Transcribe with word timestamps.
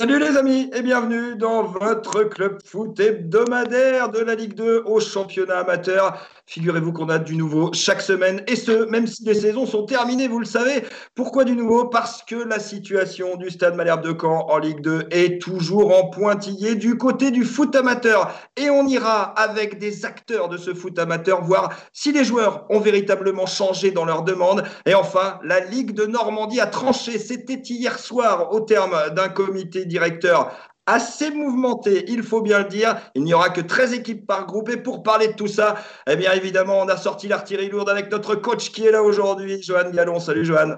Salut 0.00 0.18
les 0.18 0.38
amis 0.38 0.70
et 0.74 0.80
bienvenue 0.80 1.36
dans 1.36 1.62
votre 1.62 2.24
club 2.24 2.58
foot 2.64 2.98
hebdomadaire 2.98 4.08
de 4.08 4.20
la 4.20 4.34
Ligue 4.34 4.54
2 4.54 4.84
au 4.86 4.98
championnat 4.98 5.58
amateur. 5.58 6.26
Figurez-vous 6.46 6.94
qu'on 6.94 7.10
a 7.10 7.18
du 7.18 7.36
nouveau 7.36 7.70
chaque 7.74 8.00
semaine 8.00 8.42
et 8.48 8.56
ce, 8.56 8.86
même 8.88 9.06
si 9.06 9.24
les 9.24 9.34
saisons 9.34 9.66
sont 9.66 9.84
terminées, 9.84 10.26
vous 10.26 10.38
le 10.38 10.46
savez. 10.46 10.84
Pourquoi 11.14 11.44
du 11.44 11.54
nouveau? 11.54 11.84
Parce 11.84 12.22
que 12.22 12.34
la 12.34 12.58
situation 12.58 13.36
du 13.36 13.50
Stade 13.50 13.76
Malherbe 13.76 14.00
de 14.00 14.16
Caen 14.18 14.46
en 14.48 14.56
Ligue 14.56 14.80
2 14.80 15.08
est 15.10 15.40
toujours 15.40 15.94
en 15.94 16.08
pointillé 16.08 16.76
du 16.76 16.96
côté 16.96 17.30
du 17.30 17.44
foot 17.44 17.76
amateur. 17.76 18.32
Et 18.56 18.70
on 18.70 18.86
ira 18.86 19.24
avec 19.38 19.78
des 19.78 20.06
acteurs 20.06 20.48
de 20.48 20.56
ce 20.56 20.72
foot 20.72 20.98
amateur 20.98 21.44
voir 21.44 21.74
si 21.92 22.10
les 22.10 22.24
joueurs 22.24 22.64
ont 22.70 22.80
véritablement 22.80 23.44
changé 23.44 23.90
dans 23.90 24.06
leurs 24.06 24.22
demandes. 24.22 24.64
Et 24.86 24.94
enfin, 24.94 25.38
la 25.44 25.60
Ligue 25.60 25.92
de 25.92 26.06
Normandie 26.06 26.58
a 26.58 26.66
tranché. 26.66 27.18
C'était 27.18 27.60
hier 27.62 27.98
soir 27.98 28.50
au 28.54 28.60
terme 28.60 28.96
d'un 29.14 29.28
comité 29.28 29.84
directeur 29.90 30.56
assez 30.86 31.30
mouvementé, 31.30 32.04
il 32.08 32.22
faut 32.22 32.40
bien 32.40 32.60
le 32.60 32.64
dire. 32.64 32.96
Il 33.14 33.22
n'y 33.22 33.34
aura 33.34 33.50
que 33.50 33.60
13 33.60 33.92
équipes 33.92 34.26
par 34.26 34.46
groupe. 34.46 34.68
Et 34.70 34.76
pour 34.76 35.02
parler 35.02 35.28
de 35.28 35.34
tout 35.34 35.46
ça, 35.46 35.76
eh 36.08 36.16
bien 36.16 36.32
évidemment, 36.32 36.78
on 36.80 36.88
a 36.88 36.96
sorti 36.96 37.28
l'artillerie 37.28 37.68
lourde 37.68 37.88
avec 37.88 38.10
notre 38.10 38.34
coach 38.34 38.70
qui 38.70 38.86
est 38.86 38.90
là 38.90 39.02
aujourd'hui, 39.02 39.62
Johan 39.62 39.90
Gallon. 39.90 40.18
Salut 40.18 40.44
Johan. 40.44 40.76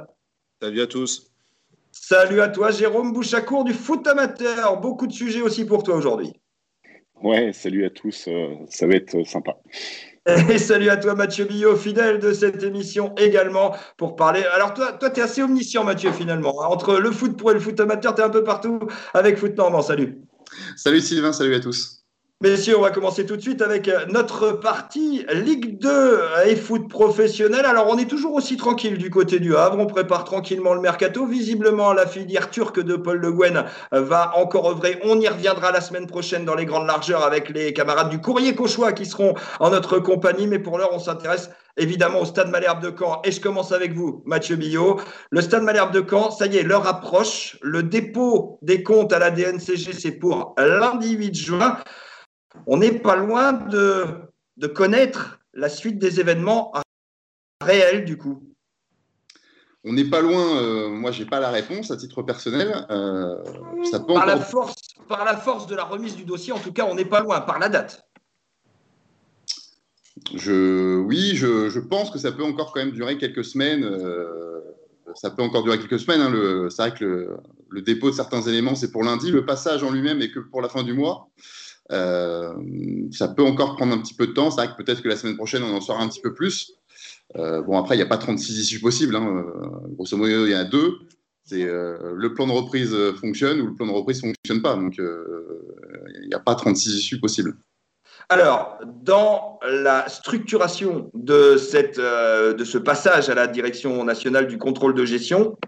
Salut 0.61 0.83
à 0.83 0.87
tous. 0.87 1.33
Salut 1.93 2.41
à 2.41 2.49
toi, 2.49 2.71
Jérôme 2.71 3.13
Bouchacourt 3.13 3.65
du 3.65 3.75
foot 3.75 4.07
amateur. 4.07 4.81
Beaucoup 4.81 5.07
de 5.07 5.13
sujets 5.13 5.43
aussi 5.43 5.65
pour 5.67 5.83
toi 5.83 5.95
aujourd'hui. 5.95 6.33
Ouais, 7.23 7.53
salut 7.53 7.85
à 7.85 7.91
tous. 7.91 8.27
Euh, 8.29 8.55
ça 8.69 8.87
va 8.87 8.95
être 8.95 9.25
sympa. 9.27 9.57
Et 10.51 10.59
salut 10.59 10.89
à 10.89 10.97
toi 10.97 11.15
Mathieu 11.15 11.45
Billot, 11.45 11.77
fidèle 11.77 12.21
de 12.21 12.33
cette 12.33 12.63
émission 12.63 13.13
également 13.17 13.75
pour 13.97 14.15
parler. 14.15 14.45
Alors 14.55 14.73
toi, 14.73 14.93
toi 14.93 15.11
tu 15.11 15.19
es 15.19 15.23
assez 15.23 15.43
omniscient 15.43 15.83
Mathieu 15.83 16.13
finalement. 16.13 16.55
Entre 16.61 16.95
le 16.99 17.11
foot 17.11 17.37
pro 17.37 17.51
et 17.51 17.55
le 17.55 17.61
foot 17.61 17.79
amateur, 17.81 18.15
tu 18.15 18.21
es 18.21 18.25
un 18.25 18.31
peu 18.31 18.45
partout 18.45 18.79
avec 19.15 19.37
Foot 19.37 19.57
Normand. 19.57 19.83
Salut. 19.83 20.19
Salut 20.77 21.01
Sylvain, 21.01 21.33
salut 21.33 21.55
à 21.55 21.61
tous. 21.61 22.02
Messieurs, 22.43 22.77
on 22.77 22.83
va 22.83 22.91
commencer 22.91 23.25
tout 23.25 23.37
de 23.37 23.41
suite 23.41 23.63
avec 23.63 23.87
euh, 23.87 24.05
notre 24.09 24.51
partie 24.51 25.25
Ligue 25.33 25.79
2 25.79 26.21
et 26.47 26.57
foot 26.57 26.89
professionnel. 26.89 27.65
Alors, 27.65 27.87
on 27.89 27.97
est 27.99 28.11
toujours 28.11 28.35
aussi 28.35 28.57
tranquille 28.57 28.99
du 28.99 29.11
côté 29.11 29.39
du 29.39 29.55
Havre. 29.55 29.79
On 29.79 29.87
prépare 29.87 30.25
tranquillement 30.25 30.75
le 30.75 30.81
mercato. 30.81 31.25
Visiblement, 31.25 31.93
la 31.93 32.05
filière 32.05 32.51
turque 32.51 32.81
de 32.81 32.97
Paul 32.97 33.19
Le 33.19 33.31
Guen 33.31 33.65
va 33.93 34.33
encore 34.37 34.69
œuvrer. 34.69 34.99
On 35.05 35.21
y 35.21 35.29
reviendra 35.29 35.71
la 35.71 35.81
semaine 35.81 36.09
prochaine 36.09 36.45
dans 36.45 36.57
les 36.57 36.67
grandes 36.67 36.89
largeurs 36.89 37.23
avec 37.23 37.49
les 37.49 37.73
camarades 37.73 38.11
du 38.11 38.21
Courrier 38.21 38.57
Cauchois 38.57 38.91
qui 38.91 39.07
seront 39.07 39.35
en 39.61 39.71
notre 39.71 40.01
compagnie. 40.01 40.49
Mais 40.49 40.59
pour 40.59 40.79
l'heure, 40.79 40.91
on 40.91 40.99
s'intéresse 40.99 41.49
évidemment 41.77 42.23
au 42.23 42.25
Stade 42.25 42.51
Malherbe 42.51 42.83
de 42.83 42.93
Caen. 42.99 43.23
Et 43.23 43.31
je 43.31 43.41
commence 43.41 43.71
avec 43.71 43.95
vous, 43.95 44.25
Mathieu 44.27 44.57
Billot. 44.57 44.99
Le 45.31 45.43
Stade 45.43 45.63
Malherbe 45.63 45.93
de 45.93 46.05
Caen, 46.11 46.33
ça 46.33 46.47
y 46.47 46.57
est, 46.57 46.65
l'heure 46.65 46.89
approche. 46.89 47.57
Le 47.63 47.85
dépôt 47.85 48.59
des 48.63 48.83
comptes 48.83 49.13
à 49.13 49.21
la 49.21 49.31
DNCG, 49.31 49.93
c'est 49.93 50.19
pour 50.19 50.57
lundi 50.59 51.13
8 51.13 51.35
juin 51.37 51.79
on 52.67 52.77
n'est 52.77 52.99
pas 52.99 53.17
loin 53.17 53.53
de, 53.53 54.07
connaître 54.75 55.39
la 55.55 55.69
suite 55.69 55.99
des 55.99 56.21
événements 56.21 56.73
réels 57.61 58.05
du 58.05 58.17
coup. 58.17 58.43
On 59.85 59.93
n'est 59.93 60.09
pas 60.09 60.21
loin, 60.21 60.63
euh, 60.63 60.89
moi 60.89 61.11
j'ai 61.11 61.25
pas 61.25 61.41
la 61.41 61.51
réponse 61.51 61.91
à 61.91 61.97
titre 61.97 62.23
personnel. 62.23 62.87
Euh, 62.91 63.43
par, 64.07 64.27
la 64.27 64.39
force, 64.39 64.77
par 65.09 65.25
la 65.25 65.37
force 65.37 65.67
de 65.67 65.75
la 65.75 65.83
remise 65.83 66.15
du 66.15 66.25
dossier, 66.25 66.53
en 66.53 66.61
tout 66.61 66.73
cas, 66.73 66.87
on 66.89 66.95
n'est 66.95 67.05
pas 67.05 67.21
loin, 67.21 67.41
par 67.41 67.59
la 67.59 67.69
date. 67.69 68.07
Je, 70.35 70.99
oui, 70.99 71.35
je, 71.35 71.79
pense 71.81 72.11
que 72.11 72.19
ça 72.19 72.31
peut 72.31 72.45
encore 72.45 72.73
quand 72.73 72.81
même 72.81 72.93
durer 72.93 73.19
quelques 73.19 73.45
semaines. 73.45 73.83
Euh, 73.83 74.61
ça 75.17 75.31
peut 75.31 75.43
encore 75.43 75.65
durer 75.65 75.79
quelques 75.79 75.99
semaines. 75.99 76.21
Hein. 76.21 76.69
c'est 76.71 76.83
vrai 76.83 76.95
que 76.95 77.37
le, 77.69 77.83
dépôt 77.83 78.11
de 78.11 78.15
certains 78.15 78.43
éléments, 78.43 78.77
c'est 78.77 78.93
pour 78.93 79.03
lundi. 79.03 79.33
Le 79.33 79.45
passage 79.45 79.83
en 79.83 79.91
lui-même 79.91 80.23
est 80.23 80.31
que 80.31 80.39
pour 80.39 80.63
la 80.63 80.69
fin 80.69 80.85
du 80.85 80.93
mois. 80.93 81.29
Euh, 81.93 82.55
ça 83.11 83.29
peut 83.29 83.45
encore 83.45 83.77
prendre 83.77 83.93
un 83.93 83.99
petit 83.99 84.15
peu 84.15 84.27
de 84.27 84.33
temps. 84.33 84.51
C'est 84.51 84.65
vrai 84.65 84.69
que 84.69 84.83
peut-être 84.83 85.03
que 85.03 85.09
la 85.09 85.17
semaine 85.17 85.37
prochaine, 85.37 85.63
on 85.63 85.75
en 85.75 85.81
saura 85.81 86.03
un 86.03 86.09
petit 86.09 86.21
peu 86.21 86.33
plus. 86.33 86.75
Euh, 87.37 87.63
bon, 87.63 87.79
après, 87.79 87.95
il 87.95 87.99
n'y 87.99 88.05
a 88.05 88.09
pas 88.09 88.19
36 88.19 88.59
issues 88.59 88.81
possibles. 88.81 89.17
Hein. 89.17 89.45
Grosso 89.91 90.17
modo, 90.17 90.47
il 90.47 90.53
y 90.53 90.57
en 90.57 90.61
a 90.61 90.65
deux. 90.65 90.99
C'est 91.45 91.65
euh, 91.65 92.15
le 92.15 92.35
plan 92.35 92.47
de 92.47 92.53
reprise 92.53 92.97
fonctionne 93.21 93.61
ou 93.61 93.67
le 93.67 93.75
plan 93.75 93.87
de 93.87 93.93
reprise 93.93 94.23
ne 94.23 94.29
fonctionne 94.29 94.63
pas. 94.63 94.77
Donc, 94.77 94.97
il 94.99 96.29
n'y 96.29 96.35
a 96.35 96.41
pas 96.41 96.55
36 96.55 96.95
issues 96.95 97.21
possibles. 97.21 97.55
Alors, 98.29 98.79
dans 99.03 99.59
la 99.69 100.09
structuration 100.09 101.11
de, 101.13 101.57
cette, 101.57 101.99
de 101.99 102.65
ce 102.65 102.79
passage 102.79 103.29
à 103.29 103.35
la 103.35 103.47
direction 103.47 104.05
nationale 104.05 104.47
du 104.47 104.59
contrôle 104.59 104.95
de 104.95 105.05
gestion, 105.05 105.59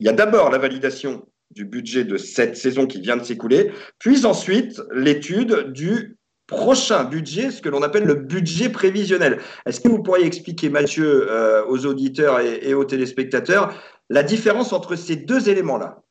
il 0.00 0.06
y 0.06 0.08
a 0.08 0.12
d'abord 0.12 0.50
la 0.50 0.58
validation 0.58 1.24
du 1.50 1.64
budget 1.64 2.04
de 2.04 2.16
cette 2.16 2.56
saison 2.56 2.86
qui 2.86 3.00
vient 3.00 3.16
de 3.16 3.24
s'écouler, 3.24 3.72
puis 3.98 4.24
ensuite 4.24 4.80
l'étude 4.92 5.72
du 5.72 6.16
prochain 6.50 7.04
budget, 7.04 7.52
ce 7.52 7.62
que 7.62 7.68
l'on 7.68 7.82
appelle 7.82 8.04
le 8.04 8.14
budget 8.14 8.68
prévisionnel. 8.68 9.38
Est-ce 9.66 9.80
que 9.80 9.88
vous 9.88 10.02
pourriez 10.02 10.26
expliquer, 10.26 10.68
Mathieu, 10.68 11.30
euh, 11.30 11.64
aux 11.66 11.86
auditeurs 11.86 12.40
et, 12.40 12.74
aux 12.74 12.84
téléspectateurs, 12.84 13.72
la 14.10 14.24
différence 14.24 14.72
entre 14.72 14.96
ces 14.96 15.14
deux 15.14 15.48
éléments-là? 15.48 16.02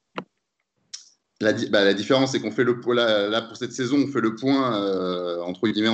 La, 1.41 1.53
bah, 1.53 1.83
la, 1.85 1.93
différence, 1.93 2.31
c'est 2.31 2.39
qu'on 2.39 2.51
fait 2.51 2.63
le 2.63 2.79
là, 2.93 3.27
là, 3.27 3.41
pour 3.41 3.55
cette 3.55 3.73
saison, 3.73 3.97
on 4.05 4.11
fait 4.11 4.21
le 4.21 4.35
point 4.35 4.81
euh, 4.81 5.41
entre 5.41 5.67
les, 5.67 5.87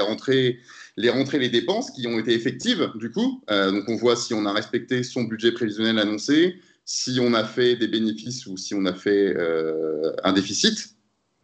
rentrées, 0.00 0.58
les 0.96 1.38
les 1.38 1.48
dépenses 1.48 1.90
qui 1.90 2.06
ont 2.06 2.18
été 2.18 2.34
effectives 2.34 2.90
du 2.94 3.10
coup. 3.10 3.42
Euh, 3.50 3.70
donc 3.70 3.84
on 3.88 3.96
voit 3.96 4.16
si 4.16 4.34
on 4.34 4.44
a 4.44 4.52
respecté 4.52 5.02
son 5.02 5.22
budget 5.22 5.52
prévisionnel 5.52 5.98
annoncé, 5.98 6.60
si 6.88 7.20
on 7.20 7.34
a 7.34 7.44
fait 7.44 7.76
des 7.76 7.86
bénéfices 7.86 8.46
ou 8.46 8.56
si 8.56 8.74
on 8.74 8.86
a 8.86 8.94
fait 8.94 9.36
euh, 9.36 10.14
un 10.24 10.32
déficit. 10.32 10.96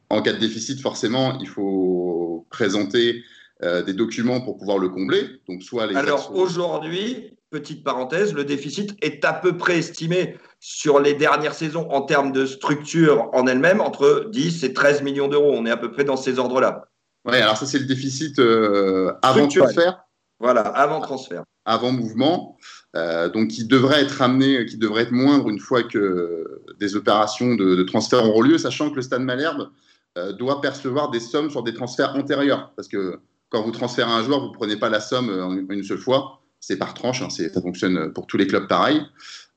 En 0.09 0.23
cas 0.23 0.33
de 0.33 0.39
déficit, 0.39 0.81
forcément, 0.81 1.39
il 1.39 1.47
faut 1.47 2.47
présenter 2.49 3.23
euh, 3.63 3.83
des 3.83 3.93
documents 3.93 4.41
pour 4.41 4.57
pouvoir 4.57 4.79
le 4.79 4.89
combler. 4.89 5.43
Donc, 5.47 5.63
soit 5.63 5.87
les 5.87 5.97
Alors 5.97 6.35
aujourd'hui, 6.35 7.37
petite 7.51 7.85
parenthèse, 7.85 8.33
le 8.33 8.45
déficit 8.45 8.97
est 9.03 9.23
à 9.27 9.35
peu 9.35 9.59
près 9.59 9.79
estimé 9.79 10.39
sur 10.61 10.99
les 10.99 11.13
dernières 11.13 11.55
saisons 11.55 11.91
en 11.91 12.01
termes 12.01 12.33
de 12.33 12.47
structure 12.47 13.29
en 13.35 13.47
elle-même 13.47 13.83
entre 13.83 14.31
10 14.31 14.65
et 14.65 14.73
13 14.73 15.03
millions 15.03 15.29
d'euros. 15.29 15.53
On 15.55 15.67
est 15.67 15.71
à 15.71 15.77
peu 15.77 15.93
près 15.93 16.05
dans 16.05 16.17
ces 16.17 16.39
ordres-là. 16.39 16.89
Oui, 17.27 17.37
alors 17.37 17.59
ça 17.59 17.67
c'est 17.67 17.79
le 17.79 17.85
déficit 17.85 18.39
euh, 18.39 19.13
avant 19.21 19.47
transfert. 19.47 20.05
Voilà, 20.41 20.63
avant 20.63 21.01
transfert. 21.01 21.45
Avant 21.67 21.93
mouvement. 21.93 22.57
Euh, 22.97 23.29
donc 23.29 23.49
qui 23.49 23.65
devrait 23.65 24.03
être 24.03 24.23
amené, 24.23 24.67
qui 24.67 24.77
devrait 24.77 25.03
être 25.03 25.11
moindre 25.11 25.49
une 25.49 25.59
fois 25.59 25.83
que 25.83 26.63
des 26.79 26.95
opérations 26.95 27.57
de, 27.57 27.83
transfert 27.83 28.25
auront 28.25 28.43
lieu, 28.43 28.57
sachant 28.57 28.91
que 28.91 28.97
le 28.97 29.03
Stade 29.03 29.23
Malherbe 29.23 29.71
euh, 30.17 30.33
doit 30.33 30.61
percevoir 30.61 31.11
des 31.11 31.19
sommes 31.19 31.51
sur 31.51 31.65
des 31.65 31.75
transferts 31.75 32.15
antérieurs, 32.15 32.73
parce 32.77 32.87
que 32.87 33.19
quand 33.49 33.63
vous 33.63 33.73
transférez 33.73 34.11
un 34.11 34.23
joueur, 34.23 34.41
vous 34.41 34.49
ne 34.49 34.55
prenez 34.55 34.77
pas 34.77 34.91
la 34.91 35.01
somme 35.01 35.29
en 35.29 35.53
une 35.53 35.83
seule 35.83 35.99
fois, 35.99 36.41
c'est 36.61 36.77
par 36.77 36.95
tranche, 36.95 37.21
hein, 37.21 37.31
ça 37.31 37.61
fonctionne 37.61 38.13
pour 38.13 38.29
tous 38.29 38.37
les 38.37 38.47
clubs 38.47 38.69
pareil. 38.69 39.03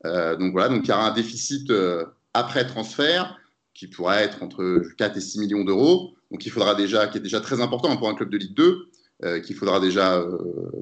Euh, 0.06 0.36
donc 0.36 0.52
voilà, 0.52 0.70
donc 0.70 0.86
il 0.86 0.90
y 0.90 0.94
aura 0.94 1.08
un 1.08 1.14
déficit 1.14 1.72
après 2.34 2.66
transfert 2.66 3.38
qui 3.76 3.88
pourrait 3.88 4.24
être 4.24 4.42
entre 4.42 4.82
4 4.98 5.16
et 5.16 5.22
6 5.22 5.40
millions 5.40 5.64
d'euros, 5.64 6.16
donc 6.32 6.44
il 6.46 6.52
faudra 6.52 6.74
déjà, 6.74 7.06
qui 7.08 7.20
est 7.20 7.22
déjà 7.22 7.40
très 7.40 7.62
important 7.62 7.96
pour 7.98 8.10
un 8.10 8.16
club 8.16 8.30
de 8.30 8.38
Ligue 8.38 8.56
2. 8.56 8.90
Euh, 9.26 9.40
qu'il 9.40 9.56
faudra 9.56 9.80
déjà 9.80 10.20
euh, 10.20 10.38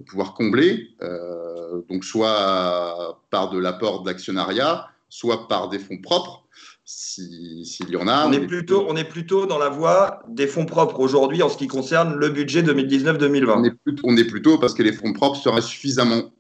pouvoir 0.08 0.34
combler, 0.34 0.90
euh, 1.02 1.45
donc 1.90 2.04
soit 2.04 3.22
par 3.30 3.50
de 3.50 3.60
l'apport 3.60 4.04
d'actionnariat, 4.04 4.88
soit 5.10 5.48
par 5.48 5.70
des 5.70 5.80
fonds 5.80 6.00
propres, 6.02 6.44
s'il 6.84 7.90
y 7.90 7.96
en 7.96 8.08
a. 8.08 8.28
On, 8.28 8.32
est 8.32 8.46
plutôt, 8.46 8.86
on 8.88 8.96
est 8.96 9.08
plutôt 9.08 9.46
dans 9.46 9.58
la 9.58 9.70
voie 9.70 10.24
des 10.28 10.48
fonds 10.48 10.66
propres 10.66 11.00
aujourd'hui 11.00 11.42
en 11.44 11.50
ce 11.50 11.58
qui 11.58 11.68
concerne 11.68 12.16
le 12.16 12.30
budget 12.30 12.62
2019-2020. 12.62 13.74
On, 14.04 14.18
est 14.18 14.26
plutôt 14.26 14.58
parce 14.58 14.74
que 14.74 14.84
les 14.84 14.94
fonds 14.94 15.14
propres 15.14 15.38
seraient 15.38 15.62
suffisamment 15.62 16.32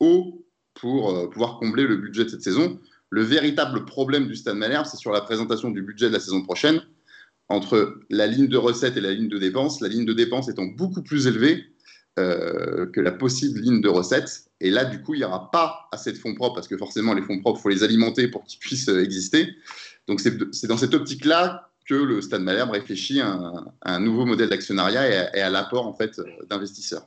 hauts 0.00 0.44
pour 0.74 1.30
pouvoir 1.30 1.58
combler 1.58 1.84
le 1.84 1.96
budget 1.96 2.24
de 2.24 2.28
cette 2.30 2.42
saison. 2.42 2.78
Le 3.10 3.22
véritable 3.22 3.84
problème 3.84 4.28
du 4.28 4.36
Stade 4.36 4.56
Malherbe, 4.56 4.86
c'est 4.86 4.98
sur 4.98 5.12
la 5.12 5.20
présentation 5.20 5.70
du 5.70 5.82
budget 5.82 6.08
de 6.08 6.12
la 6.12 6.20
saison 6.20 6.42
prochaine 6.42 6.82
entre 7.48 8.00
la 8.10 8.26
ligne 8.26 8.48
de 8.48 8.56
recettes 8.58 8.96
et 8.96 9.00
la 9.00 9.12
ligne 9.12 9.28
de 9.28 9.38
dépenses, 9.38 9.80
la 9.80 9.88
ligne 9.88 10.04
de 10.04 10.12
dépenses 10.12 10.48
étant 10.48 10.66
beaucoup 10.66 11.02
plus 11.02 11.26
élevée 11.26 11.64
euh, 12.18 12.86
que 12.86 13.00
la 13.00 13.12
possible 13.12 13.60
ligne 13.60 13.80
de 13.80 13.88
recettes. 13.88 14.50
Et 14.60 14.70
là, 14.70 14.84
du 14.84 15.02
coup, 15.02 15.14
il 15.14 15.18
n'y 15.18 15.24
aura 15.24 15.50
pas 15.50 15.88
assez 15.92 16.12
de 16.12 16.18
fonds 16.18 16.34
propres, 16.34 16.56
parce 16.56 16.68
que 16.68 16.76
forcément, 16.76 17.14
les 17.14 17.22
fonds 17.22 17.40
propres, 17.40 17.60
il 17.60 17.62
faut 17.62 17.68
les 17.68 17.84
alimenter 17.84 18.28
pour 18.28 18.44
qu'ils 18.44 18.58
puissent 18.58 18.88
euh, 18.88 19.02
exister. 19.02 19.48
Donc, 20.06 20.20
c'est 20.20 20.66
dans 20.66 20.76
cette 20.76 20.94
optique-là 20.94 21.70
que 21.88 21.94
le 21.94 22.20
Stade 22.20 22.42
Malherbe 22.42 22.70
réfléchit 22.70 23.20
à 23.20 23.52
un, 23.82 24.00
nouveau 24.00 24.26
modèle 24.26 24.50
d'actionnariat 24.50 25.30
et 25.34 25.40
à, 25.40 25.48
l'apport 25.48 25.86
en 25.86 25.94
fait 25.94 26.20
d'investisseurs. 26.48 27.06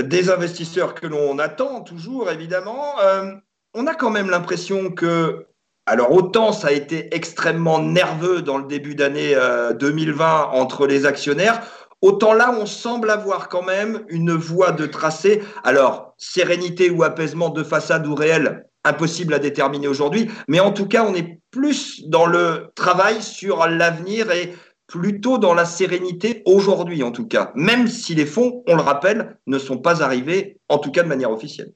Des 0.00 0.30
investisseurs 0.30 0.94
que 0.94 1.06
l'on 1.06 1.38
attend 1.38 1.80
toujours, 1.80 2.30
évidemment. 2.30 3.00
Euh, 3.00 3.32
on 3.74 3.86
a 3.86 3.94
quand 3.94 4.10
même 4.10 4.28
l'impression 4.28 4.90
que 4.90 5.46
alors 5.86 6.12
autant 6.12 6.52
ça 6.52 6.68
a 6.68 6.72
été 6.72 7.14
extrêmement 7.14 7.80
nerveux 7.80 8.42
dans 8.42 8.58
le 8.58 8.64
début 8.64 8.94
d'année 8.94 9.34
2020 9.78 10.24
euh, 10.24 10.44
entre 10.52 10.86
les 10.86 11.06
actionnaires, 11.06 11.81
autant 12.02 12.34
là 12.34 12.54
on 12.60 12.66
semble 12.66 13.10
avoir 13.10 13.48
quand 13.48 13.64
même 13.64 14.04
une 14.08 14.32
voie 14.32 14.72
de 14.72 14.86
tracé. 14.86 15.42
Alors 15.64 16.14
sérénité 16.18 16.90
ou 16.90 17.02
apaisement 17.02 17.50
de 17.50 17.62
façade 17.62 18.06
ou 18.06 18.14
réel, 18.14 18.66
impossible 18.84 19.34
à 19.34 19.38
déterminer 19.38 19.88
aujourd'hui. 19.88 20.28
Mais 20.48 20.60
en 20.60 20.72
tout 20.72 20.86
cas, 20.86 21.04
on 21.04 21.14
est 21.14 21.40
plus 21.50 22.02
dans 22.08 22.26
le 22.26 22.66
travail 22.74 23.22
sur 23.22 23.66
l'avenir 23.66 24.30
et 24.30 24.54
plutôt 24.86 25.38
dans 25.38 25.54
la 25.54 25.64
sérénité 25.64 26.42
aujourd'hui, 26.44 27.02
en 27.02 27.12
tout 27.12 27.26
cas. 27.26 27.52
Même 27.54 27.88
si 27.88 28.14
les 28.14 28.26
fonds, 28.26 28.62
on 28.66 28.76
le 28.76 28.82
rappelle, 28.82 29.38
ne 29.46 29.58
sont 29.58 29.78
pas 29.78 30.02
arrivés, 30.02 30.58
en 30.68 30.78
tout 30.78 30.90
cas 30.90 31.02
de 31.02 31.08
manière 31.08 31.30
officielle. 31.30 31.72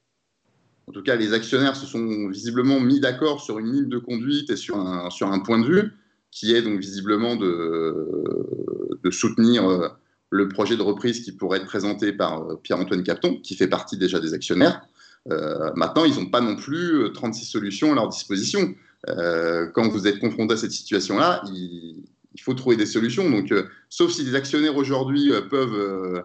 En 0.87 0.93
tout 0.93 1.03
cas, 1.03 1.15
les 1.15 1.33
actionnaires 1.33 1.75
se 1.75 1.85
sont 1.85 2.29
visiblement 2.29 2.79
mis 2.79 2.99
d'accord 2.99 3.41
sur 3.41 3.59
une 3.59 3.73
ligne 3.73 3.89
de 3.89 3.97
conduite 3.97 4.49
et 4.49 4.55
sur 4.55 4.77
un, 4.77 5.39
point 5.39 5.59
de 5.59 5.67
vue 5.67 5.91
qui 6.31 6.53
est 6.55 6.61
donc 6.61 6.79
visiblement 6.79 7.35
de, 7.35 8.97
de 9.03 9.11
soutenir 9.11 9.69
euh, 9.69 9.89
le 10.29 10.47
projet 10.47 10.75
de 10.75 10.81
reprise 10.81 11.21
qui 11.21 11.31
pourrait 11.31 11.59
être 11.59 11.65
présenté 11.65 12.13
par 12.13 12.41
euh, 12.41 12.55
Pierre-Antoine 12.61 13.03
Capton, 13.03 13.39
qui 13.41 13.55
fait 13.55 13.67
partie 13.67 13.97
déjà 13.97 14.19
des 14.19 14.33
actionnaires. 14.33 14.81
Euh, 15.29 15.71
maintenant, 15.75 16.05
ils 16.05 16.15
n'ont 16.15 16.29
pas 16.29 16.41
non 16.41 16.55
plus 16.55 17.11
36 17.13 17.45
solutions 17.45 17.91
à 17.91 17.95
leur 17.95 18.09
disposition. 18.09 18.73
quand 19.05 19.87
vous 19.89 20.07
êtes 20.07 20.19
confronté 20.19 20.53
à 20.53 20.57
cette 20.57 20.71
situation-là, 20.71 21.43
il, 21.53 22.03
faut 22.41 22.53
trouver 22.53 22.75
des 22.75 22.85
solutions. 22.85 23.29
Donc, 23.29 23.53
sauf 23.89 24.11
si 24.11 24.23
les 24.23 24.35
actionnaires 24.35 24.77
aujourd'hui 24.77 25.31
peuvent 25.49 26.23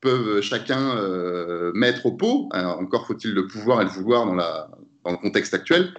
peuvent 0.00 0.40
chacun 0.40 0.96
mettre 1.74 2.06
au 2.06 2.12
pot. 2.12 2.48
Encore 2.52 3.06
faut-il 3.06 3.32
le 3.32 3.46
pouvoir 3.46 3.80
et 3.80 3.84
le 3.84 3.90
vouloir 3.90 4.26
dans, 4.26 4.34
dans 4.34 5.10
le 5.10 5.16
contexte 5.16 5.54
actuel 5.54 5.94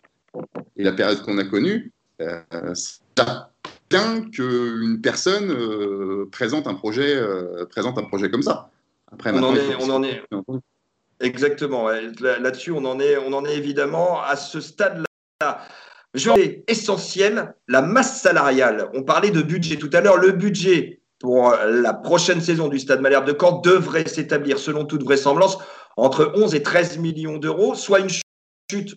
et 0.77 0.83
la 0.83 0.91
période 0.91 1.21
qu'on 1.21 1.37
a 1.37 1.43
connue. 1.43 1.91
Euh, 2.21 2.73
qu'une 4.31 4.99
personne 5.01 5.51
euh, 5.51 6.27
présente, 6.31 6.67
un 6.67 6.73
projet, 6.73 7.15
euh, 7.15 7.65
présente 7.65 7.97
un 7.97 8.03
projet 8.03 8.29
comme 8.29 8.41
ça. 8.41 8.69
Après, 9.11 9.31
on, 9.33 9.43
en 9.43 9.55
est, 9.55 9.75
on 9.79 9.89
en 9.89 10.03
est. 10.03 10.23
Exactement. 11.19 11.89
Là-dessus, 11.89 12.71
on, 12.71 12.85
en 12.85 12.99
est, 12.99 13.17
on 13.17 13.33
en 13.33 13.45
est 13.45 13.55
évidemment 13.55 14.21
à 14.21 14.35
ce 14.35 14.59
stade-là. 14.59 15.59
Je 16.13 16.29
vais 16.31 16.63
essentiel, 16.67 17.55
la 17.67 17.81
masse 17.81 18.21
salariale. 18.21 18.89
On 18.93 19.03
parlait 19.03 19.31
de 19.31 19.41
budget 19.41 19.77
tout 19.77 19.89
à 19.93 20.01
l'heure. 20.01 20.17
Le 20.17 20.31
budget 20.31 21.01
pour 21.19 21.55
la 21.65 21.93
prochaine 21.93 22.41
saison 22.41 22.67
du 22.67 22.79
Stade 22.79 23.01
Malherbe 23.01 23.25
de 23.25 23.37
Caen 23.39 23.61
devrait 23.61 24.07
s'établir, 24.07 24.59
selon 24.59 24.85
toute 24.85 25.03
vraisemblance, 25.03 25.57
entre 25.95 26.33
11 26.35 26.55
et 26.55 26.63
13 26.63 26.97
millions 26.97 27.37
d'euros, 27.37 27.75
soit 27.75 27.99
une 27.99 28.09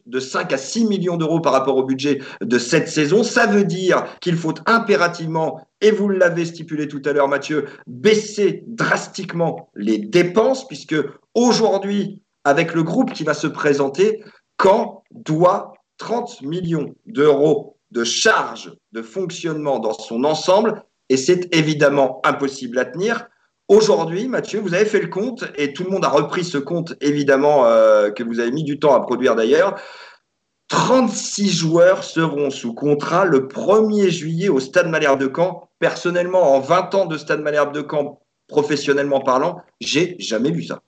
de 0.07 0.21
5 0.21 0.53
à 0.53 0.59
6 0.59 0.87
millions 0.87 1.17
d'euros 1.17 1.41
par 1.41 1.53
rapport 1.53 1.77
au 1.77 1.85
budget 1.85 2.21
de 2.41 2.59
cette 2.59 2.89
saison. 2.89 3.23
Ça 3.23 3.47
veut 3.47 3.65
dire 3.65 4.05
qu'il 4.21 4.37
faut 4.37 4.55
impérativement, 4.67 5.67
et 5.81 5.91
vous 5.91 6.09
l'avez 6.09 6.45
stipulé 6.45 6.89
tout 6.89 7.03
à 7.05 7.13
l'heure 7.13 7.29
Mathieu, 7.29 7.67
baisser 7.87 8.65
drastiquement 8.67 9.71
les 9.75 9.99
dépenses, 9.99 10.67
puisque 10.67 10.97
aujourd'hui, 11.35 12.23
avec 12.45 12.75
le 12.75 12.83
groupe 12.83 13.13
qui 13.13 13.25
va 13.25 13.35
se 13.35 13.47
présenter, 13.47 14.23
quand 14.57 15.03
doit 15.11 15.75
30 15.99 16.43
millions 16.43 16.95
d'euros 17.07 17.77
de 17.91 18.05
charges 18.05 18.75
de 18.93 19.03
fonctionnement 19.03 19.79
dans 19.79 19.95
son 19.95 20.25
ensemble, 20.25 20.83
et 21.09 21.17
c'est 21.17 21.55
évidemment 21.55 22.21
impossible 22.25 22.79
à 22.79 22.85
tenir. 22.85 23.29
Aujourd'hui, 23.69 24.29
Mathieu, 24.29 24.61
vous 24.61 24.75
avez 24.75 24.85
fait 24.85 25.01
le 25.01 25.09
compte 25.09 25.45
et 25.57 25.73
tout 25.73 25.83
le 25.83 25.91
monde 25.91 26.05
a 26.05 26.09
repris 26.09 26.45
ce 26.45 26.57
compte, 26.57 26.95
évidemment, 27.01 27.67
euh, 27.67 28.11
que 28.11 28.23
vous 28.23 28.39
avez 28.39 28.53
mis 28.53 28.63
du 28.63 28.79
temps 28.79 28.95
à 28.95 29.01
produire 29.01 29.35
d'ailleurs. 29.35 29.81
36 30.69 31.51
joueurs 31.51 32.05
seront 32.05 32.51
sous 32.51 32.75
contrat 32.75 33.25
le 33.25 33.49
1er 33.49 34.11
juillet 34.11 34.49
au 34.49 34.61
Stade 34.61 34.89
Malherbe 34.89 35.21
de 35.21 35.31
Caen. 35.35 35.69
Personnellement, 35.81 36.55
en 36.55 36.61
20 36.61 36.95
ans 36.95 37.07
de 37.07 37.19
Stade 37.19 37.41
Malherbe 37.41 37.73
de 37.75 37.85
Caen, 37.89 38.21
professionnellement 38.47 39.21
parlant, 39.21 39.61
j'ai 39.81 40.17
jamais 40.21 40.53
vu 40.53 40.63
ça. 40.63 40.81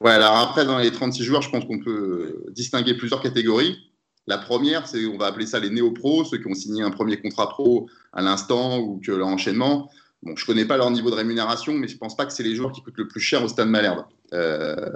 Ouais, 0.00 0.12
alors 0.12 0.36
après, 0.36 0.66
dans 0.66 0.78
les 0.78 0.92
36 0.92 1.24
joueurs, 1.24 1.42
je 1.42 1.50
pense 1.50 1.64
qu'on 1.64 1.80
peut 1.80 2.44
distinguer 2.50 2.94
plusieurs 2.94 3.22
catégories. 3.22 3.76
La 4.26 4.36
première, 4.36 4.86
c'est, 4.86 5.06
on 5.06 5.16
va 5.16 5.26
appeler 5.26 5.46
ça 5.46 5.58
les 5.58 5.70
néo-pros, 5.70 6.24
ceux 6.24 6.36
qui 6.36 6.48
ont 6.48 6.54
signé 6.54 6.82
un 6.82 6.90
premier 6.90 7.18
contrat 7.18 7.48
pro 7.48 7.88
à 8.12 8.20
l'instant 8.20 8.78
ou 8.78 9.00
que 9.02 9.10
l'enchaînement. 9.10 9.90
Bon, 10.22 10.34
je 10.34 10.44
connais 10.44 10.64
pas 10.64 10.76
leur 10.76 10.90
niveau 10.90 11.10
de 11.10 11.14
rémunération, 11.14 11.74
mais 11.74 11.86
je 11.86 11.96
pense 11.96 12.16
pas 12.16 12.26
que 12.26 12.32
c'est 12.32 12.42
les 12.42 12.56
joueurs 12.56 12.72
qui 12.72 12.82
coûtent 12.82 12.98
le 12.98 13.06
plus 13.06 13.20
cher 13.20 13.44
au 13.44 13.48
Stade 13.48 13.68
Malherbe. 13.68 14.04
Euh, 14.34 14.90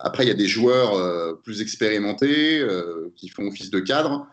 après, 0.00 0.24
il 0.24 0.28
y 0.28 0.30
a 0.30 0.34
des 0.34 0.46
joueurs 0.46 0.94
euh, 0.94 1.32
plus 1.42 1.62
expérimentés 1.62 2.60
euh, 2.60 3.10
qui 3.16 3.30
font 3.30 3.46
office 3.46 3.70
de 3.70 3.80
cadre, 3.80 4.26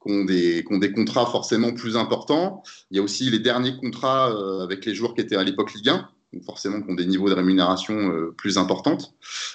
qui 0.00 0.12
ont, 0.12 0.24
des, 0.24 0.64
qui 0.64 0.72
ont, 0.72 0.78
des, 0.78 0.92
contrats 0.92 1.26
forcément 1.26 1.72
plus 1.72 1.96
importants. 1.96 2.62
Il 2.92 2.96
y 2.96 3.00
a 3.00 3.02
aussi 3.02 3.28
les 3.28 3.40
derniers 3.40 3.76
contrats 3.76 4.32
avec 4.62 4.84
les 4.84 4.94
joueurs 4.94 5.14
qui 5.14 5.20
étaient 5.20 5.36
à 5.36 5.42
l'époque 5.42 5.74
Ligue 5.74 5.88
1, 5.88 6.08
donc 6.32 6.44
forcément 6.44 6.80
qui 6.80 6.88
ont 6.88 6.94
des 6.94 7.06
niveaux 7.06 7.28
de 7.28 7.34
rémunération 7.34 8.12
plus 8.38 8.58
importantes. 8.58 9.14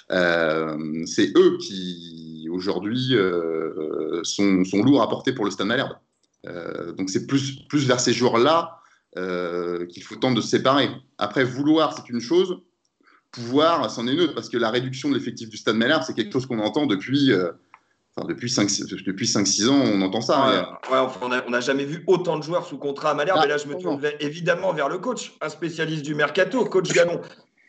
c'est 0.10 1.32
eux 1.38 1.58
qui 1.58 2.50
aujourd'hui 2.52 3.16
sont, 4.24 4.66
sont, 4.66 4.84
lourds 4.84 5.02
à 5.02 5.10
porter 5.10 5.32
pour 5.32 5.46
le 5.46 5.52
Stade 5.52 5.68
Malherbe. 5.68 5.96
donc 6.98 7.10
c'est 7.10 7.28
plus, 7.28 7.66
plus 7.70 7.88
vers 7.88 8.02
ces 8.02 8.12
joueurs-là 8.12 8.81
euh, 9.18 9.86
qu'il 9.88 10.04
faut 10.04 10.16
tenter 10.16 10.36
de 10.36 10.42
séparer. 10.42 10.90
Après, 11.18 11.44
vouloir, 11.44 11.94
c'est 11.96 12.10
une 12.10 12.22
chose. 12.22 12.62
Pouvoir, 13.32 13.90
c'en 13.90 14.08
est 14.08 14.14
une 14.14 14.22
autre, 14.22 14.34
parce 14.34 14.50
que 14.50 14.58
la 14.58 14.70
réduction 14.70 15.10
de 15.10 15.16
l'effectif 15.16 15.50
du 15.50 15.58
Stade 15.58 15.76
Malherbe, 15.76 16.04
c'est 16.06 16.14
quelque 16.14 16.32
chose 16.32 16.46
qu'on 16.46 16.60
entend 16.60 16.86
depuis, 16.86 17.32
euh, 17.32 17.52
enfin, 18.16 18.28
depuis 18.28 18.48
5-6 18.48 19.70
ans, 19.70 19.82
on 19.86 20.02
entend 20.02 20.22
ça. 20.22 20.80
Ouais, 20.92 20.98
on 21.22 21.50
n'a 21.50 21.60
jamais 21.60 21.86
vu 21.86 22.04
autant 22.08 22.38
de 22.38 22.44
joueurs 22.44 22.66
sous 22.66 22.78
contrat 22.78 23.12
à 23.12 23.14
Malherbe, 23.14 23.40
ah, 23.42 23.46
et 23.46 23.50
là, 23.50 23.58
je 23.58 23.68
me 23.68 23.76
tourne 23.76 24.02
évidemment 24.20 24.74
vers 24.74 24.90
le 24.90 24.98
coach, 24.98 25.34
un 25.42 25.50
spécialiste 25.50 26.04
du 26.04 26.16
mercato, 26.16 26.64
coach 26.66 26.92
Gallon. 26.94 27.22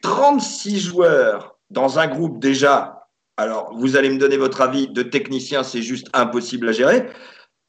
36 0.03 0.81
joueurs 0.81 1.57
dans 1.71 1.99
un 1.99 2.07
groupe 2.07 2.41
déjà. 2.41 3.09
Alors, 3.37 3.73
vous 3.77 3.97
allez 3.97 4.11
me 4.11 4.19
donner 4.19 4.37
votre 4.37 4.61
avis 4.61 4.89
de 4.89 5.03
technicien, 5.03 5.63
c'est 5.63 5.83
juste 5.83 6.09
impossible 6.13 6.69
à 6.69 6.73
gérer. 6.73 7.09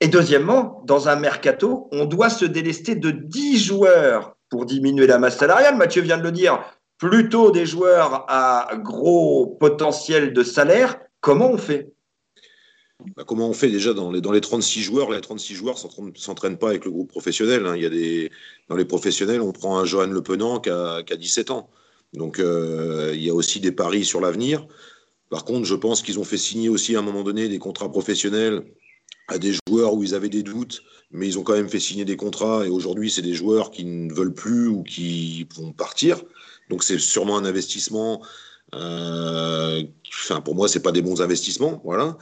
Et 0.03 0.09
deuxièmement, 0.09 0.83
dans 0.83 1.07
un 1.07 1.15
mercato, 1.15 1.87
on 1.93 2.03
doit 2.03 2.29
se 2.29 2.43
délester 2.43 2.93
de 2.95 3.09
10 3.09 3.57
joueurs 3.57 4.35
pour 4.49 4.65
diminuer 4.65 5.07
la 5.07 5.17
masse 5.17 5.37
salariale. 5.37 5.77
Mathieu 5.77 6.01
vient 6.01 6.17
de 6.17 6.23
le 6.23 6.33
dire, 6.33 6.61
plutôt 6.97 7.51
des 7.51 7.65
joueurs 7.65 8.25
à 8.27 8.69
gros 8.75 9.55
potentiel 9.61 10.33
de 10.33 10.43
salaire. 10.43 10.99
Comment 11.21 11.51
on 11.51 11.57
fait? 11.57 11.93
Bah, 13.15 13.23
comment 13.25 13.47
on 13.47 13.53
fait 13.53 13.69
déjà 13.69 13.93
dans 13.93 14.11
les, 14.11 14.19
dans 14.19 14.33
les 14.33 14.41
36 14.41 14.81
joueurs? 14.81 15.09
Les 15.09 15.21
36 15.21 15.55
joueurs 15.55 15.77
ne 15.99 16.11
s'entraînent 16.15 16.57
pas 16.57 16.71
avec 16.71 16.83
le 16.83 16.91
groupe 16.91 17.09
professionnel. 17.09 17.65
Hein. 17.65 17.77
Il 17.77 17.83
y 17.83 17.85
a 17.85 17.89
des, 17.89 18.29
dans 18.67 18.75
les 18.75 18.83
professionnels, 18.83 19.39
on 19.39 19.53
prend 19.53 19.79
un 19.79 19.85
Johan 19.85 20.07
Le 20.07 20.21
Penant 20.21 20.59
qui 20.59 20.69
a, 20.69 21.01
17 21.01 21.49
ans. 21.49 21.69
Donc 22.11 22.39
euh, 22.39 23.11
il 23.13 23.23
y 23.23 23.29
a 23.29 23.33
aussi 23.33 23.61
des 23.61 23.71
paris 23.71 24.03
sur 24.03 24.19
l'avenir. 24.19 24.67
Par 25.29 25.45
contre, 25.45 25.63
je 25.63 25.75
pense 25.75 26.01
qu'ils 26.01 26.19
ont 26.19 26.25
fait 26.25 26.35
signer 26.35 26.67
aussi 26.67 26.93
à 26.97 26.99
un 26.99 27.03
moment 27.03 27.23
donné 27.23 27.47
des 27.47 27.57
contrats 27.57 27.89
professionnels 27.89 28.65
à 29.27 29.37
des 29.37 29.53
joueurs 29.67 29.93
où 29.93 30.03
ils 30.03 30.15
avaient 30.15 30.29
des 30.29 30.43
doutes, 30.43 30.81
mais 31.11 31.27
ils 31.27 31.39
ont 31.39 31.43
quand 31.43 31.53
même 31.53 31.69
fait 31.69 31.79
signer 31.79 32.05
des 32.05 32.17
contrats 32.17 32.65
et 32.65 32.69
aujourd'hui 32.69 33.09
c'est 33.09 33.21
des 33.21 33.33
joueurs 33.33 33.71
qui 33.71 33.85
ne 33.85 34.13
veulent 34.13 34.33
plus 34.33 34.67
ou 34.67 34.83
qui 34.83 35.47
vont 35.55 35.71
partir. 35.71 36.21
Donc 36.69 36.83
c'est 36.83 36.99
sûrement 36.99 37.37
un 37.37 37.45
investissement. 37.45 38.21
Euh, 38.73 39.83
enfin, 40.09 40.41
pour 40.41 40.55
moi, 40.55 40.67
c'est 40.67 40.81
pas 40.81 40.91
des 40.91 41.01
bons 41.01 41.21
investissements, 41.21 41.81
voilà. 41.83 42.17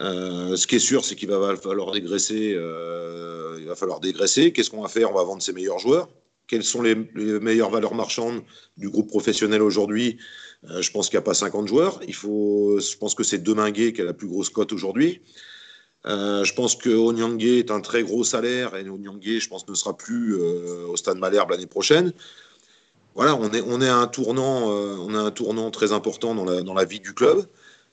Euh, 0.00 0.56
ce 0.56 0.66
qui 0.66 0.76
est 0.76 0.80
sûr, 0.80 1.04
c'est 1.04 1.14
qu'il 1.14 1.28
va 1.28 1.56
falloir 1.56 1.92
dégraisser. 1.92 2.54
Euh, 2.54 3.58
il 3.60 3.66
va 3.66 3.76
falloir 3.76 4.00
dégraisser. 4.00 4.52
Qu'est-ce 4.52 4.70
qu'on 4.70 4.82
va 4.82 4.88
faire? 4.88 5.10
On 5.10 5.14
va 5.14 5.22
vendre 5.22 5.42
ses 5.42 5.52
meilleurs 5.52 5.78
joueurs. 5.78 6.08
Quelles 6.48 6.64
sont 6.64 6.82
les, 6.82 6.94
meilleures 6.94 7.70
valeurs 7.70 7.94
marchandes 7.94 8.42
du 8.76 8.90
groupe 8.90 9.08
professionnel 9.08 9.62
aujourd'hui? 9.62 10.18
Je 10.64 10.90
pense 10.90 11.08
qu'il 11.08 11.16
n'y 11.16 11.22
a 11.22 11.24
pas 11.24 11.34
50 11.34 11.66
joueurs. 11.68 12.00
Il 12.06 12.14
faut, 12.14 12.78
je 12.78 12.96
pense 12.96 13.14
que 13.14 13.22
c'est 13.22 13.38
Deminguet 13.38 13.92
qui 13.92 14.00
a 14.00 14.04
la 14.04 14.12
plus 14.12 14.28
grosse 14.28 14.50
cote 14.50 14.72
aujourd'hui. 14.72 15.22
Euh, 16.06 16.42
je 16.44 16.54
pense 16.54 16.74
que 16.74 16.90
Onyangé 16.90 17.60
est 17.60 17.70
un 17.70 17.80
très 17.80 18.02
gros 18.02 18.24
salaire 18.24 18.74
et 18.76 18.88
Onyangé, 18.88 19.38
je 19.40 19.48
pense, 19.48 19.68
ne 19.68 19.74
sera 19.74 19.96
plus 19.96 20.34
euh, 20.34 20.86
au 20.88 20.96
Stade 20.96 21.18
Malherbe 21.18 21.50
l'année 21.50 21.66
prochaine. 21.66 22.12
Voilà, 23.14 23.36
on 23.36 23.50
est, 23.50 23.62
on 23.62 23.80
est 23.80 23.88
à 23.88 23.98
un 23.98 24.06
tournant, 24.06 24.72
euh, 24.72 24.96
on 24.98 25.14
a 25.14 25.20
un 25.20 25.30
tournant 25.30 25.70
très 25.70 25.92
important 25.92 26.34
dans 26.34 26.44
la, 26.44 26.62
dans 26.62 26.74
la 26.74 26.84
vie 26.84 27.00
du 27.00 27.14
club. 27.14 27.46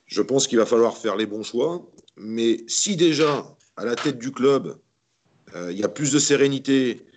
Je 0.06 0.22
pense 0.22 0.48
qu'il 0.48 0.58
va 0.58 0.66
falloir 0.66 0.98
faire 0.98 1.16
les 1.16 1.26
bons 1.26 1.44
choix. 1.44 1.86
Mais 2.18 2.64
si 2.68 2.96
déjà, 2.96 3.46
à 3.78 3.86
la 3.86 3.96
tête 3.96 4.18
du 4.18 4.32
club, 4.32 4.78
il 5.56 5.78
y 5.78 5.84
a 5.84 5.90
plus 5.90 6.12
de 6.12 6.20
sérénité 6.20 7.08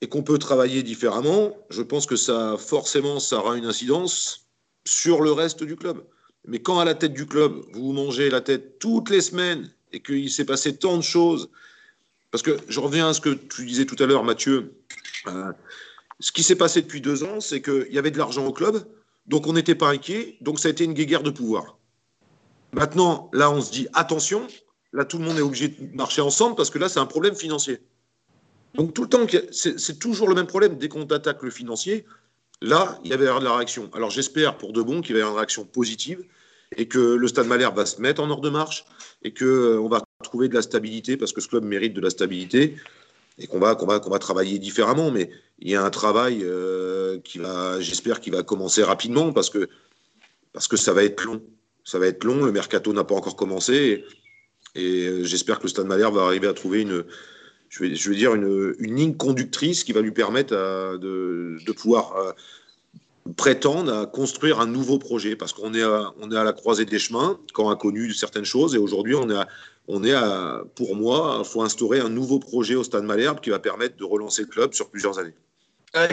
et 0.00 0.08
qu'on 0.08 0.22
peut 0.22 0.38
travailler 0.38 0.82
différemment, 0.82 1.56
je 1.70 1.80
pense 1.80 2.06
que 2.06 2.16
ça, 2.16 2.56
forcément, 2.58 3.20
ça 3.20 3.38
aura 3.38 3.56
une 3.56 3.66
incidence 3.66 4.48
sur 4.84 5.20
le 5.22 5.30
reste 5.30 5.62
du 5.62 5.76
club. 5.76 6.04
Mais 6.46 6.60
quand 6.60 6.80
à 6.80 6.84
la 6.84 6.94
tête 6.94 7.12
du 7.12 7.26
club, 7.26 7.54
vous 7.72 7.92
mangez 7.92 8.28
la 8.30 8.40
tête 8.40 8.80
toutes 8.80 9.10
les 9.10 9.20
semaines 9.20 9.70
et 9.92 10.00
qu'il 10.00 10.30
s'est 10.30 10.44
passé 10.44 10.76
tant 10.76 10.96
de 10.96 11.02
choses. 11.02 11.50
Parce 12.30 12.42
que 12.42 12.56
je 12.68 12.80
reviens 12.80 13.08
à 13.08 13.14
ce 13.14 13.20
que 13.20 13.30
tu 13.30 13.64
disais 13.64 13.84
tout 13.84 14.02
à 14.02 14.06
l'heure, 14.06 14.24
Mathieu. 14.24 14.74
Euh, 15.26 15.52
ce 16.18 16.32
qui 16.32 16.42
s'est 16.42 16.56
passé 16.56 16.82
depuis 16.82 17.00
deux 17.00 17.24
ans, 17.24 17.40
c'est 17.40 17.60
qu'il 17.60 17.88
y 17.90 17.98
avait 17.98 18.10
de 18.10 18.18
l'argent 18.18 18.46
au 18.46 18.52
club, 18.52 18.86
donc 19.26 19.46
on 19.46 19.52
n'était 19.52 19.74
pas 19.74 19.88
inquiet, 19.88 20.36
donc 20.40 20.58
ça 20.58 20.68
a 20.68 20.70
été 20.70 20.84
une 20.84 20.94
guéguerre 20.94 21.22
de 21.22 21.30
pouvoir. 21.30 21.78
Maintenant, 22.72 23.30
là, 23.32 23.50
on 23.50 23.60
se 23.60 23.70
dit 23.70 23.86
attention, 23.92 24.46
là, 24.92 25.04
tout 25.04 25.18
le 25.18 25.24
monde 25.24 25.38
est 25.38 25.42
obligé 25.42 25.68
de 25.68 25.94
marcher 25.94 26.22
ensemble 26.22 26.56
parce 26.56 26.70
que 26.70 26.78
là, 26.78 26.88
c'est 26.88 27.00
un 27.00 27.06
problème 27.06 27.34
financier. 27.34 27.80
Donc 28.74 28.94
tout 28.94 29.02
le 29.02 29.08
temps, 29.08 29.26
c'est 29.50 29.98
toujours 29.98 30.28
le 30.28 30.34
même 30.34 30.46
problème. 30.46 30.78
Dès 30.78 30.88
qu'on 30.88 31.04
attaque 31.04 31.42
le 31.42 31.50
financier, 31.50 32.06
là, 32.62 32.98
il 33.04 33.10
y 33.10 33.12
avait 33.12 33.26
de 33.26 33.44
la 33.44 33.56
réaction. 33.56 33.90
Alors 33.92 34.08
j'espère 34.08 34.56
pour 34.56 34.72
de 34.72 34.80
bon 34.80 35.02
qu'il 35.02 35.14
y 35.14 35.18
avoir 35.18 35.32
une 35.32 35.38
réaction 35.38 35.66
positive 35.66 36.24
et 36.76 36.86
que 36.86 36.98
le 36.98 37.28
Stade 37.28 37.46
Malherbe 37.46 37.76
va 37.76 37.86
se 37.86 38.00
mettre 38.00 38.22
en 38.22 38.30
ordre 38.30 38.42
de 38.42 38.50
marche 38.50 38.84
et 39.22 39.32
qu'on 39.32 39.88
va 39.88 40.02
trouver 40.22 40.48
de 40.48 40.54
la 40.54 40.62
stabilité 40.62 41.16
parce 41.16 41.32
que 41.32 41.40
ce 41.40 41.48
club 41.48 41.64
mérite 41.64 41.94
de 41.94 42.00
la 42.00 42.10
stabilité 42.10 42.76
et 43.38 43.46
qu'on 43.46 43.58
va, 43.58 43.74
va, 43.74 43.98
va 43.98 44.18
travailler 44.18 44.58
différemment. 44.58 45.10
Mais 45.10 45.30
il 45.58 45.70
y 45.70 45.76
a 45.76 45.84
un 45.84 45.90
travail 45.90 46.44
qui 47.24 47.38
va, 47.38 47.80
j'espère, 47.80 48.20
qu'il 48.20 48.32
va 48.32 48.42
commencer 48.42 48.82
rapidement 48.82 49.32
parce 49.32 49.50
que, 49.50 49.68
parce 50.52 50.68
que 50.68 50.76
ça 50.76 50.92
va 50.92 51.04
être 51.04 51.24
long. 51.24 51.42
Ça 51.84 51.98
va 51.98 52.06
être 52.06 52.24
long. 52.24 52.44
Le 52.44 52.52
mercato 52.52 52.92
n'a 52.92 53.04
pas 53.04 53.14
encore 53.14 53.36
commencé. 53.36 54.04
Et, 54.74 55.24
j'espère 55.24 55.58
que 55.58 55.64
le 55.64 55.68
Stade 55.68 55.86
Malherbe 55.86 56.16
va 56.16 56.22
arriver 56.22 56.46
à 56.46 56.54
trouver 56.54 56.82
une, 56.82 57.04
je 57.68 57.84
vais, 57.84 57.94
je 57.94 58.12
dire, 58.12 58.34
une, 58.34 58.74
une, 58.78 58.96
ligne 58.96 59.16
conductrice 59.16 59.84
qui 59.84 59.92
va 59.92 60.00
lui 60.00 60.12
permettre 60.12 60.54
de, 60.98 61.58
de, 61.64 61.72
pouvoir 61.72 62.34
prétendre 63.36 63.92
à 63.92 64.06
construire 64.06 64.60
un 64.60 64.66
nouveau 64.66 64.98
projet 64.98 65.36
parce 65.36 65.52
qu'on 65.52 65.74
est, 65.74 65.82
à, 65.82 66.12
on 66.20 66.30
est 66.30 66.36
à 66.36 66.44
la 66.44 66.52
croisée 66.52 66.84
des 66.84 66.98
chemins, 66.98 67.38
quand 67.54 67.70
inconnu 67.70 68.08
de 68.08 68.12
certaines 68.12 68.44
choses, 68.44 68.74
et 68.74 68.78
aujourd'hui 68.78 69.14
on 69.14 69.30
est, 69.30 69.36
à, 69.36 69.48
on 69.88 70.02
est 70.04 70.12
à, 70.12 70.64
pour 70.74 70.96
moi, 70.96 71.36
il 71.38 71.44
faut 71.44 71.62
instaurer 71.62 72.00
un 72.00 72.08
nouveau 72.08 72.38
projet 72.38 72.74
au 72.74 72.84
Stade 72.84 73.04
Malherbe 73.04 73.40
qui 73.40 73.50
va 73.50 73.58
permettre 73.58 73.96
de 73.96 74.04
relancer 74.04 74.42
le 74.42 74.48
club 74.48 74.74
sur 74.74 74.90
plusieurs 74.90 75.18
années. 75.18 75.34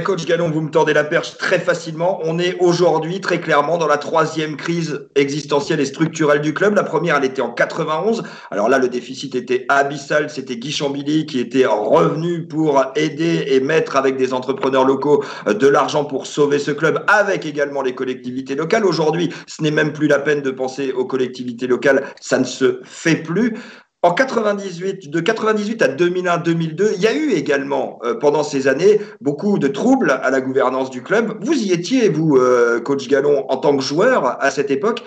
Coach 0.04 0.26
Gallon, 0.26 0.50
vous 0.50 0.60
me 0.60 0.70
tordez 0.70 0.92
la 0.92 1.06
perche 1.06 1.38
très 1.38 1.58
facilement. 1.58 2.20
On 2.24 2.38
est 2.38 2.58
aujourd'hui 2.60 3.22
très 3.22 3.40
clairement 3.40 3.78
dans 3.78 3.88
la 3.88 3.98
troisième 3.98 4.58
crise 4.58 5.08
existentielle 5.16 5.80
et 5.80 5.86
structurelle 5.86 6.42
du 6.42 6.54
club. 6.54 6.76
La 6.76 6.84
première, 6.84 7.16
elle 7.16 7.24
était 7.24 7.42
en 7.42 7.52
91. 7.52 8.24
Alors 8.52 8.68
là, 8.68 8.78
le 8.78 8.90
déficit 8.90 9.36
était 9.36 9.66
abyssal. 9.70 10.30
C'était 10.30 10.58
Guy 10.58 10.74
Chambili 10.74 11.26
qui 11.26 11.40
était 11.40 11.66
revenu 11.66 12.46
pour 12.46 12.84
aider 12.98 13.46
et 13.48 13.62
mettre 13.62 13.96
avec 13.96 14.18
des 14.18 14.34
entrepreneurs 14.34 14.84
locaux 14.84 15.24
euh, 15.48 15.54
de 15.54 15.68
l'argent 15.68 16.04
pour 16.04 16.28
sauver 16.28 16.60
ce 16.60 16.72
club, 16.72 17.06
avec 17.08 17.46
également 17.46 17.82
les 17.82 17.96
collectivités 17.96 18.56
locales. 18.56 18.84
Aujourd'hui, 18.84 19.30
ce 19.48 19.64
n'est 19.64 19.72
même 19.72 19.94
plus 19.94 20.08
la 20.08 20.20
peine 20.20 20.42
de 20.42 20.52
penser 20.52 20.92
aux 20.92 21.06
collectivités 21.06 21.68
locales. 21.68 22.04
Ça 22.20 22.38
ne 22.38 22.44
se 22.44 22.82
fait 22.84 23.24
plus. 23.24 23.56
En 24.02 24.14
98, 24.14 25.10
de 25.10 25.20
98 25.20 25.82
à 25.82 25.90
2001-2002, 25.90 26.92
il 26.96 27.02
y 27.02 27.08
a 27.08 27.14
eu 27.14 27.32
également 27.32 28.00
euh, 28.04 28.16
pendant 28.16 28.44
ces 28.44 28.70
années 28.70 29.02
beaucoup 29.20 29.60
de 29.60 29.68
troubles 29.68 30.12
à 30.12 30.30
la 30.30 30.40
gouvernance 30.40 30.90
du 30.90 31.04
club. 31.04 31.38
Vous 31.44 31.54
y 31.54 31.74
étiez, 31.74 32.08
vous, 32.08 32.38
euh, 32.38 32.80
coach 32.80 33.10
Gallon, 33.10 33.46
en 33.50 33.58
tant 33.58 33.76
que 33.76 33.84
joueur 33.84 34.42
à 34.42 34.52
cette 34.52 34.72
époque. 34.72 35.04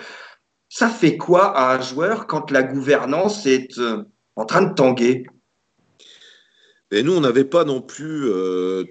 Ça 0.69 0.89
fait 0.89 1.17
quoi 1.17 1.57
à 1.57 1.75
un 1.75 1.81
joueur 1.81 2.27
quand 2.27 2.51
la 2.51 2.61
gouvernance 2.61 3.47
est 3.47 3.79
euh, 3.79 4.03
en 4.35 4.45
train 4.45 4.61
de 4.61 4.75
tanguer? 4.75 5.25
Et 6.91 7.01
nous, 7.01 7.15
on 7.15 7.21
n'avait 7.21 7.45
pas 7.45 7.63
non 7.63 7.81
plus 7.81 8.29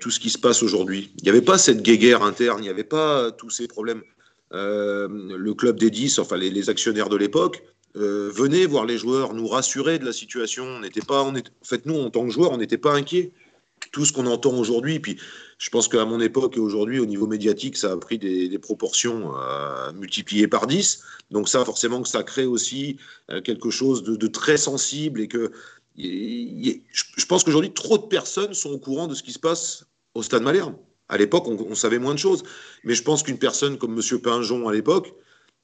tout 0.01 0.11
ce 0.11 0.19
qui 0.19 0.31
se 0.31 0.39
passe 0.39 0.65
aujourd'hui. 0.65 1.15
Il 1.19 1.23
n'y 1.23 1.31
avait 1.31 1.41
pas 1.41 1.57
cette 1.57 1.83
guéguerre 1.83 2.25
interne, 2.25 2.59
il 2.59 2.63
n'y 2.63 2.69
avait 2.69 2.83
pas 2.83 3.31
tous 3.31 3.51
ces 3.51 3.69
problèmes. 3.69 4.03
le 4.51 5.53
club 5.53 5.79
des 5.79 5.91
10, 5.91 6.19
enfin 6.19 6.37
les 6.37 6.69
actionnaires 6.69 7.09
de 7.09 7.17
l'époque, 7.17 7.63
euh, 7.97 8.31
venez 8.35 8.65
voir 8.67 8.87
les 8.87 8.97
joueurs, 8.97 9.35
nous 9.35 9.47
rassurer 9.47 9.99
de 9.99 10.05
la 10.05 10.13
situation. 10.13 10.65
On 10.65 10.81
n'était 10.81 11.03
pas, 11.03 11.23
en 11.23 11.35
fait, 11.63 11.87
nous, 11.87 11.99
en 11.99 12.11
tant 12.11 12.25
que 12.25 12.33
joueurs, 12.33 12.53
on 12.53 12.57
n'était 12.57 12.79
pas 12.79 12.95
inquiets. 12.95 13.33
Tout 13.91 14.05
ce 14.05 14.13
qu'on 14.13 14.27
entend 14.27 14.55
aujourd'hui, 14.57 15.01
puis 15.01 15.19
je 15.59 15.69
pense 15.69 15.89
qu'à 15.89 16.05
mon 16.05 16.21
époque 16.21 16.57
et 16.57 16.61
aujourd'hui, 16.61 17.01
au 17.01 17.07
niveau 17.07 17.27
médiatique, 17.27 17.77
ça 17.77 17.93
a 17.93 17.97
pris 17.97 18.19
des, 18.19 18.59
proportions 18.59 19.37
euh, 19.37 19.93
multipliées 19.93 20.49
par 20.49 20.67
10. 20.67 21.03
Donc 21.31 21.49
ça, 21.49 21.65
forcément, 21.65 22.01
que 22.01 22.09
ça 22.09 22.23
crée 22.23 22.47
aussi 22.47 22.97
euh, 23.31 23.41
quelque 23.41 23.71
chose 23.71 24.05
de, 24.05 24.27
très 24.29 24.57
sensible 24.57 25.21
et 25.21 25.29
que 25.29 25.51
je 25.99 27.27
pense 27.29 27.45
qu'aujourd'hui, 27.45 27.73
trop 27.73 27.99
de 27.99 28.05
personnes 28.05 28.55
sont 28.55 28.71
au 28.71 28.79
courant 28.79 29.09
de 29.09 29.15
ce 29.15 29.23
qui 29.23 29.33
se 29.33 29.39
passe 29.39 29.85
au 30.15 30.23
Stade 30.23 30.43
Malherbe. 30.43 30.77
À 31.09 31.19
l'époque, 31.19 31.47
on, 31.47 31.59
on, 31.69 31.75
savait 31.75 31.99
moins 31.99 32.15
de 32.15 32.19
choses. 32.19 32.45
Mais 32.85 32.95
je 32.95 33.03
pense 33.03 33.23
qu'une 33.23 33.39
personne 33.39 33.77
comme 33.77 33.99
M. 33.99 34.21
Pinjon 34.21 34.69
à 34.69 34.73
l'époque, 34.73 35.13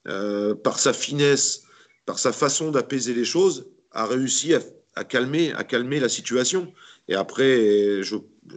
par 0.05 0.79
sa 0.79 0.93
finesse, 0.93 1.63
par 2.09 2.19
sa 2.19 2.33
façon 2.33 2.71
d'apaiser 2.71 3.13
les 3.13 3.27
choses, 3.27 3.67
a 3.93 4.07
réussi 4.07 4.55
à, 4.95 5.05
calmer, 5.05 5.53
à 5.53 5.63
calmer 5.63 6.01
la 6.01 6.09
situation. 6.09 6.73
Et 7.07 7.15
après, 7.15 8.01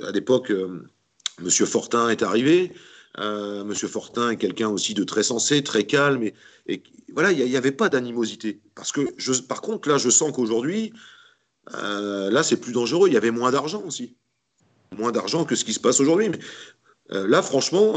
à 0.08 0.12
l'époque, 0.12 0.52
euh, 0.52 0.88
M. 1.38 1.50
Fortin 1.50 2.08
est 2.08 2.24
arrivé. 2.24 2.72
Euh, 3.20 3.64
M. 3.64 3.76
Fortin 3.76 4.30
est 4.30 4.38
quelqu'un 4.38 4.70
aussi 4.70 4.94
de 4.94 5.04
très 5.04 5.24
sensé, 5.24 5.64
très 5.64 5.84
calme. 5.84 6.24
Et, 6.66 6.82
voilà, 7.14 7.34
il 7.34 7.44
n'y 7.44 7.58
avait 7.58 7.74
pas 7.74 7.90
d'animosité. 7.90 8.62
Parce 8.74 8.94
que, 8.94 9.02
par 9.42 9.60
contre, 9.60 9.90
là, 9.90 9.98
je 9.98 10.10
sens 10.10 10.32
qu'aujourd'hui, 10.32 10.94
euh, 11.74 12.32
là, 12.32 12.44
c'est 12.44 12.56
plus 12.56 12.72
dangereux. 12.72 13.10
Il 13.10 13.14
y 13.14 13.18
avait 13.18 13.32
moins 13.32 13.52
d'argent 13.52 13.84
aussi. 13.86 14.16
Moins 14.96 15.12
d'argent 15.12 15.44
que 15.44 15.56
ce 15.56 15.66
qui 15.66 15.74
se 15.74 15.82
passe 15.82 16.00
aujourd'hui. 16.00 16.30
Mais 16.30 16.40
là, 17.10 17.42
franchement, 17.42 17.96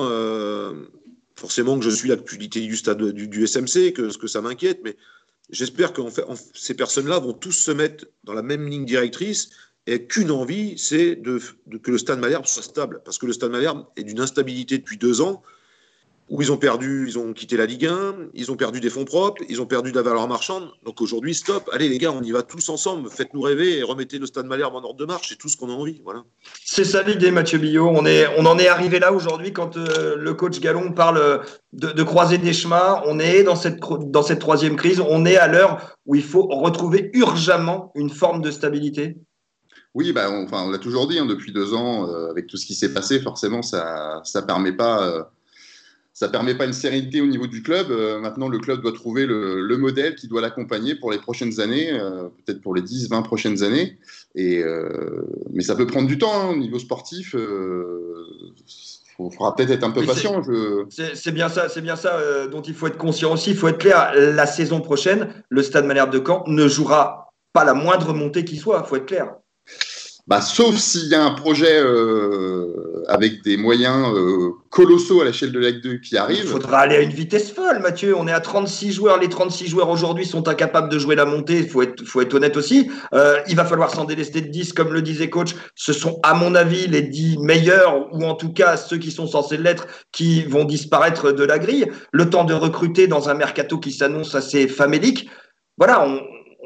forcément 1.36 1.78
que 1.78 1.84
je 1.84 1.90
suis 1.90 2.08
l'actualité 2.08 2.60
du 2.60 2.76
stade 2.76 3.00
du, 3.12 3.28
du 3.28 3.46
SMC, 3.46 3.92
que, 3.92 4.18
que 4.18 4.26
ça 4.26 4.40
m'inquiète, 4.40 4.80
mais 4.82 4.96
J'espère 5.50 5.92
que 5.92 6.02
ces 6.54 6.74
personnes-là 6.74 7.18
vont 7.18 7.34
tous 7.34 7.52
se 7.52 7.70
mettre 7.70 8.06
dans 8.24 8.32
la 8.32 8.42
même 8.42 8.66
ligne 8.66 8.84
directrice 8.84 9.50
et 9.86 10.06
qu'une 10.06 10.30
envie, 10.30 10.78
c'est 10.78 11.20
que 11.22 11.90
le 11.90 11.98
Stade 11.98 12.18
Malherbe 12.18 12.46
soit 12.46 12.62
stable. 12.62 13.02
Parce 13.04 13.18
que 13.18 13.26
le 13.26 13.32
Stade 13.32 13.50
Malherbe 13.50 13.86
est 13.96 14.04
d'une 14.04 14.20
instabilité 14.20 14.78
depuis 14.78 14.96
deux 14.96 15.20
ans 15.20 15.42
où 16.30 16.40
ils 16.40 16.50
ont 16.50 16.56
perdu, 16.56 17.04
ils 17.06 17.18
ont 17.18 17.34
quitté 17.34 17.56
la 17.56 17.66
Ligue 17.66 17.86
1, 17.86 18.14
ils 18.32 18.50
ont 18.50 18.56
perdu 18.56 18.80
des 18.80 18.88
fonds 18.88 19.04
propres, 19.04 19.42
ils 19.48 19.60
ont 19.60 19.66
perdu 19.66 19.90
de 19.90 19.96
la 19.96 20.02
valeur 20.02 20.26
marchande. 20.26 20.70
Donc 20.84 21.02
aujourd'hui, 21.02 21.34
stop, 21.34 21.68
allez 21.72 21.88
les 21.88 21.98
gars, 21.98 22.12
on 22.12 22.22
y 22.22 22.32
va 22.32 22.42
tous 22.42 22.70
ensemble, 22.70 23.10
faites-nous 23.10 23.42
rêver 23.42 23.78
et 23.78 23.82
remettez 23.82 24.18
le 24.18 24.26
Stade 24.26 24.46
Malherbe 24.46 24.74
en 24.74 24.82
ordre 24.82 24.96
de 24.96 25.04
marche, 25.04 25.28
c'est 25.28 25.36
tout 25.36 25.50
ce 25.50 25.56
qu'on 25.56 25.68
a 25.68 25.74
envie. 25.74 26.00
Voilà. 26.02 26.24
C'est 26.64 26.84
ça 26.84 27.02
l'idée, 27.02 27.30
Mathieu 27.30 27.58
Billot. 27.58 27.88
On, 27.88 28.06
est, 28.06 28.26
on 28.38 28.46
en 28.46 28.58
est 28.58 28.68
arrivé 28.68 28.98
là 28.98 29.12
aujourd'hui 29.12 29.52
quand 29.52 29.76
euh, 29.76 30.16
le 30.16 30.34
coach 30.34 30.60
Gallon 30.60 30.92
parle 30.92 31.42
de, 31.74 31.92
de, 31.92 32.02
croiser 32.02 32.38
des 32.38 32.54
chemins. 32.54 33.02
On 33.04 33.18
est 33.18 33.42
dans 33.42 33.56
cette, 33.56 33.80
dans 33.80 34.22
cette 34.22 34.38
troisième 34.38 34.76
crise, 34.76 35.00
on 35.06 35.26
est 35.26 35.36
à 35.36 35.46
l'heure 35.46 35.94
où 36.06 36.14
il 36.14 36.24
faut 36.24 36.46
retrouver 36.46 37.10
urgemment 37.12 37.92
une 37.94 38.10
forme 38.10 38.40
de 38.40 38.50
stabilité. 38.50 39.18
Oui, 39.94 40.12
bah, 40.12 40.30
on, 40.30 40.44
enfin, 40.44 40.64
on 40.64 40.70
l'a 40.70 40.78
toujours 40.78 41.06
dit 41.06 41.18
hein, 41.18 41.26
depuis 41.26 41.52
deux 41.52 41.74
ans, 41.74 42.08
euh, 42.08 42.30
avec 42.30 42.46
tout 42.46 42.56
ce 42.56 42.64
qui 42.66 42.74
s'est 42.74 42.94
passé, 42.94 43.20
forcément, 43.20 43.60
ça 43.62 44.22
ne 44.34 44.40
permet 44.40 44.72
pas. 44.72 45.06
Euh, 45.06 45.22
ça 46.14 46.28
permet 46.28 46.54
pas 46.54 46.64
une 46.64 46.72
sérénité 46.72 47.20
au 47.20 47.26
niveau 47.26 47.48
du 47.48 47.60
club. 47.60 47.90
Euh, 47.90 48.20
maintenant, 48.20 48.48
le 48.48 48.60
club 48.60 48.80
doit 48.80 48.92
trouver 48.92 49.26
le, 49.26 49.76
modèle 49.76 50.14
qui 50.14 50.28
doit 50.28 50.40
l'accompagner 50.40 50.94
pour 50.94 51.10
les 51.10 51.18
prochaines 51.18 51.60
années, 51.60 51.92
euh, 51.92 52.28
peut-être 52.46 52.62
pour 52.62 52.76
les 52.76 52.82
10, 52.82 53.10
20 53.10 53.22
prochaines 53.22 53.64
années. 53.64 53.98
Et, 54.36 54.62
euh, 54.62 55.24
mais 55.52 55.64
ça 55.64 55.74
peut 55.74 55.86
prendre 55.86 56.06
du 56.06 56.16
temps 56.16 56.32
hein, 56.32 56.50
au 56.50 56.56
niveau 56.56 56.78
sportif. 56.78 57.34
Il 57.34 59.32
faudra 59.32 59.56
peut-être 59.56 59.72
être 59.72 59.82
un 59.82 59.90
peu 59.90 60.06
patient. 60.06 60.40
C'est 60.88 61.32
bien 61.32 61.48
ça, 61.48 61.68
c'est 61.68 61.82
bien 61.82 61.96
ça 61.96 62.46
dont 62.46 62.62
il 62.62 62.74
faut 62.74 62.86
être 62.86 62.96
conscient 62.96 63.32
aussi. 63.32 63.50
Il 63.50 63.56
faut 63.56 63.66
être 63.66 63.78
clair. 63.78 64.12
La 64.14 64.46
saison 64.46 64.80
prochaine, 64.80 65.28
le 65.48 65.62
Stade 65.64 65.84
Malherbe 65.84 66.12
de 66.12 66.22
Caen 66.24 66.44
ne 66.46 66.68
jouera 66.68 67.32
pas 67.52 67.64
la 67.64 67.74
moindre 67.74 68.12
montée 68.14 68.44
qui 68.44 68.56
soit. 68.56 68.82
Il 68.84 68.88
faut 68.88 68.96
être 68.96 69.06
clair. 69.06 69.34
Bah, 70.26 70.40
sauf 70.40 70.76
s'il 70.76 71.08
y 71.08 71.14
a 71.14 71.22
un 71.22 71.32
projet 71.32 71.78
euh, 71.78 73.04
avec 73.08 73.42
des 73.42 73.58
moyens 73.58 74.08
euh, 74.14 74.52
colossaux 74.70 75.20
à 75.20 75.26
l'échelle 75.26 75.52
de 75.52 75.58
la 75.58 75.70
2 75.72 75.98
qui 75.98 76.16
arrive. 76.16 76.44
Il 76.44 76.48
faudra 76.48 76.78
aller 76.78 76.96
à 76.96 77.00
une 77.02 77.12
vitesse 77.12 77.52
folle, 77.52 77.80
Mathieu. 77.80 78.16
On 78.16 78.26
est 78.26 78.32
à 78.32 78.40
36 78.40 78.92
joueurs. 78.92 79.18
Les 79.18 79.28
36 79.28 79.66
joueurs 79.66 79.90
aujourd'hui 79.90 80.24
sont 80.24 80.48
incapables 80.48 80.88
de 80.88 80.98
jouer 80.98 81.14
la 81.14 81.26
montée. 81.26 81.58
Il 81.58 81.68
faut 81.68 81.82
être, 81.82 82.02
faut 82.06 82.22
être 82.22 82.32
honnête 82.32 82.56
aussi. 82.56 82.90
Euh, 83.12 83.38
il 83.48 83.56
va 83.56 83.66
falloir 83.66 83.90
s'en 83.90 84.06
délester 84.06 84.40
de 84.40 84.48
10, 84.48 84.72
comme 84.72 84.94
le 84.94 85.02
disait 85.02 85.28
coach. 85.28 85.54
Ce 85.74 85.92
sont, 85.92 86.20
à 86.22 86.32
mon 86.32 86.54
avis, 86.54 86.86
les 86.86 87.02
10 87.02 87.40
meilleurs, 87.40 88.10
ou 88.14 88.24
en 88.24 88.34
tout 88.34 88.52
cas 88.52 88.78
ceux 88.78 88.96
qui 88.96 89.10
sont 89.10 89.26
censés 89.26 89.58
l'être, 89.58 89.86
qui 90.10 90.44
vont 90.44 90.64
disparaître 90.64 91.32
de 91.32 91.44
la 91.44 91.58
grille. 91.58 91.86
Le 92.12 92.30
temps 92.30 92.44
de 92.44 92.54
recruter 92.54 93.08
dans 93.08 93.28
un 93.28 93.34
mercato 93.34 93.78
qui 93.78 93.92
s'annonce 93.92 94.34
assez 94.34 94.68
famélique. 94.68 95.28
Voilà, 95.76 96.06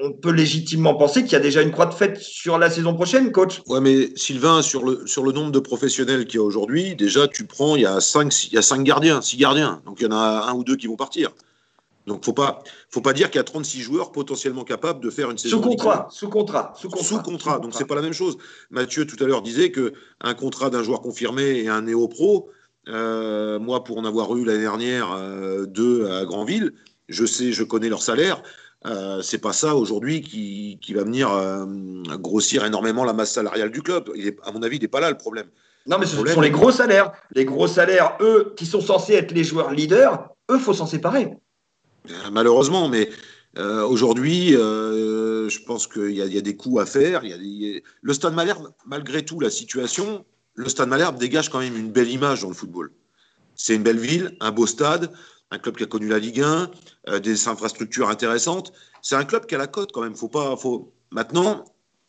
on 0.03 0.13
peut 0.13 0.33
légitimement 0.33 0.95
penser 0.95 1.23
qu'il 1.23 1.33
y 1.33 1.37
a 1.37 1.41
déjà 1.41 1.63
une 1.63 1.71
croix 1.71 1.87
de 1.87 1.95
fête 1.95 2.19
sur 2.19 2.59
la 2.59 2.71
saison 2.71 2.95
prochaine, 2.95 3.33
coach. 3.33 3.63
Ouais, 3.67 3.81
mais 3.81 4.11
Sylvain, 4.17 4.63
sur 4.63 4.85
le, 4.85 5.07
sur 5.07 5.23
le 5.23 5.33
nombre 5.33 5.51
de 5.51 5.59
professionnels 5.59 6.27
qu'il 6.27 6.37
y 6.37 6.43
a 6.43 6.45
aujourd'hui, 6.45 6.95
déjà, 6.97 7.29
tu 7.29 7.47
prends, 7.47 7.77
il 7.77 7.83
y 7.83 7.87
a 7.87 8.01
cinq, 8.01 8.47
il 8.47 8.55
y 8.55 8.59
a 8.59 8.63
cinq 8.63 8.83
gardiens, 8.83 9.21
six 9.21 9.37
gardiens. 9.37 9.83
Donc, 9.87 10.01
il 10.01 10.05
y 10.05 10.07
en 10.07 10.17
a 10.17 10.47
un 10.49 10.55
ou 10.55 10.65
deux 10.65 10.77
qui 10.77 10.87
vont 10.87 10.97
partir. 10.97 11.31
Donc, 12.07 12.25
faut 12.25 12.33
pas, 12.33 12.63
faut 12.91 13.03
pas 13.03 13.13
dire 13.13 13.31
qu'il 13.31 13.39
y 13.39 13.41
a 13.41 13.45
36 13.45 13.83
joueurs 13.83 14.13
potentiellement 14.13 14.65
capables 14.65 15.01
de 15.01 15.11
faire 15.11 15.31
une 15.31 15.37
saison. 15.37 15.59
Sous 15.59 15.63
contrat, 15.63 16.09
sous 16.11 16.29
contrat, 16.29 16.73
sous 16.77 16.89
contrat. 16.89 17.05
Sous 17.05 17.19
contrat. 17.19 17.59
Donc, 17.59 17.75
c'est 17.75 17.85
pas 17.85 17.95
la 17.95 18.03
même 18.03 18.15
chose. 18.15 18.39
Mathieu, 18.71 19.07
tout 19.07 19.23
à 19.23 19.27
l'heure, 19.27 19.43
disait 19.43 19.71
qu'un 19.71 20.35
contrat 20.35 20.71
d'un 20.71 20.83
joueur 20.83 21.03
confirmé 21.03 21.59
et 21.59 21.69
un 21.69 21.83
néo-pro, 21.83 22.51
euh, 22.89 23.59
moi, 23.59 23.85
pour 23.85 23.99
en 23.99 24.05
avoir 24.05 24.35
eu 24.37 24.45
l'année 24.45 24.61
dernière 24.61 25.13
euh, 25.13 25.67
deux 25.67 26.11
à 26.11 26.25
Granville, 26.25 26.73
je 27.09 27.27
sais, 27.27 27.53
je 27.53 27.63
connais 27.63 27.91
leur 27.91 28.03
salaire. 28.03 28.43
Euh, 28.87 29.23
c'est 29.23 29.39
pas 29.39 29.53
ça 29.53 29.75
aujourd'hui 29.75 30.21
qui, 30.21 30.79
qui, 30.81 30.95
va 30.95 31.03
venir 31.03 31.33
euh, 31.33 31.67
grossir 32.21 32.65
énormément 32.65 33.05
la 33.05 33.13
masse 33.13 33.33
salariale 33.33 33.71
du 33.71 33.83
club. 33.83 34.11
Il 34.15 34.29
est, 34.29 34.37
à 34.45 34.53
mon 34.53 34.63
avis, 34.63 34.77
il 34.77 34.83
n'est 34.83 34.89
pas 34.89 35.01
là 35.01 35.11
le 35.11 35.17
problème. 35.17 35.47
Non, 35.87 35.99
mais 35.99 36.07
ce 36.07 36.17
sont 36.17 36.41
les 36.41 36.51
gros 36.51 36.71
salaires. 36.71 37.13
Les 37.35 37.45
gros 37.45 37.67
salaires, 37.67 38.17
eux, 38.21 38.53
qui 38.57 38.67
sont 38.67 38.81
censés 38.81 39.15
être 39.15 39.33
les 39.33 39.43
joueurs 39.43 39.73
leaders, 39.73 40.29
eux, 40.51 40.59
faut 40.59 40.75
s'en 40.75 40.87
séparer. 40.87 41.29
Euh, 42.09 42.15
malheureusement, 42.31 42.89
mais 42.89 43.11
aujourd'hui, 43.57 44.53
je 44.53 45.65
pense 45.65 45.89
qu'il 45.89 46.11
y, 46.11 46.21
y, 46.21 46.39
a 46.39 46.41
des 46.41 46.55
coups 46.55 46.81
à 46.81 46.87
faire. 46.87 47.25
Il 47.25 47.31
y 47.31 47.77
a 47.77 47.81
Le 48.03 48.13
Stade 48.13 48.35
Malherbe, 48.35 48.71
malgré 48.87 49.25
tout, 49.25 49.41
la 49.41 49.51
situation, 49.51 50.25
le 50.55 50.69
Stade 50.69 50.89
Malherbe 50.89 51.19
dégage 51.19 51.49
quand 51.49 51.59
même 51.59 51.77
une 51.77 51.91
belle 51.91 52.11
image 52.11 52.43
dans 52.43 52.49
le 52.49 52.55
football. 52.55 52.93
C'est 53.59 53.75
une 53.75 53.83
belle 53.83 53.99
ville, 53.99 54.37
un 54.41 54.53
beau 54.53 54.67
stade. 54.67 55.11
Un 55.51 55.59
club 55.59 55.77
qui 55.77 55.85
a 55.85 55.87
connu 55.87 56.09
la 56.09 56.19
Ligue 56.19 56.43
1, 56.43 57.21
des 57.21 57.49
infrastructures 57.49 58.09
intéressantes. 58.09 58.73
C'est 59.03 59.17
un 59.17 59.25
club 59.25 59.47
qui 59.47 59.55
a 59.55 59.59
la 59.59 59.67
cote 59.67 59.93
quand 59.93 60.03
même. 60.03 60.15
Faut 60.15 60.29
pas, 60.29 60.57
faut... 60.57 60.93
Maintenant, 61.11 61.65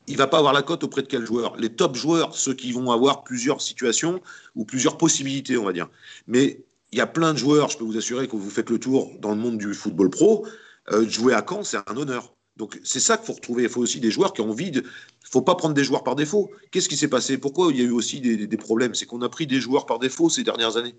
il 0.09 0.17
va 0.17 0.27
pas 0.27 0.39
avoir 0.39 0.53
la 0.53 0.63
cote 0.63 0.83
auprès 0.83 1.03
de 1.03 1.07
quel 1.07 1.25
joueur? 1.25 1.55
Les 1.57 1.69
top 1.69 1.95
joueurs, 1.95 2.35
ceux 2.35 2.53
qui 2.53 2.71
vont 2.71 2.91
avoir 2.91 3.23
plusieurs 3.23 3.61
situations 3.61 4.21
ou 4.55 4.65
plusieurs 4.65 4.97
possibilités, 4.97 5.57
on 5.57 5.63
va 5.63 5.71
dire. 5.71 5.87
Mais 6.27 6.63
il 6.91 6.97
y 6.97 7.01
a 7.01 7.07
plein 7.07 7.33
de 7.33 7.37
joueurs, 7.37 7.69
je 7.69 7.77
peux 7.77 7.83
vous 7.83 7.97
assurer 7.97 8.27
que 8.27 8.35
vous 8.35 8.49
faites 8.49 8.71
le 8.71 8.79
tour 8.79 9.11
dans 9.19 9.29
le 9.29 9.37
monde 9.37 9.59
du 9.59 9.73
football 9.73 10.09
pro, 10.09 10.47
euh, 10.91 11.07
jouer 11.07 11.33
à 11.35 11.45
Caen, 11.47 11.63
c'est 11.63 11.77
un 11.77 11.95
honneur. 11.95 12.33
Donc 12.57 12.79
c'est 12.83 12.99
ça 12.99 13.17
qu'il 13.17 13.27
faut 13.27 13.33
retrouver. 13.33 13.63
Il 13.63 13.69
faut 13.69 13.81
aussi 13.81 13.99
des 13.99 14.11
joueurs 14.11 14.33
qui 14.33 14.41
ont 14.41 14.49
envie 14.49 14.71
de. 14.71 14.81
Il 14.81 15.29
faut 15.29 15.43
pas 15.43 15.55
prendre 15.55 15.75
des 15.75 15.83
joueurs 15.83 16.03
par 16.03 16.15
défaut. 16.15 16.51
Qu'est-ce 16.71 16.89
qui 16.89 16.97
s'est 16.97 17.07
passé? 17.07 17.37
Pourquoi 17.37 17.71
il 17.71 17.77
y 17.77 17.81
a 17.81 17.85
eu 17.85 17.91
aussi 17.91 18.19
des 18.19 18.57
problèmes? 18.57 18.95
C'est 18.95 19.05
qu'on 19.05 19.21
a 19.21 19.29
pris 19.29 19.47
des 19.47 19.61
joueurs 19.61 19.85
par 19.85 19.99
défaut 19.99 20.29
ces 20.29 20.43
dernières 20.43 20.75
années 20.75 20.95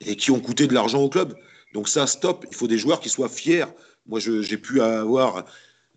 et 0.00 0.16
qui 0.16 0.30
ont 0.30 0.40
coûté 0.40 0.66
de 0.66 0.74
l'argent 0.74 1.00
au 1.00 1.08
club. 1.08 1.34
Donc 1.74 1.88
ça, 1.88 2.06
stop. 2.06 2.46
Il 2.50 2.56
faut 2.56 2.66
des 2.66 2.78
joueurs 2.78 3.00
qui 3.00 3.08
soient 3.08 3.28
fiers. 3.28 3.66
Moi, 4.06 4.18
j'ai 4.20 4.56
pu 4.56 4.80
avoir 4.80 5.44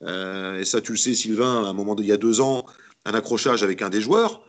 euh, 0.06 0.60
et 0.60 0.66
ça, 0.66 0.82
tu 0.82 0.92
le 0.92 0.98
sais, 0.98 1.14
Sylvain, 1.14 1.66
à 1.66 1.70
un 1.70 1.74
moment, 1.74 1.96
il 1.98 2.06
y 2.06 2.12
a 2.12 2.18
deux 2.18 2.42
ans, 2.42 2.66
un 3.06 3.14
accrochage 3.14 3.64
avec 3.64 3.82
un 3.82 3.90
des 3.90 4.02
joueurs. 4.02 4.44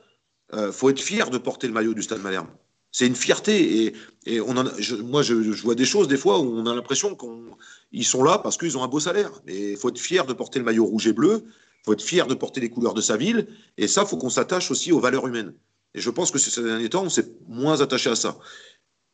Il 0.53 0.59
euh, 0.59 0.73
faut 0.73 0.91
être 0.91 1.01
fier 1.01 1.31
de 1.31 1.39
porter 1.39 1.67
le 1.67 1.73
maillot 1.73 1.95
du 1.95 2.03
Stade 2.03 2.23
Malherbe. 2.23 2.49
C'est 2.93 3.07
une 3.07 3.17
fierté. 3.17 3.95
Et, 4.27 4.41
moi, 4.41 5.23
je, 5.23 5.63
vois 5.63 5.75
des 5.75 5.85
choses 5.85 6.07
des 6.07 6.17
fois 6.17 6.39
où 6.39 6.57
on 6.57 6.67
a 6.67 6.75
l'impression 6.75 7.17
qu'ils 7.17 8.05
sont 8.05 8.23
là 8.23 8.39
parce 8.39 8.57
qu'ils 8.57 8.79
ont 8.79 8.85
un 8.85 8.89
beau 8.89 9.01
salaire. 9.01 9.33
Mais 9.47 9.73
il 9.73 9.77
faut 9.77 9.89
être 9.89 9.99
fier 9.99 10.27
de 10.27 10.33
porter 10.33 10.61
le 10.61 10.65
maillot 10.65 10.85
rouge 10.85 11.07
et 11.09 11.13
bleu. 11.13 11.45
Il 11.45 11.85
faut 11.85 11.93
être 11.93 12.03
fier 12.03 12.27
de 12.27 12.35
porter 12.35 12.61
les 12.61 12.71
couleurs 12.71 12.95
de 12.95 13.01
sa 13.01 13.17
ville. 13.17 13.49
Et 13.79 13.89
ça, 13.89 14.03
il 14.03 14.09
faut 14.09 14.17
qu'on 14.17 14.31
s'attache 14.31 14.71
aussi 14.71 14.93
aux 14.93 15.01
valeurs 15.01 15.27
humaines. 15.27 15.55
Et 15.95 16.01
je 16.01 16.11
pense 16.11 16.31
que 16.31 16.39
ces 16.39 16.63
derniers 16.63 16.89
temps, 16.89 17.05
on 17.05 17.09
s'est 17.09 17.33
moins 17.49 17.81
attaché 17.81 18.11
à 18.11 18.17
ça. 18.17 18.39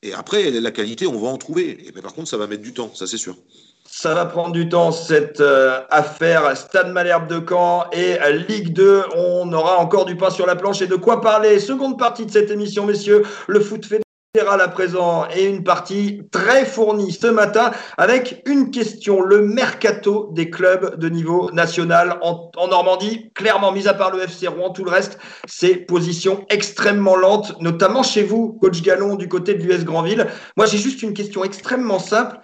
Et 0.02 0.14
après, 0.14 0.50
la 0.50 0.70
qualité, 0.70 1.06
on 1.06 1.18
va 1.18 1.28
en 1.28 1.36
trouver. 1.36 1.86
Et 1.86 1.92
par 1.92 2.14
contre, 2.14 2.28
ça 2.28 2.36
va 2.36 2.46
mettre 2.46 2.62
du 2.62 2.72
temps, 2.72 2.90
ça 2.94 3.06
c'est 3.06 3.18
sûr. 3.18 3.36
Ça 3.84 4.14
va 4.14 4.24
prendre 4.24 4.52
du 4.52 4.68
temps, 4.68 4.92
cette 4.92 5.40
euh, 5.40 5.80
affaire 5.90 6.56
Stade 6.56 6.92
Malherbe 6.92 7.26
de 7.26 7.44
Caen 7.46 7.86
et 7.92 8.18
Ligue 8.48 8.72
2. 8.72 9.02
On 9.16 9.52
aura 9.52 9.78
encore 9.78 10.04
du 10.04 10.16
pain 10.16 10.30
sur 10.30 10.46
la 10.46 10.56
planche 10.56 10.80
et 10.80 10.86
de 10.86 10.94
quoi 10.94 11.20
parler? 11.20 11.58
Seconde 11.58 11.98
partie 11.98 12.24
de 12.24 12.30
cette 12.30 12.50
émission, 12.50 12.86
messieurs. 12.86 13.24
Le 13.48 13.60
foot 13.60 13.84
fédéral 13.84 14.04
à 14.38 14.68
présent 14.68 15.26
et 15.34 15.44
une 15.44 15.64
partie 15.64 16.22
très 16.30 16.64
fournie 16.64 17.10
ce 17.10 17.26
matin 17.26 17.72
avec 17.98 18.42
une 18.46 18.70
question. 18.70 19.22
Le 19.22 19.42
mercato 19.42 20.30
des 20.32 20.50
clubs 20.50 20.96
de 21.00 21.08
niveau 21.08 21.50
national 21.50 22.16
en, 22.22 22.48
Normandie, 22.68 23.32
clairement, 23.34 23.72
mis 23.72 23.88
à 23.88 23.94
part 23.94 24.14
le 24.14 24.22
FC 24.22 24.46
Rouen, 24.46 24.70
tout 24.70 24.84
le 24.84 24.90
reste, 24.92 25.18
c'est 25.48 25.74
position 25.74 26.46
extrêmement 26.48 27.16
lente, 27.16 27.60
notamment 27.60 28.04
chez 28.04 28.22
vous, 28.22 28.56
coach 28.60 28.82
Gallon, 28.82 29.16
du 29.16 29.26
côté 29.26 29.54
de 29.54 29.64
l'US 29.64 29.84
Grandville. 29.84 30.28
Moi, 30.56 30.66
j'ai 30.66 30.78
juste 30.78 31.02
une 31.02 31.12
question 31.12 31.42
extrêmement 31.42 31.98
simple. 31.98 32.38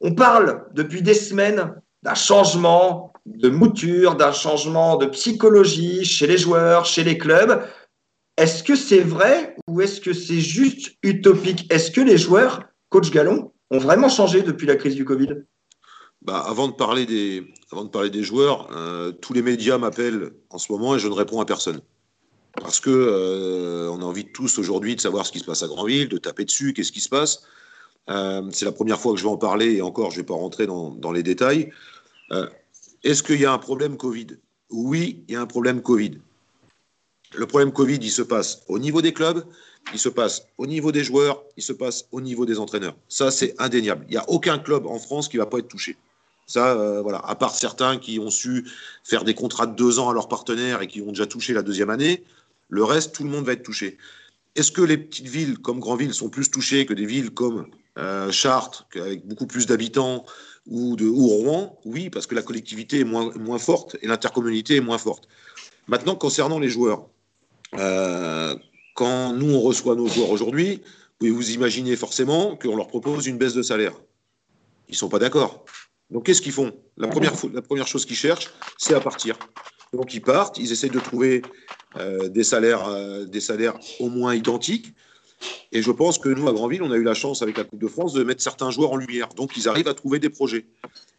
On 0.00 0.14
parle 0.14 0.66
depuis 0.74 1.02
des 1.02 1.14
semaines 1.14 1.74
d'un 2.04 2.14
changement 2.14 3.12
de 3.26 3.48
mouture, 3.48 4.14
d'un 4.14 4.32
changement 4.32 4.96
de 4.96 5.06
psychologie 5.06 6.04
chez 6.04 6.28
les 6.28 6.38
joueurs, 6.38 6.84
chez 6.84 7.02
les 7.02 7.18
clubs. 7.18 7.62
Est-ce 8.36 8.62
que 8.62 8.76
c'est 8.76 9.00
vrai 9.00 9.56
ou 9.68 9.80
est-ce 9.80 10.00
que 10.00 10.12
c'est 10.12 10.40
juste 10.40 10.96
utopique? 11.02 11.70
Est-ce 11.72 11.90
que 11.90 12.00
les 12.00 12.16
joueurs, 12.16 12.64
coach 12.88 13.10
Gallon, 13.10 13.52
ont 13.70 13.78
vraiment 13.78 14.08
changé 14.08 14.42
depuis 14.42 14.66
la 14.66 14.76
crise 14.76 14.94
du 14.94 15.04
Covid? 15.04 15.44
Bah, 16.22 16.44
avant, 16.46 16.68
de 16.68 16.72
parler 16.72 17.04
des, 17.04 18.22
joueurs, 18.22 18.68
euh, 18.76 19.10
tous 19.10 19.32
les 19.32 19.42
médias 19.42 19.76
m'appellent 19.76 20.30
en 20.50 20.58
ce 20.58 20.70
moment 20.70 20.94
et 20.94 20.98
je 20.98 21.08
ne 21.08 21.12
réponds 21.12 21.40
à 21.40 21.44
personne. 21.44 21.80
Parce 22.60 22.80
que 22.80 22.90
euh, 22.90 23.90
on 23.90 24.00
a 24.00 24.04
envie 24.04 24.26
tous 24.26 24.58
aujourd'hui 24.58 24.94
de 24.94 25.00
savoir 25.00 25.26
ce 25.26 25.32
qui 25.32 25.40
se 25.40 25.44
passe 25.44 25.62
à 25.62 25.66
Grandville, 25.66 26.08
de 26.08 26.18
taper 26.18 26.44
dessus, 26.44 26.74
qu'est-ce 26.74 26.92
qui 26.92 27.00
se 27.00 27.08
passe. 27.08 27.42
Euh, 28.08 28.42
c'est 28.50 28.64
la 28.64 28.72
première 28.72 29.00
fois 29.00 29.12
que 29.12 29.18
je 29.18 29.24
vais 29.24 29.30
en 29.30 29.36
parler 29.36 29.74
et 29.74 29.82
encore, 29.82 30.10
je 30.10 30.16
ne 30.16 30.22
vais 30.22 30.26
pas 30.26 30.34
rentrer 30.34 30.66
dans, 30.66 31.12
les 31.12 31.22
détails. 31.22 31.70
Est-ce 33.02 33.22
qu'il 33.22 33.40
y 33.40 33.44
a 33.44 33.52
un 33.52 33.58
problème 33.58 33.96
Covid? 33.96 34.28
Oui, 34.70 35.24
il 35.28 35.34
y 35.34 35.36
a 35.36 35.40
un 35.40 35.46
problème 35.46 35.82
Covid. 35.82 36.18
Le 37.34 37.46
problème 37.46 37.72
Covid, 37.72 37.98
il 38.00 38.10
se 38.10 38.22
passe 38.22 38.62
au 38.68 38.78
niveau 38.78 39.00
des 39.00 39.12
clubs, 39.12 39.44
il 39.92 39.98
se 39.98 40.08
passe 40.08 40.46
au 40.58 40.66
niveau 40.66 40.92
des 40.92 41.02
joueurs, 41.02 41.42
il 41.56 41.62
se 41.62 41.72
passe 41.72 42.06
au 42.12 42.20
niveau 42.20 42.46
des 42.46 42.58
entraîneurs. 42.58 42.96
Ça, 43.08 43.30
c'est 43.30 43.54
indéniable. 43.58 44.04
Il 44.08 44.12
n'y 44.12 44.18
a 44.18 44.28
aucun 44.28 44.58
club 44.58 44.86
en 44.86 44.98
France 44.98 45.28
qui 45.28 45.36
ne 45.36 45.42
va 45.42 45.46
pas 45.46 45.58
être 45.58 45.68
touché. 45.68 45.96
Ça, 46.46 46.72
euh, 46.72 47.00
voilà, 47.00 47.18
à 47.18 47.34
part 47.34 47.54
certains 47.54 47.98
qui 47.98 48.18
ont 48.18 48.30
su 48.30 48.68
faire 49.04 49.24
des 49.24 49.34
contrats 49.34 49.66
de 49.66 49.74
deux 49.74 49.98
ans 49.98 50.10
à 50.10 50.14
leurs 50.14 50.28
partenaires 50.28 50.82
et 50.82 50.86
qui 50.86 51.00
ont 51.00 51.08
déjà 51.08 51.26
touché 51.26 51.54
la 51.54 51.62
deuxième 51.62 51.90
année, 51.90 52.24
le 52.68 52.84
reste, 52.84 53.14
tout 53.14 53.24
le 53.24 53.30
monde 53.30 53.44
va 53.44 53.52
être 53.52 53.62
touché. 53.62 53.96
Est-ce 54.54 54.70
que 54.70 54.82
les 54.82 54.98
petites 54.98 55.28
villes 55.28 55.58
comme 55.58 55.80
Grandville 55.80 56.12
sont 56.12 56.28
plus 56.28 56.50
touchées 56.50 56.84
que 56.84 56.94
des 56.94 57.06
villes 57.06 57.30
comme 57.30 57.66
euh, 57.98 58.30
Chartres, 58.30 58.86
avec 58.94 59.26
beaucoup 59.26 59.46
plus 59.46 59.66
d'habitants, 59.66 60.26
ou 60.66 60.96
Rouen, 60.96 61.78
oui, 61.84 62.08
parce 62.10 62.26
que 62.26 62.34
la 62.34 62.42
collectivité 62.42 63.00
est 63.00 63.04
moins, 63.04 63.32
moins 63.36 63.58
forte 63.58 63.96
et 64.00 64.06
l'intercommunalité 64.06 64.76
est 64.76 64.80
moins 64.80 64.98
forte. 64.98 65.28
Maintenant, 65.88 66.14
concernant 66.14 66.58
les 66.58 66.68
joueurs, 66.68 67.08
euh, 67.78 68.54
quand 68.94 69.32
nous, 69.32 69.54
on 69.54 69.60
reçoit 69.60 69.94
nos 69.94 70.06
joueurs 70.06 70.30
aujourd'hui, 70.30 70.82
vous 71.20 71.34
vous 71.34 71.50
imaginer 71.52 71.96
forcément 71.96 72.56
qu'on 72.56 72.76
leur 72.76 72.88
propose 72.88 73.26
une 73.26 73.38
baisse 73.38 73.54
de 73.54 73.62
salaire? 73.62 73.94
Ils 74.88 74.92
ne 74.92 74.96
sont 74.96 75.08
pas 75.08 75.18
d'accord. 75.18 75.64
Donc, 76.10 76.26
qu'est-ce 76.26 76.42
qu'ils 76.42 76.52
font? 76.52 76.72
La 76.96 77.08
première, 77.08 77.32
la 77.52 77.62
première 77.62 77.86
chose 77.86 78.04
qu'ils 78.04 78.16
cherchent, 78.16 78.50
c'est 78.76 78.94
à 78.94 79.00
partir. 79.00 79.38
Donc, 79.92 80.14
ils 80.14 80.20
partent, 80.20 80.58
ils 80.58 80.72
essayent 80.72 80.90
de 80.90 81.00
trouver 81.00 81.42
euh, 81.96 82.28
des, 82.28 82.44
salaires, 82.44 82.90
des 83.26 83.40
salaires 83.40 83.78
au 84.00 84.08
moins 84.08 84.34
identiques. 84.34 84.94
Et 85.72 85.82
je 85.82 85.90
pense 85.90 86.18
que 86.18 86.28
nous, 86.28 86.48
à 86.48 86.52
Grandville, 86.52 86.82
on 86.82 86.90
a 86.90 86.96
eu 86.96 87.02
la 87.02 87.14
chance 87.14 87.42
avec 87.42 87.56
la 87.56 87.64
Coupe 87.64 87.80
de 87.80 87.88
France 87.88 88.12
de 88.12 88.22
mettre 88.22 88.42
certains 88.42 88.70
joueurs 88.70 88.92
en 88.92 88.96
lumière. 88.96 89.28
Donc, 89.28 89.56
ils 89.56 89.68
arrivent 89.68 89.88
à 89.88 89.94
trouver 89.94 90.18
des 90.18 90.28
projets. 90.28 90.66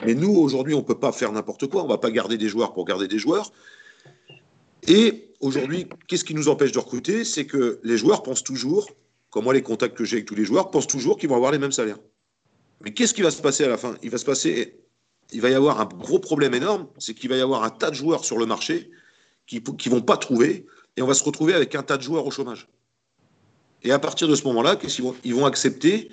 Mais 0.06 0.14
nous, 0.14 0.36
aujourd'hui, 0.36 0.74
on 0.74 0.80
ne 0.80 0.84
peut 0.84 1.00
pas 1.00 1.12
faire 1.12 1.32
n'importe 1.32 1.68
quoi. 1.68 1.82
On 1.82 1.86
ne 1.86 1.92
va 1.92 1.98
pas 1.98 2.12
garder 2.12 2.38
des 2.38 2.50
joueurs 2.50 2.74
pour 2.74 2.86
garder 2.86 3.08
des 3.08 3.20
joueurs. 3.20 3.52
Et 4.88 5.34
aujourd'hui, 5.40 5.88
qu'est-ce 6.08 6.24
qui 6.24 6.34
nous 6.34 6.50
empêche 6.50 6.72
de 6.72 6.80
recruter? 6.80 7.24
C'est 7.24 7.46
que 7.46 7.80
les 7.84 7.98
joueurs 7.98 8.24
pensent 8.24 8.44
toujours, 8.44 8.90
comme 9.30 9.46
moi, 9.46 9.54
les 9.54 9.62
contacts 9.62 9.98
que 9.98 10.06
j'ai 10.06 10.18
avec 10.18 10.28
tous 10.28 10.36
les 10.36 10.46
joueurs, 10.46 10.72
pensent 10.72 10.88
toujours 10.88 11.18
qu'ils 11.18 11.30
vont 11.30 11.36
avoir 11.36 11.52
les 11.52 11.60
mêmes 11.60 11.72
salaires. 11.72 12.00
Mais 12.82 12.94
qu'est-ce 12.94 13.14
qui 13.14 13.22
va 13.22 13.32
se 13.32 13.42
passer 13.42 13.64
à 13.64 13.70
la 13.70 13.78
fin? 13.78 13.96
Il 14.04 14.10
va 14.10 14.18
se 14.18 14.26
passer, 14.26 14.80
il 15.32 15.42
va 15.42 15.50
y 15.50 15.54
avoir 15.54 15.80
un 15.80 15.86
gros 15.86 16.20
problème 16.20 16.54
énorme, 16.54 16.88
c'est 16.98 17.14
qu'il 17.14 17.30
va 17.30 17.38
y 17.38 17.42
avoir 17.42 17.64
un 17.64 17.70
tas 17.70 17.90
de 17.90 17.96
joueurs 17.96 18.26
sur 18.26 18.38
le 18.38 18.46
marché 18.46 18.92
qui 19.46 19.62
ne 19.62 19.90
vont 19.90 20.02
pas 20.02 20.18
trouver, 20.18 20.66
et 20.96 21.02
on 21.02 21.08
va 21.08 21.14
se 21.14 21.24
retrouver 21.24 21.54
avec 21.54 21.76
un 21.76 21.84
tas 21.84 21.98
de 21.98 22.04
joueurs 22.04 22.26
au 22.26 22.32
chômage. 22.32 22.68
Et 23.84 23.92
à 23.92 24.00
partir 24.00 24.28
de 24.28 24.36
ce 24.36 24.44
moment-là, 24.46 24.78
ils 25.24 25.34
vont, 25.34 25.46
accepter 25.46 26.10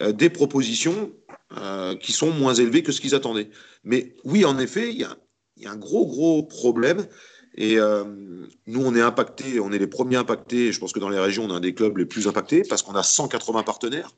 euh, 0.00 0.12
des 0.12 0.30
propositions 0.30 1.12
euh, 1.56 1.94
qui 1.96 2.12
sont 2.12 2.30
moins 2.30 2.54
élevées 2.54 2.82
que 2.82 2.92
ce 2.92 3.00
qu'ils 3.00 3.14
attendaient. 3.14 3.50
Mais 3.84 4.14
oui, 4.24 4.44
en 4.44 4.58
effet, 4.58 4.90
il 4.90 4.98
y 4.98 5.04
a, 5.04 5.16
un 5.70 5.76
gros, 5.76 6.06
gros 6.06 6.42
problème. 6.42 7.06
Et 7.54 7.78
euh, 7.78 8.04
nous, 8.66 8.84
on 8.84 8.94
est 8.94 9.00
impactés, 9.00 9.60
on 9.60 9.72
est 9.72 9.78
les 9.78 9.86
premiers 9.86 10.16
impactés. 10.16 10.72
Je 10.72 10.80
pense 10.80 10.92
que 10.92 10.98
dans 10.98 11.08
les 11.08 11.18
régions, 11.18 11.44
on 11.44 11.50
a 11.50 11.54
un 11.54 11.60
des 11.60 11.74
clubs 11.74 11.96
les 11.98 12.06
plus 12.06 12.26
impactés 12.26 12.62
parce 12.68 12.82
qu'on 12.82 12.94
a 12.94 13.02
180 13.02 13.62
partenaires. 13.62 14.10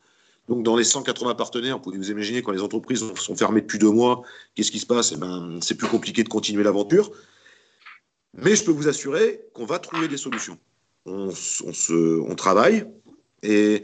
Donc, 0.49 0.63
dans 0.63 0.77
les 0.77 0.85
180 0.85 1.35
partenaires, 1.35 1.77
vous 1.77 1.83
pouvez 1.83 1.99
vous 1.99 2.11
imaginer 2.11 2.43
quand 2.43 2.53
les 2.53 2.61
entreprises 2.61 3.03
sont 3.17 3.37
fermées 3.37 3.63
depuis 3.63 3.79
deux 3.79 3.91
mois, 3.91 4.23
qu'est-ce 4.55 4.71
qui 4.71 4.79
se 4.79 4.87
passe? 4.87 5.13
Eh 5.13 5.17
ben, 5.17 5.59
C'est 5.63 5.75
plus 5.75 5.89
compliqué 5.89 6.23
de 6.23 6.29
continuer 6.29 6.63
l'aventure. 6.63 7.11
Mais 8.35 8.55
je 8.55 8.65
peux 8.65 8.73
vous 8.73 8.89
assurer 8.89 9.41
qu'on 9.55 9.65
va 9.65 9.79
trouver 9.79 10.07
des 10.07 10.17
solutions 10.17 10.59
on, 11.07 12.35
travaille. 12.37 12.87
Et 13.43 13.83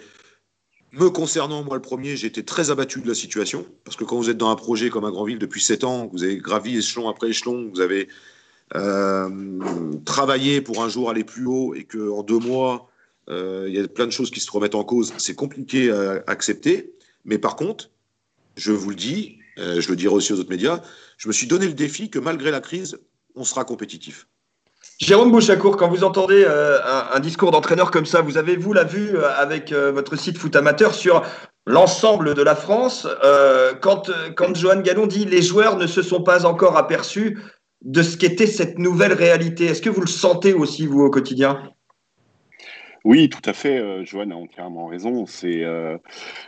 me 0.92 1.08
concernant, 1.10 1.62
moi 1.62 1.76
le 1.76 1.82
premier, 1.82 2.16
j'étais 2.16 2.42
très 2.42 2.70
abattu 2.70 3.00
de 3.00 3.08
la 3.08 3.14
situation, 3.14 3.66
parce 3.84 3.96
que 3.96 4.04
quand 4.04 4.16
vous 4.16 4.30
êtes 4.30 4.36
dans 4.36 4.50
un 4.50 4.56
projet 4.56 4.90
comme 4.90 5.04
à 5.04 5.10
Grandville 5.10 5.38
depuis 5.38 5.60
7 5.60 5.84
ans, 5.84 6.08
vous 6.12 6.24
avez 6.24 6.38
gravi 6.38 6.78
échelon 6.78 7.08
après 7.08 7.28
échelon, 7.28 7.70
vous 7.72 7.80
avez 7.80 8.08
euh, 8.76 9.28
travaillé 10.04 10.60
pour 10.60 10.82
un 10.82 10.88
jour 10.88 11.10
aller 11.10 11.24
plus 11.24 11.46
haut, 11.46 11.74
et 11.74 11.84
qu'en 11.84 12.22
deux 12.22 12.38
mois, 12.38 12.88
euh, 13.28 13.66
il 13.68 13.74
y 13.74 13.80
a 13.80 13.88
plein 13.88 14.06
de 14.06 14.12
choses 14.12 14.30
qui 14.30 14.40
se 14.40 14.50
remettent 14.50 14.74
en 14.74 14.84
cause, 14.84 15.12
c'est 15.18 15.34
compliqué 15.34 15.90
à 15.90 16.22
accepter. 16.26 16.92
Mais 17.24 17.38
par 17.38 17.56
contre, 17.56 17.90
je 18.56 18.72
vous 18.72 18.90
le 18.90 18.96
dis, 18.96 19.38
euh, 19.58 19.80
je 19.80 19.88
le 19.88 19.96
dirai 19.96 20.14
aussi 20.14 20.32
aux 20.32 20.38
autres 20.38 20.50
médias, 20.50 20.80
je 21.18 21.28
me 21.28 21.32
suis 21.32 21.46
donné 21.46 21.66
le 21.66 21.74
défi 21.74 22.10
que 22.10 22.18
malgré 22.18 22.50
la 22.50 22.60
crise, 22.60 22.98
on 23.34 23.44
sera 23.44 23.64
compétitif. 23.64 24.26
Jérôme 24.98 25.32
Bouchacourt, 25.32 25.76
quand 25.76 25.88
vous 25.88 26.04
entendez 26.04 26.44
un, 26.44 27.20
discours 27.20 27.50
d'entraîneur 27.50 27.90
comme 27.90 28.04
ça, 28.04 28.20
vous 28.20 28.36
avez, 28.36 28.56
vous, 28.56 28.74
la 28.74 28.84
vue 28.84 29.16
avec 29.18 29.72
votre 29.72 30.16
site 30.16 30.36
Foot 30.36 30.56
Amateur 30.56 30.94
sur 30.94 31.22
l'ensemble 31.66 32.34
de 32.34 32.42
la 32.42 32.54
France. 32.54 33.06
quand, 33.80 34.10
quand 34.36 34.54
Johan 34.54 34.80
Gallon 34.80 35.06
dit 35.06 35.24
les 35.24 35.40
joueurs 35.40 35.76
ne 35.76 35.86
se 35.86 36.02
sont 36.02 36.22
pas 36.22 36.44
encore 36.44 36.76
aperçus 36.76 37.38
de 37.82 38.02
ce 38.02 38.16
qu'était 38.16 38.46
cette 38.46 38.78
nouvelle 38.78 39.12
réalité, 39.12 39.66
est-ce 39.66 39.82
que 39.82 39.90
vous 39.90 40.00
le 40.00 40.06
sentez 40.06 40.52
aussi, 40.52 40.86
vous, 40.86 41.00
au 41.00 41.10
quotidien? 41.10 41.62
Oui, 43.04 43.30
tout 43.30 43.40
à 43.48 43.54
fait. 43.54 44.04
Johan 44.04 44.30
a 44.30 44.34
entièrement 44.34 44.86
raison. 44.86 45.24
C'est 45.24 45.64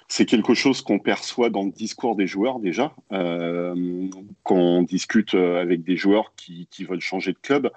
c'est 0.07 0.27
quelque 0.27 0.53
chose 0.53 0.83
qu'on 0.83 0.99
perçoit 0.99 1.49
dans 1.49 1.65
le 1.65 1.71
discours 1.71 2.15
des 2.15 2.27
joueurs 2.27 2.59
déjà. 2.59 2.93
Euh, 3.13 4.07
quand 4.43 4.57
on 4.57 4.83
discute 4.83 5.35
avec 5.35 5.83
des 5.83 5.97
joueurs 5.97 6.35
qui, 6.37 6.69
veulent 6.85 7.01
changer 7.01 7.33
de 7.33 7.39
club, 7.41 7.71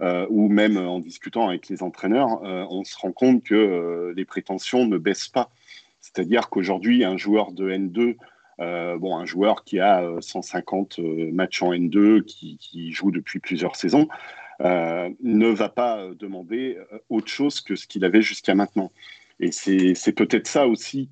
euh, 0.00 0.26
ou 0.30 0.48
même 0.48 0.76
en 0.76 1.00
discutant 1.00 1.48
avec 1.48 1.68
les 1.68 1.82
entraîneurs, 1.82 2.44
euh, 2.44 2.64
on 2.70 2.84
se 2.84 2.96
rend 2.96 3.10
compte 3.10 3.42
que 3.42 3.54
euh, 3.54 4.14
les 4.16 4.24
prétentions 4.24 4.86
ne 4.86 4.96
baissent 4.96 5.28
pas. 5.28 5.50
C'est-à-dire 6.00 6.50
qu'aujourd'hui, 6.50 7.04
un 7.04 7.16
joueur 7.16 7.50
de 7.50 7.68
N2 7.68 8.16
bon, 8.58 9.16
un 9.16 9.24
joueur 9.24 9.64
qui 9.64 9.80
a 9.80 10.04
150 10.20 10.98
matchs 11.32 11.62
en 11.62 11.72
N2, 11.72 12.22
qui, 12.22 12.58
qui, 12.58 12.92
joue 12.92 13.10
depuis 13.10 13.38
plusieurs 13.38 13.76
saisons, 13.76 14.08
ne 14.60 15.48
va 15.48 15.68
pas 15.68 16.08
demander 16.18 16.78
autre 17.08 17.28
chose 17.28 17.60
que 17.60 17.76
ce 17.76 17.86
qu'il 17.86 18.04
avait 18.04 18.22
jusqu'à 18.22 18.54
maintenant. 18.54 18.92
Et 19.40 19.52
c'est 19.52 20.12
peut-être 20.12 20.46
ça 20.46 20.66
aussi 20.66 21.10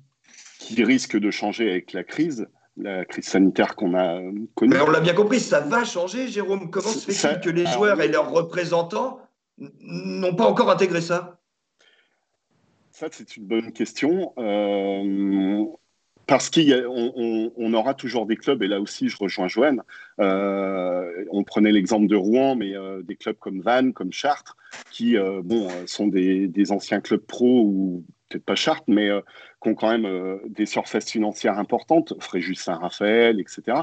qui 0.59 0.83
risque 0.83 1.17
de 1.17 1.31
changer 1.31 1.69
avec 1.69 1.93
la 1.93 2.03
crise, 2.03 2.47
la 2.77 3.05
crise 3.05 3.25
sanitaire 3.25 3.75
qu'on 3.75 3.95
a 3.95 4.19
connue. 4.55 4.73
Mais 4.73 4.81
on 4.81 4.89
l'a 4.89 4.99
bien 4.99 5.13
compris, 5.13 5.39
ça 5.39 5.61
va 5.61 5.83
changer, 5.83 6.27
Jérôme. 6.27 6.69
Comment 6.69 6.89
se 6.89 7.11
fait-il 7.11 7.39
que 7.39 7.49
les 7.49 7.65
joueurs 7.65 8.01
et 8.01 8.07
leurs 8.07 8.31
représentants 8.31 9.19
n'ont 9.57 10.35
pas 10.35 10.45
encore 10.45 10.69
intégré 10.69 11.01
ça? 11.01 11.39
Ça, 12.91 13.07
c'est 13.11 13.37
une 13.37 13.45
bonne 13.45 13.71
question. 13.71 14.33
Euh, 14.39 15.65
parce 16.27 16.49
qu'on 16.49 17.51
on, 17.55 17.73
aura 17.73 17.93
toujours 17.93 18.25
des 18.25 18.35
clubs, 18.35 18.61
et 18.61 18.67
là 18.67 18.79
aussi 18.81 19.09
je 19.09 19.17
rejoins 19.17 19.47
Joanne, 19.47 19.81
euh, 20.19 21.25
on 21.31 21.43
prenait 21.43 21.71
l'exemple 21.71 22.07
de 22.07 22.15
Rouen, 22.15 22.55
mais 22.55 22.75
euh, 22.75 23.01
des 23.01 23.15
clubs 23.15 23.37
comme 23.37 23.61
Vannes, 23.61 23.93
comme 23.93 24.11
Chartres, 24.11 24.57
qui 24.91 25.15
bon, 25.43 25.69
sont 25.85 26.07
des, 26.07 26.47
des, 26.47 26.71
anciens 26.71 26.99
clubs 26.99 27.25
pro 27.25 27.61
ou 27.63 28.03
peut-être 28.27 28.45
pas 28.45 28.55
Chartres, 28.55 28.83
mais 28.87 29.09
euh, 29.09 29.21
qui 29.61 29.69
ont 29.69 29.75
quand 29.75 29.89
même 29.89 30.05
euh, 30.05 30.37
des 30.47 30.65
surfaces 30.65 31.09
financières 31.09 31.57
importantes, 31.57 32.13
Fréjus 32.19 32.55
Saint-Raphaël, 32.55 33.39
etc. 33.39 33.79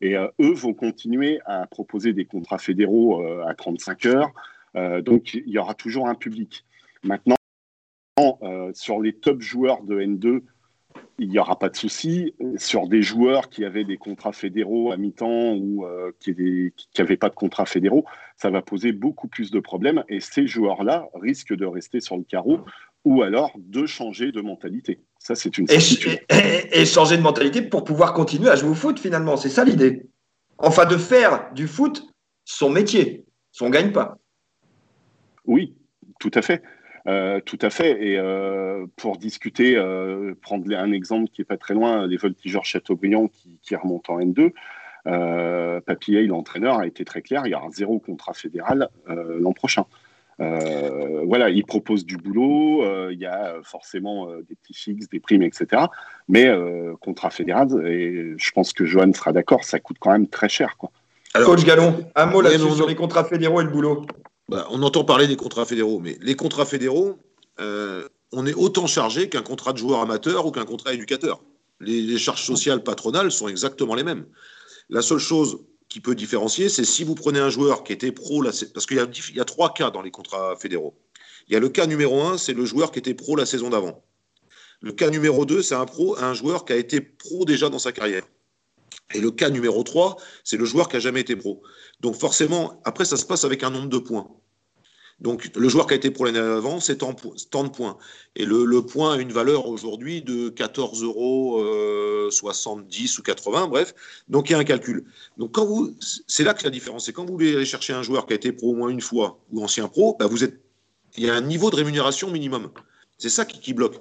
Et 0.00 0.16
euh, 0.16 0.28
eux 0.40 0.52
vont 0.52 0.74
continuer 0.74 1.40
à 1.46 1.66
proposer 1.66 2.12
des 2.12 2.24
contrats 2.24 2.58
fédéraux 2.58 3.22
à 3.46 3.54
35 3.54 4.06
heures. 4.06 4.32
donc, 5.02 5.34
il 5.34 5.48
y 5.48 5.58
aura 5.58 5.74
toujours 5.74 6.08
un 6.08 6.14
public. 6.14 6.64
Maintenant, 7.02 7.36
sur 8.74 9.00
les 9.00 9.12
top 9.12 9.40
joueurs 9.40 9.82
de 9.82 10.00
N2, 10.00 10.42
il 11.18 11.28
n'y 11.28 11.38
aura 11.38 11.58
pas 11.58 11.68
de 11.68 11.76
souci. 11.76 12.34
Sur 12.56 12.88
des 12.88 13.02
joueurs 13.02 13.48
qui 13.48 13.64
avaient 13.64 13.84
des 13.84 13.96
contrats 13.96 14.32
fédéraux 14.32 14.92
à 14.92 14.96
mi-temps 14.96 15.54
ou 15.54 15.84
qui 16.20 16.34
n'avaient 16.98 17.16
pas 17.16 17.28
de 17.28 17.34
contrats 17.34 17.66
fédéraux, 17.66 18.04
ça 18.36 18.50
va 18.50 18.62
poser 18.62 18.92
beaucoup 18.92 19.28
plus 19.28 19.50
de 19.50 19.60
problèmes. 19.60 20.04
Et 20.08 20.20
ces 20.20 20.46
joueurs-là 20.46 21.08
risquent 21.14 21.54
de 21.54 21.66
rester 21.66 22.00
sur 22.00 22.16
le 22.16 22.22
carreau 22.22 22.60
ou 23.04 23.22
alors 23.22 23.52
de 23.56 23.86
changer 23.86 24.32
de 24.32 24.40
mentalité. 24.40 25.00
Ça, 25.18 25.34
c'est 25.34 25.58
une 25.58 25.66
et, 25.70 26.80
et, 26.80 26.86
changer 26.86 27.16
de 27.16 27.22
mentalité 27.22 27.62
pour 27.62 27.84
pouvoir 27.84 28.12
continuer 28.12 28.48
à 28.48 28.56
jouer 28.56 28.70
au 28.70 28.74
foot, 28.74 28.98
finalement. 28.98 29.36
C'est 29.36 29.48
ça 29.48 29.64
l'idée. 29.64 30.06
Enfin, 30.58 30.84
de 30.84 30.96
faire 30.96 31.52
du 31.54 31.66
foot 31.66 32.08
son 32.44 32.70
métier, 32.70 33.24
son 33.52 33.70
gagne-pas. 33.70 34.18
Oui, 35.44 35.74
tout 36.20 36.30
à 36.34 36.42
fait. 36.42 36.62
Euh, 37.06 37.40
tout 37.40 37.58
à 37.62 37.70
fait. 37.70 38.02
Et 38.02 38.18
euh, 38.18 38.86
pour 38.96 39.16
discuter, 39.18 39.76
euh, 39.76 40.34
prendre 40.40 40.70
un 40.76 40.92
exemple 40.92 41.30
qui 41.30 41.40
n'est 41.40 41.46
pas 41.46 41.56
très 41.56 41.74
loin, 41.74 42.06
les 42.06 42.16
voltigeurs 42.16 42.64
Châteaubriand 42.64 43.28
qui, 43.28 43.58
qui 43.62 43.76
remontent 43.76 44.14
en 44.14 44.20
N2. 44.20 44.52
Euh, 45.06 45.80
Papillet, 45.80 46.24
l'entraîneur, 46.24 46.78
a 46.78 46.86
été 46.86 47.04
très 47.04 47.22
clair 47.22 47.42
il 47.46 47.50
y 47.50 47.54
aura 47.54 47.70
zéro 47.70 47.98
contrat 47.98 48.34
fédéral 48.34 48.88
l'an 49.06 49.52
prochain. 49.52 49.84
Euh, 50.40 51.24
voilà, 51.26 51.50
il 51.50 51.64
propose 51.64 52.04
du 52.04 52.16
boulot, 52.16 52.84
euh, 52.84 53.10
il 53.12 53.18
y 53.18 53.26
a 53.26 53.54
forcément 53.64 54.28
euh, 54.28 54.44
des 54.48 54.54
petits 54.54 54.74
fixes, 54.74 55.08
des 55.08 55.18
primes, 55.18 55.42
etc. 55.42 55.82
Mais 56.28 56.48
contrat 57.00 57.30
fédéral, 57.30 57.68
et 57.86 58.34
je 58.36 58.50
pense 58.52 58.72
que 58.72 58.84
Johan 58.84 59.12
sera 59.12 59.32
d'accord, 59.32 59.64
ça 59.64 59.80
coûte 59.80 59.96
quand 60.00 60.12
même 60.12 60.28
très 60.28 60.48
cher. 60.48 60.76
Quoi. 60.76 60.90
Coach 61.44 61.64
Gallon, 61.64 62.04
un 62.14 62.26
mot 62.26 62.40
là-dessus 62.40 62.70
sur 62.70 62.88
les 62.88 62.94
contrats 62.94 63.24
fédéraux 63.24 63.60
et 63.60 63.64
le 63.64 63.70
boulot. 63.70 64.06
Bah, 64.48 64.66
on 64.70 64.82
entend 64.82 65.04
parler 65.04 65.26
des 65.26 65.36
contrats 65.36 65.66
fédéraux, 65.66 65.98
mais 65.98 66.18
les 66.22 66.34
contrats 66.34 66.64
fédéraux, 66.64 67.18
on 67.58 68.46
est 68.46 68.54
autant 68.54 68.86
chargé 68.86 69.28
qu'un 69.28 69.42
contrat 69.42 69.72
de 69.72 69.78
joueur 69.78 70.00
amateur 70.00 70.46
ou 70.46 70.50
qu'un 70.50 70.64
contrat 70.64 70.94
éducateur. 70.94 71.42
Les, 71.80 72.18
charges 72.18 72.44
sociales 72.44 72.82
patronales 72.82 73.30
sont 73.30 73.48
exactement 73.48 73.94
les 73.94 74.04
mêmes. 74.04 74.26
La 74.88 75.02
seule 75.02 75.18
chose 75.18 75.58
qui 75.88 76.00
peut 76.00 76.14
différencier, 76.14 76.68
c'est 76.68 76.84
si 76.84 77.04
vous 77.04 77.14
prenez 77.14 77.38
un 77.38 77.50
joueur 77.50 77.84
qui 77.84 77.92
était 77.92 78.12
pro, 78.12 78.42
parce 78.42 78.86
qu'il 78.86 78.96
y, 78.96 79.36
y, 79.36 79.40
a 79.40 79.44
trois 79.44 79.72
cas 79.72 79.90
dans 79.90 80.02
les 80.02 80.10
contrats 80.10 80.56
fédéraux. 80.56 80.98
Il 81.48 81.54
y 81.54 81.56
a 81.56 81.60
le 81.60 81.68
cas 81.68 81.86
numéro 81.86 82.22
un, 82.22 82.36
c'est 82.36 82.52
le 82.52 82.64
joueur 82.64 82.90
qui 82.90 82.98
était 82.98 83.14
pro 83.14 83.36
la 83.36 83.46
saison 83.46 83.70
d'avant. 83.70 84.02
Le 84.80 84.92
cas 84.92 85.10
numéro 85.10 85.44
deux, 85.44 85.62
c'est 85.62 85.74
un 85.74 85.86
pro, 85.86 86.18
un 86.18 86.34
joueur 86.34 86.64
qui 86.64 86.72
a 86.72 86.76
été 86.76 87.00
pro 87.00 87.44
déjà 87.44 87.68
dans 87.68 87.78
sa 87.78 87.92
carrière. 87.92 88.24
Et 89.14 89.20
le 89.20 89.30
cas 89.30 89.50
numéro 89.50 89.82
3, 89.82 90.16
c'est 90.44 90.56
le 90.56 90.64
joueur 90.64 90.88
qui 90.88 90.96
a 90.96 91.00
jamais 91.00 91.20
été 91.20 91.34
pro. 91.36 91.62
Donc 92.00 92.16
forcément, 92.16 92.80
après, 92.84 93.04
ça 93.04 93.16
se 93.16 93.24
passe 93.24 93.44
avec 93.44 93.62
un 93.62 93.70
nombre 93.70 93.88
de 93.88 93.98
points. 93.98 94.28
Donc, 95.20 95.50
le 95.56 95.68
joueur 95.68 95.88
qui 95.88 95.94
a 95.94 95.96
été 95.96 96.12
pro 96.12 96.24
l'année 96.24 96.38
avant, 96.38 96.78
c'est 96.78 96.98
tant, 96.98 97.12
de 97.12 97.68
points. 97.68 97.98
Et 98.36 98.44
le, 98.44 98.80
point 98.82 99.14
a 99.14 99.16
une 99.16 99.32
valeur 99.32 99.66
aujourd'hui 99.66 100.22
de 100.22 100.50
14,70 100.50 101.04
euros 101.04 101.60
euh, 101.60 102.30
ou 102.30 103.22
80, 103.22 103.66
bref. 103.66 103.94
Donc, 104.28 104.48
il 104.48 104.52
y 104.52 104.54
a 104.54 104.58
un 104.58 104.64
calcul. 104.64 105.04
Donc, 105.36 105.52
quand 105.52 105.66
vous, 105.66 105.96
c'est 106.28 106.44
là 106.44 106.54
que 106.54 106.62
la 106.62 106.70
différence. 106.70 107.06
C'est 107.06 107.12
quand 107.12 107.24
vous 107.24 107.32
voulez 107.32 107.56
aller 107.56 107.64
chercher 107.64 107.94
un 107.94 108.02
joueur 108.02 108.26
qui 108.26 108.34
a 108.34 108.36
été 108.36 108.52
pro 108.52 108.70
au 108.70 108.74
moins 108.76 108.90
une 108.90 109.00
fois 109.00 109.40
ou 109.50 109.62
ancien 109.62 109.88
pro, 109.88 110.16
bah, 110.20 110.28
vous 110.28 110.44
êtes, 110.44 110.60
il 111.16 111.24
y 111.24 111.30
a 111.30 111.34
un 111.34 111.40
niveau 111.40 111.70
de 111.70 111.76
rémunération 111.76 112.30
minimum. 112.30 112.70
C'est 113.18 113.28
ça 113.28 113.44
qui, 113.44 113.74
bloque. 113.74 114.00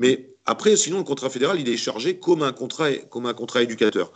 Mais 0.00 0.34
après, 0.46 0.74
sinon, 0.74 0.98
le 0.98 1.04
contrat 1.04 1.30
fédéral, 1.30 1.60
il 1.60 1.68
est 1.68 1.76
chargé 1.76 2.18
comme 2.18 2.42
un 2.42 2.52
contrat, 2.52 2.92
comme 3.10 3.26
un 3.26 3.34
contrat 3.34 3.62
éducateur. 3.62 4.12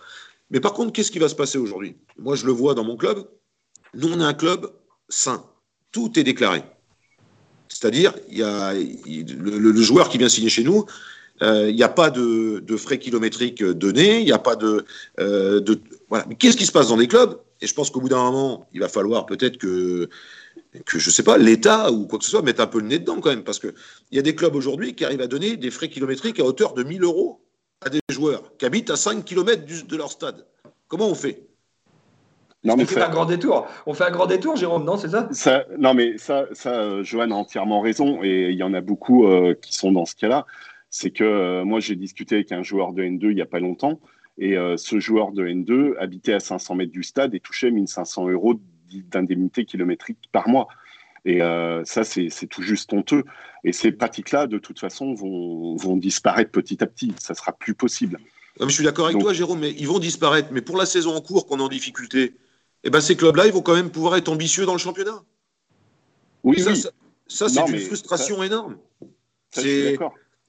Mais 0.51 0.59
par 0.59 0.73
contre, 0.73 0.92
qu'est-ce 0.92 1.12
qui 1.12 1.20
va 1.20 1.29
se 1.29 1.37
passer 1.37 1.59
aujourd'hui? 1.59 1.97
Moi, 2.18 2.35
je 2.35 2.47
le 2.47 2.53
vois 2.53 2.75
dans 2.75 2.85
mon 2.85 2.97
club. 2.97 3.29
Nous, 3.94 4.12
on 4.12 4.18
est 4.18 4.25
un 4.25 4.35
club 4.35 4.73
sain 5.09 5.44
tout 5.94 6.18
est 6.18 6.25
déclaré. 6.25 6.62
C'est-à-dire, 7.68 8.14
il 8.29 8.38
y 8.38 8.42
a 8.42 8.75
le, 8.75 9.81
joueur 9.81 10.09
qui 10.09 10.18
vient 10.18 10.29
signer 10.29 10.49
chez 10.49 10.64
nous, 10.64 10.85
euh, 11.40 11.70
il 11.70 11.77
n'y 11.77 11.85
a 11.85 11.88
pas 11.88 12.11
de, 12.11 12.77
frais 12.77 12.99
kilométriques 12.99 13.62
donnés, 13.62 14.18
il 14.18 14.25
n'y 14.25 14.33
a 14.33 14.38
pas 14.38 14.57
de, 14.57 14.85
euh. 15.20 15.61
Mais 16.29 16.35
qu'est-ce 16.35 16.57
qui 16.57 16.66
se 16.66 16.73
passe 16.73 16.88
dans 16.88 16.97
les 16.97 17.09
clubs? 17.09 17.38
Et 17.61 17.66
je 17.66 17.75
pense 17.75 17.90
qu'au 17.90 18.01
bout 18.01 18.09
d'un 18.09 18.23
moment, 18.25 18.68
il 18.73 18.81
va 18.81 18.88
falloir 18.88 19.25
peut-être 19.25 19.57
que 19.57 20.09
que 20.84 20.98
je 20.98 21.10
sais 21.10 21.22
pas, 21.22 21.38
l'État 21.38 21.92
ou 21.92 22.06
quoi 22.06 22.18
que 22.18 22.24
ce 22.24 22.30
soit 22.30 22.42
mette 22.42 22.60
un 22.60 22.66
peu 22.66 22.80
le 22.80 22.87
nez 22.87 22.98
dedans 22.98 23.20
quand 23.20 23.30
même, 23.30 23.44
parce 23.44 23.58
qu'il 23.58 23.74
y 24.12 24.18
a 24.18 24.22
des 24.22 24.34
clubs 24.34 24.54
aujourd'hui 24.54 24.94
qui 24.94 25.04
arrivent 25.04 25.20
à 25.20 25.26
donner 25.26 25.56
des 25.56 25.70
frais 25.70 25.88
kilométriques 25.88 26.40
à 26.40 26.44
hauteur 26.44 26.74
de 26.74 26.82
1000 26.82 27.02
euros 27.02 27.40
à 27.84 27.90
des 27.90 28.00
joueurs 28.08 28.56
qui 28.56 28.64
habitent 28.64 28.90
à 28.90 28.96
5 28.96 29.24
km 29.24 29.87
de 29.87 29.96
leur 29.96 30.10
stade. 30.10 30.46
Comment 30.88 31.08
on 31.08 31.14
fait? 31.14 31.46
Non, 32.64 32.76
mais 32.76 32.84
on 32.84 32.87
fait 32.87 33.02
un 33.02 33.10
grand 33.10 33.26
détour. 33.26 33.66
On 33.84 33.92
fait 33.92 34.04
un 34.04 34.10
grand 34.10 34.26
détour, 34.26 34.56
Jérôme, 34.56 34.84
non, 34.84 34.96
c'est 34.96 35.08
ça, 35.08 35.28
ça, 35.32 35.66
Non, 35.78 35.92
mais 35.92 36.16
ça, 36.16 36.46
ça 36.52 36.80
euh, 36.80 37.04
Johan 37.04 37.30
a 37.30 37.34
entièrement 37.34 37.80
raison, 37.82 38.22
et 38.22 38.50
il 38.50 38.56
y 38.56 38.62
en 38.62 38.72
a 38.72 38.80
beaucoup 38.80 39.26
euh, 39.26 39.54
qui 39.54 39.74
sont 39.74 39.92
dans 39.92 40.06
ce 40.06 40.16
cas-là. 40.16 40.46
C'est 40.88 41.10
que 41.10 41.24
euh, 41.24 41.64
moi, 41.64 41.80
j'ai 41.80 41.94
discuté 41.94 42.37
avec 42.37 42.52
un 42.52 42.62
joueur 42.62 42.94
de 42.94 43.02
N2 43.02 43.28
il 43.30 43.34
n'y 43.34 43.42
a 43.42 43.46
pas 43.46 43.60
longtemps, 43.60 44.00
et 44.38 44.56
ce 44.76 44.98
joueur 44.98 45.30
de 45.30 45.46
N2 45.46 45.96
habitait 45.96 46.32
à 46.32 46.40
500 46.40 46.74
mètres 46.74 46.90
du 46.90 47.04
stade 47.04 47.37
et 47.37 47.40
touchait 47.40 47.70
1500 47.70 48.30
euros 48.30 48.54
d'indemnité 49.02 49.64
kilométrique 49.64 50.18
par 50.33 50.48
mois. 50.48 50.68
Et 51.24 51.40
ça, 51.85 52.04
c'est 52.04 52.46
tout 52.48 52.62
juste 52.62 52.92
honteux. 52.92 53.24
Et 53.64 53.72
ces 53.72 53.92
pratiques-là, 53.92 54.46
de 54.46 54.59
toute 54.59 54.78
façon, 54.78 55.14
vont, 55.14 55.74
vont, 55.76 55.96
disparaître 55.96 56.50
petit 56.50 56.83
à 56.83 56.87
petit. 56.87 57.14
Ça 57.18 57.35
sera 57.35 57.52
plus 57.52 57.74
possible. 57.74 58.18
je 58.61 58.68
suis 58.68 58.85
d'accord 58.85 59.07
avec 59.07 59.18
toi, 59.18 59.33
Jérôme, 59.33 59.61
mais 59.61 59.70
ils 59.70 59.88
vont 59.88 59.98
disparaître. 59.98 60.48
Mais 60.52 60.61
pour 60.61 60.76
la 60.76 60.85
saison 60.85 61.14
en 61.16 61.22
cours 61.22 61.46
qu'on 61.46 61.59
est 61.61 61.62
en 61.62 61.68
difficulté, 61.68 62.35
eh 62.85 62.90
ben, 62.90 63.00
ces 63.00 63.16
clubs-là, 63.16 63.46
ils 63.46 63.52
vont 63.52 63.62
quand 63.62 63.74
même 63.74 63.90
pouvoir 63.90 64.16
être 64.16 64.28
ambitieux 64.28 64.66
dans 64.66 64.74
le 64.74 64.78
championnat. 64.78 65.22
Oui, 66.42 66.61
ça, 66.61 66.72
oui. 66.72 66.83
ça, 67.26 67.48
c'est 67.48 67.61
une 67.61 67.78
frustration 67.78 68.42
énorme. 68.42 68.76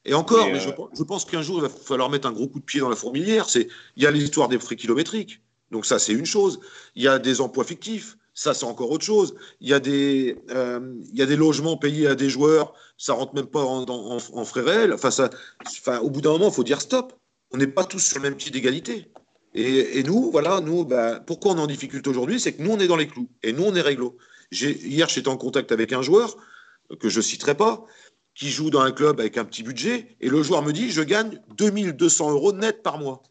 Et 0.05 0.13
encore, 0.13 0.45
mais, 0.45 0.57
euh, 0.57 0.71
je, 0.93 1.03
pense 1.03 1.25
qu'un 1.25 1.41
jour, 1.41 1.57
il 1.57 1.61
va 1.63 1.69
falloir 1.69 2.09
mettre 2.09 2.27
un 2.27 2.31
gros 2.31 2.47
coup 2.47 2.59
de 2.59 2.65
pied 2.65 2.79
dans 2.79 2.89
la 2.89 2.95
fourmilière. 2.95 3.47
Il 3.55 4.03
y 4.03 4.05
a 4.05 4.11
l'histoire 4.11 4.47
des 4.47 4.59
frais 4.59 4.75
kilométriques. 4.75 5.41
Donc 5.71 5.85
ça, 5.85 5.97
c'est 5.97 6.13
une 6.13 6.27
chose. 6.27 6.59
Il 6.95 7.03
y 7.03 7.07
a 7.07 7.17
des 7.17 7.41
emplois 7.41 7.63
fictifs. 7.63 8.17
Ça, 8.37 8.53
c'est 8.53 8.65
encore 8.65 8.91
autre 8.91 9.05
chose. 9.05 9.33
Il 9.61 9.69
y, 9.69 9.73
a 9.73 9.79
des, 9.79 10.37
euh, 10.51 10.93
il 11.11 11.17
y 11.17 11.21
a 11.21 11.25
des 11.25 11.37
logements 11.37 11.77
payés 11.77 12.05
à 12.05 12.15
des 12.15 12.29
joueurs. 12.29 12.73
Ça 12.97 13.13
rentre 13.13 13.33
même 13.33 13.47
pas 13.47 13.63
en, 13.63 14.19
frais 14.43 14.61
réels. 14.61 14.93
Enfin, 14.93 15.09
ça, 15.09 15.29
enfin, 15.65 15.99
au 15.99 16.09
bout 16.09 16.19
d'un 16.19 16.31
moment, 16.31 16.49
il 16.49 16.53
faut 16.53 16.65
dire 16.65 16.81
stop. 16.81 17.13
On 17.51 17.57
n'est 17.57 17.65
pas 17.65 17.85
tous 17.85 17.99
sur 17.99 18.17
le 18.17 18.23
même 18.23 18.35
pied 18.35 18.51
d'égalité. 18.51 19.09
Et, 19.53 20.03
nous, 20.03 20.31
voilà, 20.31 20.59
nous, 20.59 20.83
bah, 20.83 21.21
pourquoi 21.25 21.53
on 21.53 21.57
est 21.57 21.61
en 21.61 21.67
difficulté 21.67 22.09
aujourd'hui 22.09 22.41
C'est 22.41 22.51
que 22.51 22.61
nous, 22.61 22.71
on 22.71 22.79
est 22.79 22.87
dans 22.87 22.97
les 22.97 23.07
clous. 23.07 23.29
Et 23.41 23.53
nous, 23.53 23.63
on 23.63 23.73
est 23.73 23.81
réglo. 23.81 24.17
Hier, 24.51 25.07
j'étais 25.07 25.29
en 25.29 25.37
contact 25.37 25.71
avec 25.71 25.93
un 25.93 26.01
joueur, 26.01 26.35
que 26.99 27.07
je 27.07 27.19
ne 27.19 27.23
citerai 27.23 27.55
pas, 27.55 27.85
qui 28.33 28.49
joue 28.49 28.69
dans 28.69 28.81
un 28.81 28.91
club 28.91 29.21
avec 29.21 29.37
un 29.37 29.45
petit 29.45 29.63
budget. 29.63 30.17
Et 30.19 30.27
le 30.27 30.43
joueur 30.43 30.61
me 30.61 30.73
dit 30.73 30.91
Je 30.91 31.01
gagne 31.01 31.39
2200 31.57 32.31
euros 32.31 32.51
net 32.51 32.83
par 32.83 32.99
mois. 32.99 33.23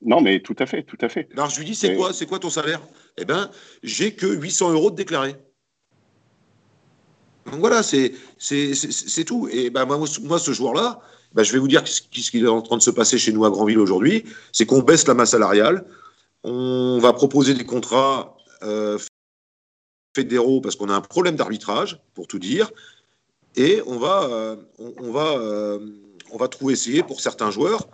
Non, 0.00 0.22
mais 0.22 0.40
tout 0.40 0.56
à 0.58 0.64
fait, 0.64 0.84
tout 0.84 0.96
à 1.02 1.10
fait. 1.10 1.28
Alors 1.34 1.50
je 1.50 1.58
lui 1.58 1.66
dis 1.66 1.74
C'est 1.74 1.94
quoi, 1.94 2.14
c'est 2.14 2.24
quoi 2.24 2.38
ton 2.38 2.48
salaire? 2.48 2.80
Eh 3.18 3.24
bien, 3.24 3.50
j'ai 3.82 4.14
que 4.14 4.26
800 4.26 4.72
euros 4.72 4.90
de 4.90 4.96
déclaré. 4.96 5.36
Donc 7.46 7.60
voilà, 7.60 7.82
c'est 7.82 8.12
tout. 9.26 9.48
Et 9.50 9.70
ben, 9.70 9.86
moi, 9.86 9.98
moi, 10.22 10.38
ce 10.38 10.52
joueur-là, 10.52 11.00
ben, 11.32 11.42
je 11.42 11.52
vais 11.52 11.58
vous 11.58 11.68
dire 11.68 11.82
ce 11.86 12.00
qui 12.02 12.38
est 12.38 12.46
en 12.46 12.62
train 12.62 12.76
de 12.76 12.82
se 12.82 12.90
passer 12.90 13.18
chez 13.18 13.32
nous 13.32 13.44
à 13.44 13.50
Grandville 13.50 13.78
aujourd'hui. 13.78 14.24
C'est 14.52 14.66
qu'on 14.66 14.82
baisse 14.82 15.06
la 15.06 15.14
masse 15.14 15.30
salariale. 15.30 15.84
On 16.44 16.98
va 17.00 17.12
proposer 17.12 17.54
des 17.54 17.64
contrats 17.64 18.36
euh, 18.62 18.98
fédéraux 20.14 20.60
parce 20.60 20.76
qu'on 20.76 20.88
a 20.88 20.94
un 20.94 21.00
problème 21.00 21.36
d'arbitrage, 21.36 22.00
pour 22.14 22.26
tout 22.26 22.38
dire. 22.38 22.70
Et 23.56 23.82
on 23.86 23.98
va, 23.98 24.24
euh, 24.24 24.56
on, 24.78 25.10
va, 25.10 25.32
euh, 25.38 25.78
on 26.30 26.36
va 26.36 26.48
trouver 26.48 26.74
essayer 26.74 27.02
pour 27.02 27.20
certains 27.20 27.50
joueurs 27.50 27.88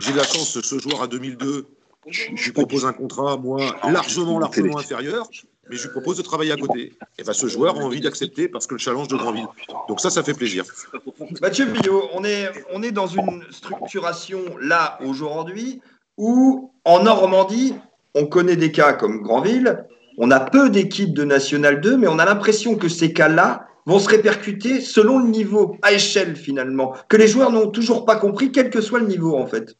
j'ai 0.00 0.12
la 0.12 0.24
chance, 0.24 0.60
ce 0.60 0.78
joueur 0.78 1.02
à 1.02 1.06
2002, 1.06 1.66
je, 2.10 2.44
lui 2.44 2.52
propose 2.52 2.84
un 2.84 2.92
contrat, 2.92 3.36
moi, 3.36 3.60
largement, 3.90 4.38
largement 4.38 4.78
inférieur, 4.78 5.28
mais 5.68 5.76
je 5.76 5.84
lui 5.84 5.90
propose 5.90 6.16
de 6.16 6.22
travailler 6.22 6.52
à 6.52 6.56
côté. 6.56 6.92
Et 7.18 7.24
ben, 7.24 7.32
ce 7.32 7.46
joueur 7.46 7.78
a 7.78 7.82
envie 7.82 8.00
d'accepter 8.00 8.48
parce 8.48 8.66
que 8.66 8.74
le 8.74 8.78
challenge 8.78 9.08
de 9.08 9.16
Grandville. 9.16 9.46
Donc 9.88 10.00
ça, 10.00 10.10
ça 10.10 10.22
fait 10.22 10.34
plaisir. 10.34 10.64
Mathieu 11.40 11.66
Billot, 11.66 12.08
on 12.14 12.24
est, 12.24 12.48
on 12.72 12.82
est 12.82 12.92
dans 12.92 13.06
une 13.06 13.42
structuration 13.50 14.40
là 14.60 14.98
aujourd'hui 15.04 15.80
où 16.16 16.72
en 16.84 17.02
Normandie, 17.02 17.74
on 18.14 18.26
connaît 18.26 18.56
des 18.56 18.72
cas 18.72 18.92
comme 18.94 19.22
Grandville, 19.22 19.84
on 20.16 20.30
a 20.30 20.40
peu 20.40 20.68
d'équipes 20.68 21.14
de 21.14 21.24
National 21.24 21.80
2, 21.80 21.96
mais 21.96 22.08
on 22.08 22.18
a 22.18 22.24
l'impression 22.24 22.76
que 22.76 22.88
ces 22.88 23.12
cas-là 23.12 23.66
vont 23.86 23.98
se 23.98 24.08
répercuter 24.08 24.80
selon 24.80 25.18
le 25.20 25.28
niveau, 25.28 25.76
à 25.80 25.92
échelle 25.92 26.36
finalement, 26.36 26.94
que 27.08 27.16
les 27.16 27.28
joueurs 27.28 27.52
n'ont 27.52 27.70
toujours 27.70 28.04
pas 28.04 28.16
compris, 28.16 28.52
quel 28.52 28.68
que 28.68 28.80
soit 28.80 28.98
le 28.98 29.06
niveau 29.06 29.36
en 29.36 29.46
fait. 29.46 29.76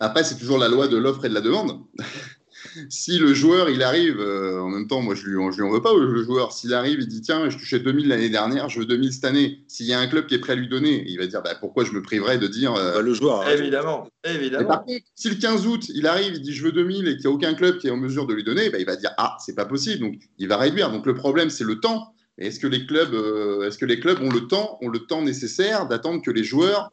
Après, 0.00 0.24
c'est 0.24 0.36
toujours 0.36 0.58
la 0.58 0.68
loi 0.68 0.88
de 0.88 0.96
l'offre 0.96 1.24
et 1.24 1.28
de 1.28 1.34
la 1.34 1.40
demande. 1.40 1.80
si 2.88 3.18
le 3.18 3.34
joueur, 3.34 3.70
il 3.70 3.82
arrive, 3.82 4.20
euh, 4.20 4.60
en 4.60 4.68
même 4.68 4.86
temps, 4.86 5.00
moi, 5.00 5.14
je 5.14 5.24
lui, 5.24 5.36
je 5.52 5.56
lui 5.56 5.62
en 5.62 5.70
veux 5.70 5.82
pas, 5.82 5.94
le 5.94 6.22
joueur, 6.22 6.52
s'il 6.52 6.74
arrive, 6.74 7.00
il 7.00 7.06
dit, 7.06 7.22
tiens, 7.22 7.48
je 7.48 7.56
touchais 7.56 7.78
2000 7.78 8.08
l'année 8.08 8.28
dernière, 8.28 8.68
je 8.68 8.80
veux 8.80 8.86
2000 8.86 9.12
cette 9.12 9.24
année. 9.24 9.60
S'il 9.68 9.86
y 9.86 9.92
a 9.92 9.98
un 9.98 10.06
club 10.06 10.26
qui 10.26 10.34
est 10.34 10.38
prêt 10.38 10.52
à 10.52 10.56
lui 10.56 10.68
donner, 10.68 11.04
il 11.08 11.18
va 11.18 11.26
dire, 11.26 11.42
bah, 11.42 11.54
pourquoi 11.58 11.84
je 11.84 11.92
me 11.92 12.02
priverais 12.02 12.38
de 12.38 12.46
dire. 12.46 12.74
Euh, 12.74 12.94
bah, 12.94 13.02
le 13.02 13.14
joueur. 13.14 13.48
Évidemment, 13.48 14.08
évidemment. 14.24 14.68
par 14.68 14.84
contre, 14.84 15.04
si 15.14 15.28
le 15.28 15.36
15 15.36 15.66
août, 15.66 15.88
il 15.94 16.06
arrive, 16.06 16.34
il 16.34 16.42
dit, 16.42 16.54
je 16.54 16.64
veux 16.64 16.72
2000 16.72 17.08
et 17.08 17.12
qu'il 17.12 17.20
n'y 17.20 17.26
a 17.26 17.30
aucun 17.30 17.54
club 17.54 17.78
qui 17.78 17.88
est 17.88 17.90
en 17.90 17.96
mesure 17.96 18.26
de 18.26 18.34
lui 18.34 18.44
donner, 18.44 18.70
bah, 18.70 18.78
il 18.78 18.86
va 18.86 18.96
dire, 18.96 19.10
ah, 19.18 19.36
c'est 19.44 19.54
pas 19.54 19.66
possible. 19.66 20.00
Donc, 20.00 20.16
il 20.38 20.48
va 20.48 20.56
réduire. 20.56 20.90
Donc, 20.90 21.06
le 21.06 21.14
problème, 21.14 21.50
c'est 21.50 21.64
le 21.64 21.80
temps. 21.80 22.12
Est-ce 22.38 22.60
que, 22.60 22.66
les 22.66 22.84
clubs, 22.84 23.14
euh, 23.14 23.66
est-ce 23.66 23.78
que 23.78 23.86
les 23.86 23.98
clubs 23.98 24.20
ont 24.20 24.30
le 24.30 24.46
temps, 24.46 24.78
ont 24.82 24.88
le 24.88 24.98
temps 24.98 25.22
nécessaire 25.22 25.88
d'attendre 25.88 26.20
que 26.22 26.30
les 26.30 26.44
joueurs 26.44 26.92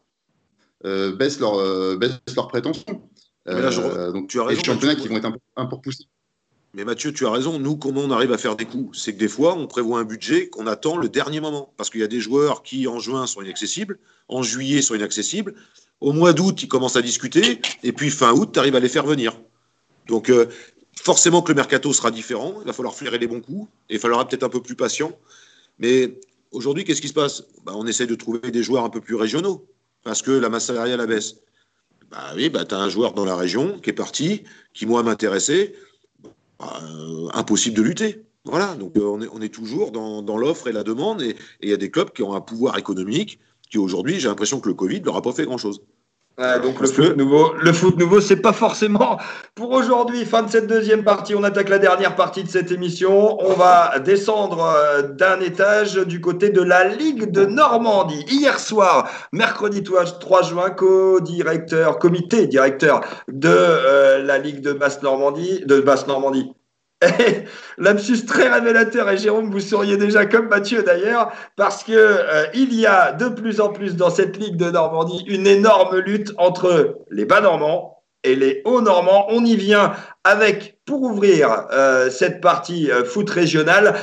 baissent, 0.83 1.39
leur, 1.39 1.97
baissent 1.97 2.19
leurs 2.35 2.47
prétentions 2.47 3.01
donc, 3.45 4.29
tu 4.29 4.39
as 4.39 4.45
raison. 4.45 4.59
Les 4.59 4.65
championnats 4.65 4.95
qui 4.95 5.07
vont 5.07 5.17
être 5.17 5.25
un, 5.25 5.35
un 5.57 5.65
peu 5.65 5.75
repoussés. 5.75 6.05
Mais 6.75 6.85
Mathieu, 6.85 7.13
tu 7.13 7.25
as 7.27 7.31
raison. 7.31 7.59
Nous, 7.59 7.75
comment 7.75 8.01
on 8.01 8.11
arrive 8.11 8.31
à 8.31 8.37
faire 8.37 8.55
des 8.55 8.65
coups? 8.65 8.97
C'est 8.97 9.13
que 9.13 9.19
des 9.19 9.27
fois, 9.27 9.53
on 9.55 9.67
prévoit 9.67 9.99
un 9.99 10.05
budget 10.05 10.47
qu'on 10.47 10.65
attend 10.65 10.97
le 10.97 11.07
dernier 11.07 11.39
moment. 11.39 11.71
Parce 11.77 11.89
qu'il 11.89 12.01
y 12.01 12.03
a 12.03 12.07
des 12.07 12.19
joueurs 12.19 12.63
qui, 12.63 12.87
en 12.87 12.99
juin, 12.99 13.27
sont 13.27 13.41
inaccessibles, 13.41 13.99
en 14.27 14.41
juillet, 14.41 14.81
sont 14.81 14.95
inaccessibles. 14.95 15.53
Au 16.01 16.13
mois 16.13 16.33
d'août, 16.33 16.63
ils 16.63 16.67
commencent 16.67 16.95
à 16.95 17.01
discuter. 17.01 17.61
Et 17.83 17.91
puis, 17.91 18.09
fin 18.09 18.33
août, 18.33 18.49
tu 18.53 18.59
arrives 18.59 18.75
à 18.75 18.79
les 18.79 18.89
faire 18.89 19.05
venir. 19.05 19.39
Donc, 20.07 20.29
euh, 20.29 20.47
forcément 20.95 21.43
que 21.43 21.51
le 21.51 21.55
mercato 21.55 21.93
sera 21.93 22.09
différent. 22.09 22.55
Il 22.61 22.65
va 22.65 22.73
falloir 22.73 22.95
flairer 22.95 23.19
les 23.19 23.27
bons 23.27 23.41
coups. 23.41 23.67
Et 23.89 23.95
il 23.95 23.99
faudra 23.99 24.27
peut-être 24.27 24.43
un 24.43 24.49
peu 24.49 24.61
plus 24.61 24.75
patient. 24.75 25.11
Mais 25.77 26.19
aujourd'hui, 26.51 26.85
qu'est-ce 26.85 27.01
qui 27.01 27.07
se 27.07 27.13
passe? 27.13 27.43
Bah, 27.65 27.73
On 27.75 27.85
essaie 27.85 28.07
de 28.07 28.15
trouver 28.15 28.49
des 28.49 28.63
joueurs 28.63 28.83
un 28.83 28.89
peu 28.89 28.99
plus 28.99 29.15
régionaux. 29.15 29.67
Parce 30.03 30.21
que 30.21 30.31
la 30.31 30.49
masse 30.49 30.65
salariale 30.65 31.05
baisse. 31.07 31.37
Bah 32.11 32.33
oui, 32.35 32.49
bah, 32.49 32.65
tu 32.65 32.75
as 32.75 32.79
un 32.79 32.89
joueur 32.89 33.13
dans 33.13 33.25
la 33.25 33.35
région 33.35 33.79
qui 33.79 33.89
est 33.89 33.93
parti, 33.93 34.43
qui, 34.73 34.85
moi, 34.85 35.01
m'intéressait. 35.03 35.73
Euh, 36.61 37.29
impossible 37.33 37.75
de 37.75 37.81
lutter. 37.81 38.25
Voilà, 38.45 38.75
donc 38.75 38.95
euh, 38.97 39.29
on, 39.31 39.41
est, 39.41 39.53
toujours 39.53 39.91
dans, 39.91 40.21
dans 40.21 40.37
l'offre 40.37 40.67
et 40.67 40.71
la 40.71 40.83
demande, 40.83 41.21
et 41.21 41.35
il 41.61 41.69
y 41.69 41.73
a 41.73 41.77
des 41.77 41.89
clubs 41.89 42.11
qui 42.11 42.23
ont 42.23 42.33
un 42.33 42.41
pouvoir 42.41 42.77
économique 42.77 43.39
qui 43.69 43.77
aujourd'hui, 43.77 44.19
j'ai 44.19 44.27
l'impression 44.27 44.59
que 44.59 44.69
le 44.69 44.75
Covid 44.75 44.99
leur 44.99 45.15
a 45.15 45.21
pas 45.21 45.31
fait 45.31 45.45
grand-chose. 45.45 45.81
Donc 46.37 46.79
le 46.79 46.87
foot, 46.87 47.15
nouveau, 47.15 47.53
le 47.61 47.71
foot 47.73 47.97
nouveau, 47.97 48.19
c'est 48.19 48.37
pas 48.37 48.53
forcément 48.53 49.19
pour 49.53 49.71
aujourd'hui. 49.71 50.25
Fin 50.25 50.41
de 50.41 50.49
cette 50.49 50.65
deuxième 50.65 51.03
partie, 51.03 51.35
on 51.35 51.43
attaque 51.43 51.69
la 51.69 51.77
dernière 51.77 52.15
partie 52.15 52.43
de 52.43 52.49
cette 52.49 52.71
émission. 52.71 53.37
On 53.39 53.53
va 53.53 53.99
descendre 53.99 54.65
euh, 54.65 55.03
d'un 55.03 55.39
étage 55.41 55.95
du 55.95 56.21
côté 56.21 56.49
de 56.49 56.61
la 56.61 56.85
Ligue 56.85 57.29
de 57.29 57.45
Normandie. 57.45 58.25
Hier 58.27 58.59
soir, 58.59 59.09
mercredi 59.31 59.83
3 59.83 60.41
juin, 60.41 60.71
co-directeur, 60.71 61.99
comité 61.99 62.47
directeur 62.47 63.01
de 63.27 64.23
la 64.25 64.37
Ligue 64.39 64.61
de 64.61 64.73
Basse 64.73 65.03
Normandie, 65.03 65.63
de 65.65 65.81
Basse 65.81 66.07
Normandie, 66.07 66.51
Lapsus 67.77 68.25
très 68.25 68.49
révélateur, 68.49 69.09
et 69.09 69.17
Jérôme, 69.17 69.49
vous 69.49 69.59
seriez 69.59 69.97
déjà 69.97 70.25
comme 70.25 70.47
Mathieu 70.47 70.83
d'ailleurs, 70.83 71.31
parce 71.55 71.83
que 71.83 71.91
euh, 71.93 72.45
y 72.53 72.85
a 72.85 73.11
de 73.11 73.29
plus 73.29 73.61
en 73.61 73.69
plus 73.69 73.95
dans 73.95 74.09
cette 74.09 74.37
Ligue 74.37 74.57
de 74.57 74.69
Normandie 74.69 75.23
une 75.27 75.47
énorme 75.47 75.97
lutte 75.97 76.33
entre 76.37 76.97
les 77.09 77.25
bas 77.25 77.41
normands 77.41 78.03
et 78.23 78.35
les 78.35 78.61
hauts 78.65 78.81
normands. 78.81 79.25
On 79.29 79.43
y 79.43 79.55
vient 79.55 79.93
avec, 80.23 80.79
pour 80.85 81.01
ouvrir 81.01 81.67
euh, 81.71 82.09
cette 82.09 82.41
partie 82.41 82.91
euh, 82.91 83.03
foot 83.03 83.29
régionale, 83.29 83.95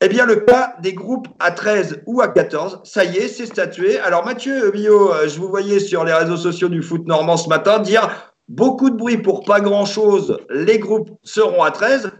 eh 0.00 0.08
bien, 0.08 0.26
le 0.26 0.36
cas 0.36 0.74
des 0.82 0.92
groupes 0.92 1.28
à 1.38 1.50
13 1.50 2.02
ou 2.06 2.20
à 2.20 2.28
14, 2.28 2.80
ça 2.84 3.04
y 3.04 3.16
est, 3.16 3.28
c'est 3.28 3.46
statué. 3.46 3.98
Alors, 4.00 4.24
Mathieu 4.24 4.70
Bio, 4.70 5.12
je 5.26 5.38
vous 5.38 5.48
voyais 5.48 5.78
sur 5.78 6.04
les 6.04 6.12
réseaux 6.12 6.36
sociaux 6.36 6.68
du 6.68 6.82
foot 6.82 7.06
normand 7.06 7.38
ce 7.38 7.48
matin 7.48 7.78
dire 7.78 8.34
beaucoup 8.48 8.90
de 8.90 8.96
bruit 8.96 9.18
pour 9.18 9.44
pas 9.44 9.60
grand-chose, 9.60 10.38
les 10.50 10.78
groupes 10.78 11.10
seront 11.22 11.62
à 11.62 11.70
13. 11.70 12.10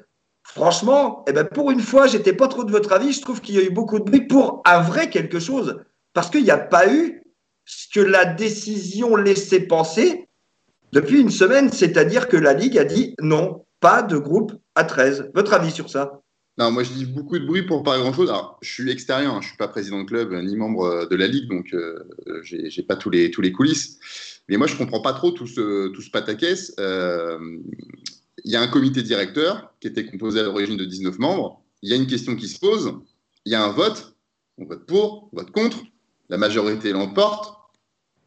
Franchement, 0.44 1.24
eh 1.26 1.33
ben 1.33 1.44
pour 1.44 1.70
une 1.70 1.80
fois, 1.80 2.07
j'étais 2.07 2.33
pas 2.33 2.48
trop 2.48 2.64
de 2.64 2.70
votre 2.70 2.92
avis. 2.92 3.12
Je 3.12 3.20
trouve 3.20 3.40
qu'il 3.40 3.57
y 3.57 3.59
a 3.59 3.62
eu 3.62 3.70
beaucoup 3.70 3.98
de 3.98 4.04
bruit 4.04 4.26
pour 4.26 4.62
un 4.64 4.80
vrai 4.80 5.11
quelque 5.11 5.40
chose. 5.40 5.80
Parce 6.12 6.30
qu'il 6.30 6.44
n'y 6.44 6.50
a 6.50 6.59
pas 6.59 6.92
eu 6.92 7.22
ce 7.64 7.88
que 7.92 8.00
la 8.00 8.24
décision 8.24 9.16
laissait 9.16 9.61
penser 9.61 10.28
depuis 10.92 11.20
une 11.20 11.30
semaine, 11.30 11.72
c'est-à-dire 11.72 12.28
que 12.28 12.37
la 12.37 12.52
Ligue 12.52 12.78
a 12.78 12.85
dit 12.85 13.14
non, 13.20 13.64
pas 13.80 14.02
de 14.02 14.16
groupe 14.16 14.52
à 14.74 14.85
13. 14.85 15.33
Votre 15.35 15.54
avis 15.54 15.72
sur 15.72 15.90
ça? 15.90 16.20
Non, 16.57 16.70
moi 16.70 16.85
je 16.85 16.92
dis 16.92 17.04
beaucoup 17.04 17.37
de 17.37 17.44
bruit 17.44 17.62
pour 17.62 17.83
pas 17.83 17.98
grand 17.98 18.12
chose. 18.12 18.30
Alors, 18.30 18.59
je 18.62 18.70
suis 18.70 18.88
extérieur, 18.90 19.35
hein. 19.35 19.40
je 19.42 19.48
suis 19.48 19.57
pas 19.57 19.66
président 19.66 20.00
de 20.00 20.07
club 20.07 20.33
ni 20.33 20.54
membre 20.54 21.09
de 21.09 21.16
la 21.16 21.26
ligue, 21.26 21.48
donc 21.48 21.74
euh, 21.74 21.98
j'ai 22.44 22.83
pas 22.85 22.94
tous 22.94 23.11
les 23.11 23.33
tous 23.33 23.40
les 23.40 23.50
coulisses. 23.50 23.98
Mais 24.48 24.57
moi 24.57 24.68
je 24.68 24.76
comprends 24.76 25.00
pas 25.00 25.14
trop 25.14 25.33
tout 25.33 25.48
ce 25.48 25.88
tout 25.88 26.00
ce 26.00 26.11
pataquès. 26.11 26.72
Euh, 26.78 27.38
il 28.44 28.52
y 28.52 28.57
a 28.57 28.61
un 28.61 28.68
comité 28.68 29.02
directeur 29.02 29.72
qui 29.80 29.88
était 29.88 30.07
composé 30.07 30.40
à 30.40 30.42
l'origine 30.42 30.76
de 30.76 30.85
19 30.85 31.18
membres. 31.18 31.62
Il 31.83 31.90
y 31.90 31.92
a 31.94 31.96
une 31.96 32.07
question 32.07 32.37
qui 32.37 32.48
se 32.48 32.59
pose. 32.59 32.94
Il 33.46 33.52
y 33.52 33.54
a 33.54 33.64
un 33.64 33.72
vote. 33.72 34.14
On 34.59 34.66
vote 34.66 34.87
pour, 34.87 35.28
on 35.33 35.37
vote 35.37 35.50
contre. 35.50 35.78
La 36.28 36.37
majorité 36.37 36.92
l'emporte. 36.92 37.59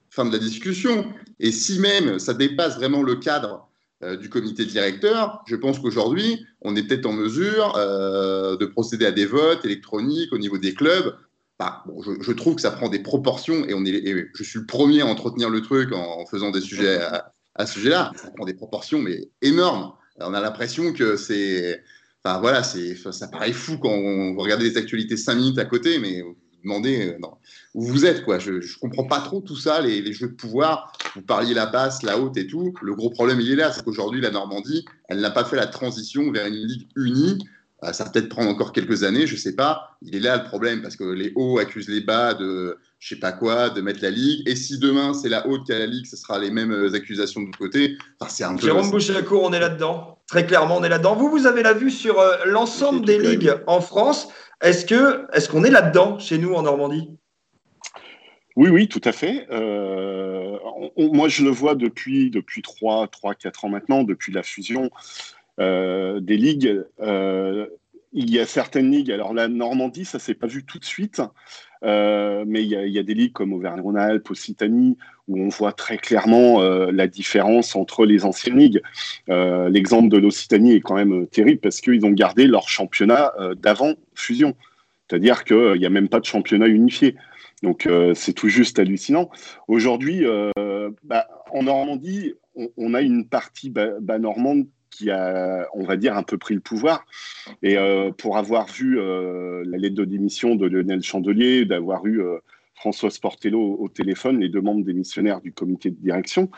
Fin 0.09 0.25
de 0.25 0.31
la 0.31 0.39
discussion. 0.39 1.13
Et 1.39 1.51
si 1.51 1.79
même 1.79 2.17
ça 2.17 2.33
dépasse 2.33 2.75
vraiment 2.75 3.03
le 3.03 3.15
cadre 3.15 3.69
euh, 4.03 4.17
du 4.17 4.29
comité 4.29 4.65
directeur, 4.65 5.43
je 5.47 5.55
pense 5.55 5.79
qu'aujourd'hui, 5.79 6.45
on 6.61 6.75
est 6.75 6.83
peut-être 6.83 7.05
en 7.05 7.13
mesure 7.13 7.75
euh, 7.77 8.57
de 8.57 8.65
procéder 8.65 9.05
à 9.05 9.11
des 9.11 9.25
votes 9.25 9.63
électroniques 9.65 10.33
au 10.33 10.39
niveau 10.39 10.57
des 10.57 10.73
clubs. 10.73 11.15
Bah, 11.59 11.83
je, 12.21 12.31
trouve 12.33 12.55
que 12.55 12.61
ça 12.61 12.69
prend 12.69 12.87
des 12.87 12.99
proportions 12.99 13.65
et, 13.65 13.73
on 13.73 13.83
est, 13.83 14.29
je 14.35 14.43
suis 14.43 14.59
le 14.59 14.67
premier 14.67 15.01
à 15.01 15.07
entretenir 15.07 15.49
le 15.49 15.61
truc 15.61 15.91
en, 15.91 16.23
faisant 16.27 16.51
des 16.51 16.61
sujets 16.61 17.01
à, 17.01 17.33
à 17.55 17.65
ce 17.65 17.73
sujet-là. 17.73 18.11
Ça 18.15 18.29
prend 18.29 18.45
des 18.45 18.53
proportions 18.53 18.99
mais 18.99 19.29
énormes 19.41 19.93
on 20.19 20.33
a 20.33 20.41
l'impression 20.41 20.93
que 20.93 21.15
c'est. 21.17 21.83
Enfin 22.23 22.39
voilà, 22.39 22.63
ça 22.63 23.27
paraît 23.27 23.53
fou 23.53 23.77
quand 23.77 23.89
on 23.89 24.35
regarde 24.35 24.61
les 24.61 24.77
actualités 24.77 25.17
5 25.17 25.35
minutes 25.35 25.59
à 25.59 25.65
côté, 25.65 25.99
mais 25.99 26.21
vous 26.21 26.35
vous 26.57 26.63
demandez 26.63 27.09
euh, 27.09 27.27
où 27.73 27.83
vous 27.83 28.05
êtes. 28.05 28.23
quoi. 28.23 28.39
Je 28.39 28.53
ne 28.53 28.79
comprends 28.79 29.05
pas 29.05 29.19
trop 29.19 29.41
tout 29.41 29.55
ça, 29.55 29.81
les, 29.81 30.11
jeux 30.13 30.29
de 30.29 30.33
pouvoir. 30.33 30.91
Vous 31.15 31.21
parliez 31.21 31.53
la 31.53 31.65
basse, 31.65 32.03
la 32.03 32.19
haute 32.19 32.37
et 32.37 32.47
tout. 32.47 32.73
Le 32.81 32.95
gros 32.95 33.09
problème, 33.09 33.39
il 33.39 33.51
est 33.51 33.55
là. 33.55 33.71
C'est 33.71 33.83
qu'aujourd'hui, 33.83 34.21
la 34.21 34.31
Normandie, 34.31 34.85
elle 35.07 35.19
n'a 35.19 35.31
pas 35.31 35.45
fait 35.45 35.55
la 35.55 35.67
transition 35.67 36.31
vers 36.31 36.47
une 36.47 36.55
ligue 36.55 36.87
unie. 36.95 37.47
Euh, 37.83 37.93
ça 37.93 38.05
va 38.05 38.09
peut-être 38.09 38.29
prendre 38.29 38.49
encore 38.49 38.73
quelques 38.73 39.03
années, 39.03 39.27
je 39.27 39.33
ne 39.33 39.39
sais 39.39 39.55
pas. 39.55 39.97
Il 40.01 40.15
est 40.15 40.19
là 40.19 40.37
le 40.37 40.43
problème 40.43 40.81
parce 40.81 40.95
que 40.95 41.03
les 41.03 41.31
hauts 41.35 41.59
accusent 41.59 41.89
les 41.89 42.01
bas 42.01 42.33
de 42.33 42.77
je 42.99 43.09
sais 43.09 43.19
pas 43.19 43.31
quoi, 43.31 43.69
de 43.69 43.81
mettre 43.81 44.01
la 44.01 44.09
Ligue. 44.09 44.47
Et 44.47 44.55
si 44.55 44.79
demain 44.79 45.13
c'est 45.13 45.29
la 45.29 45.47
haute 45.47 45.65
qui 45.65 45.73
a 45.73 45.79
la 45.79 45.85
Ligue, 45.85 46.05
ce 46.07 46.17
sera 46.17 46.39
les 46.39 46.49
mêmes 46.49 46.71
euh, 46.71 46.93
accusations 46.95 47.41
de 47.41 47.45
l'autre 47.47 47.59
côté. 47.59 47.97
Enfin, 48.19 48.31
c'est 48.33 48.43
un 48.43 48.57
Jérôme 48.57 48.89
Boucher-Lacour, 48.89 49.43
on 49.43 49.53
est 49.53 49.59
là-dedans. 49.59 50.19
Très 50.27 50.45
clairement, 50.45 50.77
on 50.77 50.83
est 50.83 50.89
là-dedans. 50.89 51.15
Vous, 51.15 51.29
vous 51.29 51.45
avez 51.45 51.61
la 51.61 51.73
vue 51.73 51.91
sur 51.91 52.19
euh, 52.19 52.37
l'ensemble 52.45 53.05
des 53.05 53.19
ligues 53.19 53.53
en 53.67 53.81
France. 53.81 54.27
Est-ce 54.61 54.85
que 54.85 55.27
est-ce 55.33 55.47
qu'on 55.49 55.63
est 55.63 55.69
là-dedans 55.69 56.17
chez 56.17 56.39
nous 56.39 56.53
en 56.53 56.63
Normandie? 56.63 57.09
Oui, 58.55 58.69
oui, 58.69 58.87
tout 58.87 59.01
à 59.03 59.11
fait. 59.11 59.45
Euh, 59.51 60.57
moi, 60.97 61.29
je 61.29 61.43
le 61.43 61.51
vois 61.51 61.75
depuis, 61.75 62.31
depuis 62.31 62.63
3, 62.63 63.07
3, 63.07 63.35
4 63.35 63.65
ans 63.65 63.69
maintenant, 63.69 64.03
depuis 64.03 64.33
la 64.33 64.41
fusion 64.41 64.89
des 65.57 66.37
ligues. 66.37 66.83
il 68.13 68.31
y 68.31 68.39
a 68.39 68.45
certaines 68.45 68.91
ligues, 68.91 69.11
alors 69.11 69.33
la 69.33 69.47
Normandie, 69.47 70.05
ça 70.05 70.19
s'est 70.19 70.35
pas 70.35 70.47
vu 70.47 70.63
tout 70.65 70.79
de 70.79 70.85
suite. 70.85 71.21
Euh, 71.83 72.43
mais 72.47 72.63
il 72.63 72.69
y, 72.69 72.99
a 72.99 73.03
des 73.03 73.13
ligues 73.13 73.33
comme 73.33 73.53
Auvergne-Rhône-Alpes, 73.53 74.29
Occitanie, 74.29 74.97
où 75.27 75.39
on 75.39 75.49
voit 75.49 75.73
très 75.73 75.97
clairement 75.97 76.61
euh, 76.61 76.91
la 76.91 77.07
différence 77.07 77.75
entre 77.75 78.05
les 78.05 78.25
anciennes 78.25 78.57
ligues. 78.57 78.81
Euh, 79.29 79.69
l'exemple 79.69 80.09
de 80.09 80.17
l'Occitanie 80.17 80.73
est 80.73 80.81
quand 80.81 80.95
même 80.95 81.27
terrible 81.27 81.59
parce 81.59 81.81
qu'ils 81.81 82.05
ont 82.05 82.11
gardé 82.11 82.47
leur 82.47 82.69
championnat 82.69 83.33
d'avant 83.57 83.93
fusion. 84.15 84.55
C'est-à-dire 85.07 85.43
qu'il 85.43 85.77
n'y 85.77 85.85
a 85.85 85.89
même 85.89 86.09
pas 86.09 86.19
de 86.19 86.25
championnat 86.25 86.67
unifié. 86.67 87.15
Donc 87.63 87.87
c'est 88.13 88.33
tout 88.33 88.49
juste 88.49 88.79
hallucinant. 88.79 89.29
Aujourd'hui, 89.67 90.25
bah, 91.03 91.27
en 91.51 91.63
Normandie, 91.63 92.33
on, 92.77 92.93
a 92.93 93.01
une 93.01 93.27
partie 93.27 93.73
normande 94.19 94.67
qui 94.89 95.11
a, 95.11 95.67
on 95.73 95.83
va 95.83 95.97
dire, 95.97 96.15
un 96.17 96.23
peu 96.23 96.37
pris 96.37 96.55
le 96.55 96.61
pouvoir. 96.61 97.05
Et 97.61 97.77
euh, 97.77 98.11
pour 98.11 98.37
avoir 98.37 98.67
vu 98.67 98.99
euh, 98.99 99.63
la 99.65 99.77
lettre 99.77 99.95
de 99.95 100.05
démission 100.05 100.55
de 100.55 100.67
Lionel 100.67 101.01
Chandelier, 101.01 101.65
d'avoir 101.65 102.05
eu 102.05 102.21
euh, 102.21 102.37
François 102.75 103.09
Sportello 103.09 103.77
au 103.79 103.89
téléphone, 103.89 104.39
les 104.39 104.49
deux 104.49 104.61
membres 104.61 104.85
démissionnaires 104.85 105.41
du 105.41 105.51
comité 105.51 105.89
de 105.89 105.95
direction. 105.95 106.49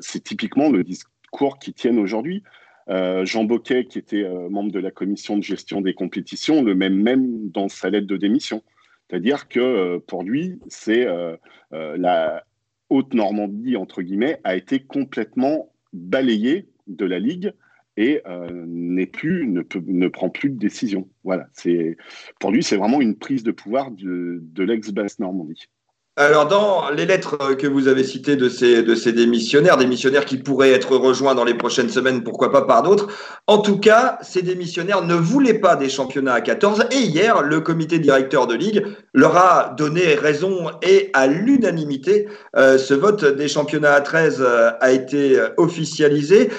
c'est 0.00 0.22
typiquement 0.22 0.70
le 0.70 0.84
discours 0.84 1.58
qui 1.58 1.72
tiennent 1.72 1.98
aujourd'hui. 1.98 2.44
Jean 2.88 3.44
Boquet, 3.44 3.84
qui 3.84 3.98
était 3.98 4.24
membre 4.48 4.70
de 4.70 4.78
la 4.78 4.92
commission 4.92 5.36
de 5.36 5.42
gestion 5.42 5.80
des 5.80 5.94
compétitions, 5.94 6.62
le 6.62 6.76
même 6.76 6.94
même 6.94 7.50
dans 7.50 7.68
sa 7.68 7.90
lettre 7.90 8.06
de 8.06 8.16
démission. 8.16 8.62
C'est-à-dire 9.08 9.48
que 9.48 9.98
pour 10.06 10.22
lui, 10.22 10.60
c'est 10.68 11.04
la 11.72 12.44
Haute-Normandie, 12.88 13.76
entre 13.76 14.02
guillemets, 14.02 14.40
a 14.44 14.54
été 14.54 14.80
complètement 14.80 15.72
balayée 15.92 16.69
de 16.96 17.04
la 17.04 17.18
Ligue 17.18 17.52
et 17.96 18.22
euh, 18.26 18.48
n'est 18.66 19.06
plus, 19.06 19.46
ne, 19.46 20.08
prend 20.08 20.30
plus 20.30 20.50
de 20.50 20.58
décision. 20.58 21.08
Voilà, 21.24 21.48
c'est 21.52 21.96
pour 22.38 22.50
lui, 22.50 22.62
c'est 22.62 22.76
vraiment 22.76 23.00
une 23.00 23.16
prise 23.16 23.42
de 23.42 23.50
pouvoir 23.50 23.90
de, 23.90 24.38
de 24.40 24.62
l'ex-Basse 24.62 25.18
Normandie. 25.18 25.68
Alors, 26.16 26.48
dans 26.48 26.90
les 26.90 27.06
lettres 27.06 27.54
que 27.54 27.66
vous 27.66 27.88
avez 27.88 28.04
citées 28.04 28.36
de 28.36 28.48
ces, 28.48 28.82
de 28.82 28.94
ces 28.94 29.12
démissionnaires, 29.12 29.78
démissionnaires 29.78 30.26
qui 30.26 30.36
pourraient 30.36 30.72
être 30.72 30.96
rejoints 30.96 31.34
dans 31.34 31.44
les 31.44 31.54
prochaines 31.54 31.88
semaines, 31.88 32.24
pourquoi 32.24 32.52
pas 32.52 32.62
par 32.62 32.82
d'autres, 32.82 33.08
en 33.46 33.58
tout 33.58 33.78
cas, 33.78 34.18
ces 34.20 34.42
démissionnaires 34.42 35.02
ne 35.02 35.14
voulaient 35.14 35.60
pas 35.60 35.76
des 35.76 35.88
championnats 35.88 36.34
à 36.34 36.40
14 36.42 36.88
et 36.90 36.98
hier, 36.98 37.42
le 37.42 37.60
comité 37.60 37.98
directeur 38.00 38.46
de 38.46 38.54
Ligue 38.54 38.84
leur 39.14 39.36
a 39.36 39.74
donné 39.78 40.14
raison 40.14 40.70
et 40.82 41.10
à 41.14 41.26
l'unanimité, 41.26 42.28
euh, 42.54 42.76
ce 42.76 42.92
vote 42.92 43.24
des 43.24 43.48
championnats 43.48 43.94
à 43.94 44.00
13 44.02 44.38
euh, 44.40 44.72
a 44.80 44.92
été 44.92 45.40
officialisé 45.56 46.50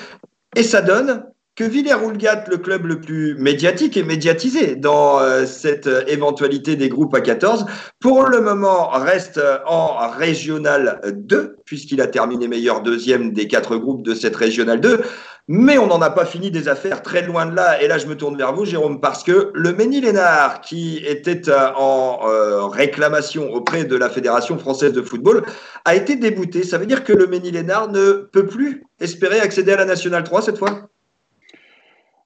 et 0.55 0.63
ça 0.63 0.81
donne 0.81 1.30
que 1.55 1.65
Villers-Roulgat, 1.65 2.45
le 2.49 2.57
club 2.57 2.85
le 2.85 3.01
plus 3.01 3.35
médiatique 3.35 3.97
et 3.97 4.03
médiatisé 4.03 4.77
dans 4.77 5.19
euh, 5.19 5.45
cette 5.45 5.85
euh, 5.85 6.03
éventualité 6.07 6.77
des 6.77 6.87
groupes 6.87 7.13
à 7.13 7.19
14, 7.19 7.65
pour 7.99 8.23
le 8.23 8.39
moment 8.39 8.87
reste 8.89 9.37
euh, 9.37 9.57
en 9.65 10.09
régional 10.09 11.01
2, 11.13 11.57
puisqu'il 11.65 11.99
a 11.99 12.07
terminé 12.07 12.47
meilleur 12.47 12.81
deuxième 12.81 13.33
des 13.33 13.47
quatre 13.47 13.75
groupes 13.75 14.01
de 14.01 14.15
cette 14.15 14.35
régionale 14.35 14.79
2. 14.79 15.01
Mais 15.49 15.77
on 15.77 15.87
n'en 15.87 16.01
a 16.01 16.09
pas 16.09 16.23
fini 16.23 16.51
des 16.51 16.69
affaires 16.69 17.01
très 17.01 17.23
loin 17.23 17.45
de 17.45 17.53
là. 17.53 17.81
Et 17.81 17.87
là, 17.89 17.97
je 17.97 18.07
me 18.07 18.15
tourne 18.15 18.37
vers 18.37 18.53
vous, 18.53 18.63
Jérôme, 18.63 19.01
parce 19.01 19.21
que 19.21 19.51
le 19.53 19.73
Ménil-Lénard, 19.73 20.61
qui 20.61 21.03
était 21.05 21.41
en 21.75 22.69
réclamation 22.69 23.51
auprès 23.51 23.83
de 23.83 23.97
la 23.97 24.09
Fédération 24.09 24.57
française 24.57 24.93
de 24.93 25.01
football, 25.01 25.43
a 25.83 25.95
été 25.95 26.15
débouté. 26.15 26.63
Ça 26.63 26.77
veut 26.77 26.85
dire 26.85 27.03
que 27.03 27.11
le 27.11 27.27
Ménil-Lénard 27.27 27.91
ne 27.91 28.29
peut 28.31 28.45
plus 28.45 28.83
espérer 29.01 29.41
accéder 29.41 29.73
à 29.73 29.77
la 29.77 29.85
Nationale 29.85 30.23
3 30.23 30.43
cette 30.43 30.59
fois? 30.59 30.90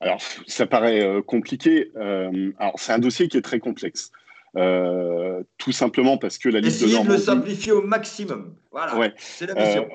Alors, 0.05 0.21
ça 0.45 0.67
paraît 0.67 1.03
euh, 1.03 1.21
compliqué. 1.21 1.91
Euh, 1.95 2.51
alors, 2.59 2.75
c'est 2.77 2.91
un 2.91 2.99
dossier 2.99 3.27
qui 3.27 3.37
est 3.37 3.41
très 3.41 3.59
complexe. 3.59 4.11
Euh, 4.55 5.41
tout 5.57 5.71
simplement 5.71 6.17
parce 6.17 6.37
que 6.37 6.47
la 6.47 6.59
Ligue 6.59 6.79
de 6.79 6.85
Normandie. 6.85 7.07
de 7.07 7.13
le 7.13 7.19
simplifier 7.19 7.71
au 7.71 7.81
maximum. 7.81 8.53
Voilà. 8.71 9.13
C'est 9.17 9.47
la 9.47 9.55
mission. 9.55 9.87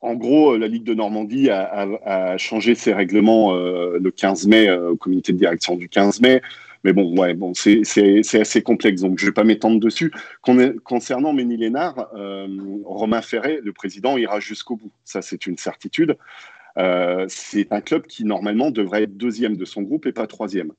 en 0.00 0.14
gros, 0.14 0.56
la 0.56 0.68
Ligue 0.68 0.84
de 0.84 0.94
Normandie 0.94 1.50
a, 1.50 2.36
changé 2.38 2.76
ses 2.76 2.94
règlements 2.94 3.54
le 3.54 4.10
15 4.10 4.46
mai, 4.46 4.70
au 4.70 4.96
comité 4.96 5.32
de 5.32 5.38
direction 5.38 5.76
du 5.76 5.88
15 5.88 6.20
mai. 6.20 6.40
Mais 6.84 6.92
bon, 6.92 7.18
ouais, 7.18 7.34
bon, 7.34 7.52
c'est 7.54 7.82
assez 8.40 8.62
complexe, 8.62 9.02
donc 9.02 9.18
je 9.18 9.24
ne 9.24 9.30
vais 9.30 9.34
pas 9.34 9.44
m'étendre 9.44 9.80
dessus. 9.80 10.12
Concernant 10.84 11.32
Ménilénard, 11.34 12.10
Romain 12.84 13.20
Ferré, 13.20 13.58
le 13.62 13.72
président, 13.72 14.16
ira 14.16 14.40
jusqu'au 14.40 14.76
bout. 14.76 14.92
Ça, 15.04 15.20
c'est 15.20 15.46
une 15.46 15.58
certitude. 15.58 16.16
Euh, 16.78 17.26
c'est 17.28 17.72
un 17.72 17.80
club 17.80 18.06
qui 18.06 18.24
normalement 18.24 18.70
devrait 18.70 19.04
être 19.04 19.16
deuxième 19.16 19.56
de 19.56 19.64
son 19.64 19.82
groupe 19.82 20.06
et 20.06 20.12
pas 20.12 20.26
troisième. 20.26 20.72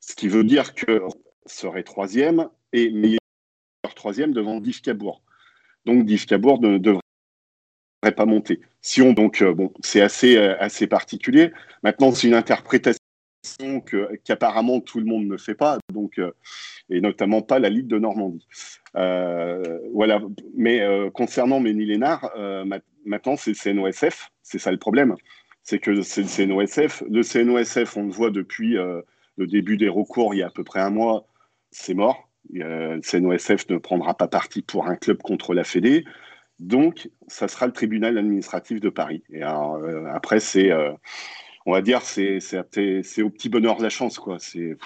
Ce 0.00 0.14
qui 0.14 0.28
veut 0.28 0.44
dire 0.44 0.74
que 0.74 1.02
serait 1.46 1.82
troisième 1.82 2.48
et 2.72 2.90
meilleur 2.90 3.18
troisième 3.96 4.32
devant 4.32 4.60
Div 4.60 4.80
Cabourg. 4.80 5.22
Donc 5.84 6.04
Div 6.04 6.26
Cabourg 6.26 6.60
ne 6.60 6.78
devrait 6.78 7.00
pas 8.16 8.26
monter. 8.26 8.60
Si 8.82 9.02
on 9.02 9.12
donc 9.12 9.42
euh, 9.42 9.52
bon, 9.52 9.72
c'est 9.80 10.00
assez 10.00 10.36
euh, 10.36 10.56
assez 10.60 10.86
particulier. 10.86 11.52
Maintenant, 11.82 12.12
c'est 12.12 12.28
une 12.28 12.34
interprétation 12.34 13.00
qu'apparemment 14.24 14.80
tout 14.80 14.98
le 15.00 15.06
monde 15.06 15.26
ne 15.26 15.36
fait 15.36 15.54
pas, 15.54 15.78
donc 15.92 16.20
et 16.90 17.00
notamment 17.00 17.42
pas 17.42 17.58
la 17.58 17.68
Ligue 17.68 17.88
de 17.88 17.98
Normandie. 17.98 18.46
voilà. 18.94 20.20
Mais 20.56 20.82
concernant 21.12 21.60
Ménilénard, 21.60 22.32
maintenant 23.04 23.36
c'est 23.36 23.50
le 23.50 23.56
CNOSF 23.56 24.30
c'est 24.46 24.58
ça 24.58 24.70
le 24.70 24.78
problème. 24.78 25.16
C'est 25.62 25.80
que 25.80 26.00
c'est 26.02 26.22
le 26.22 26.28
CNOSF. 26.28 27.02
Le 27.10 27.22
CNOSF, 27.22 27.96
on 27.96 28.04
le 28.04 28.12
voit 28.12 28.30
depuis 28.30 28.78
euh, 28.78 29.02
le 29.36 29.48
début 29.48 29.76
des 29.76 29.88
recours, 29.88 30.34
il 30.34 30.38
y 30.38 30.42
a 30.42 30.46
à 30.46 30.50
peu 30.50 30.62
près 30.62 30.80
un 30.80 30.90
mois, 30.90 31.26
c'est 31.72 31.94
mort. 31.94 32.28
le 32.52 33.00
CNOSF 33.00 33.68
ne 33.68 33.78
prendra 33.78 34.16
pas 34.16 34.28
parti 34.28 34.62
pour 34.62 34.86
un 34.86 34.94
club 34.94 35.20
contre 35.22 35.52
la 35.52 35.64
Fédé. 35.64 36.04
Donc, 36.60 37.10
ça 37.26 37.48
sera 37.48 37.66
le 37.66 37.72
tribunal 37.72 38.16
administratif 38.16 38.80
de 38.80 38.88
Paris. 38.88 39.24
Et 39.30 39.42
euh, 39.42 40.06
après, 40.14 40.38
c'est, 40.38 40.70
euh, 40.70 40.92
on 41.66 41.72
va 41.72 41.82
dire, 41.82 42.02
c'est, 42.02 42.38
c'est, 42.40 43.22
au 43.22 43.30
petit 43.30 43.48
bonheur 43.48 43.76
de 43.76 43.82
la 43.82 43.90
chance, 43.90 44.18
quoi. 44.18 44.38
C'est, 44.38 44.78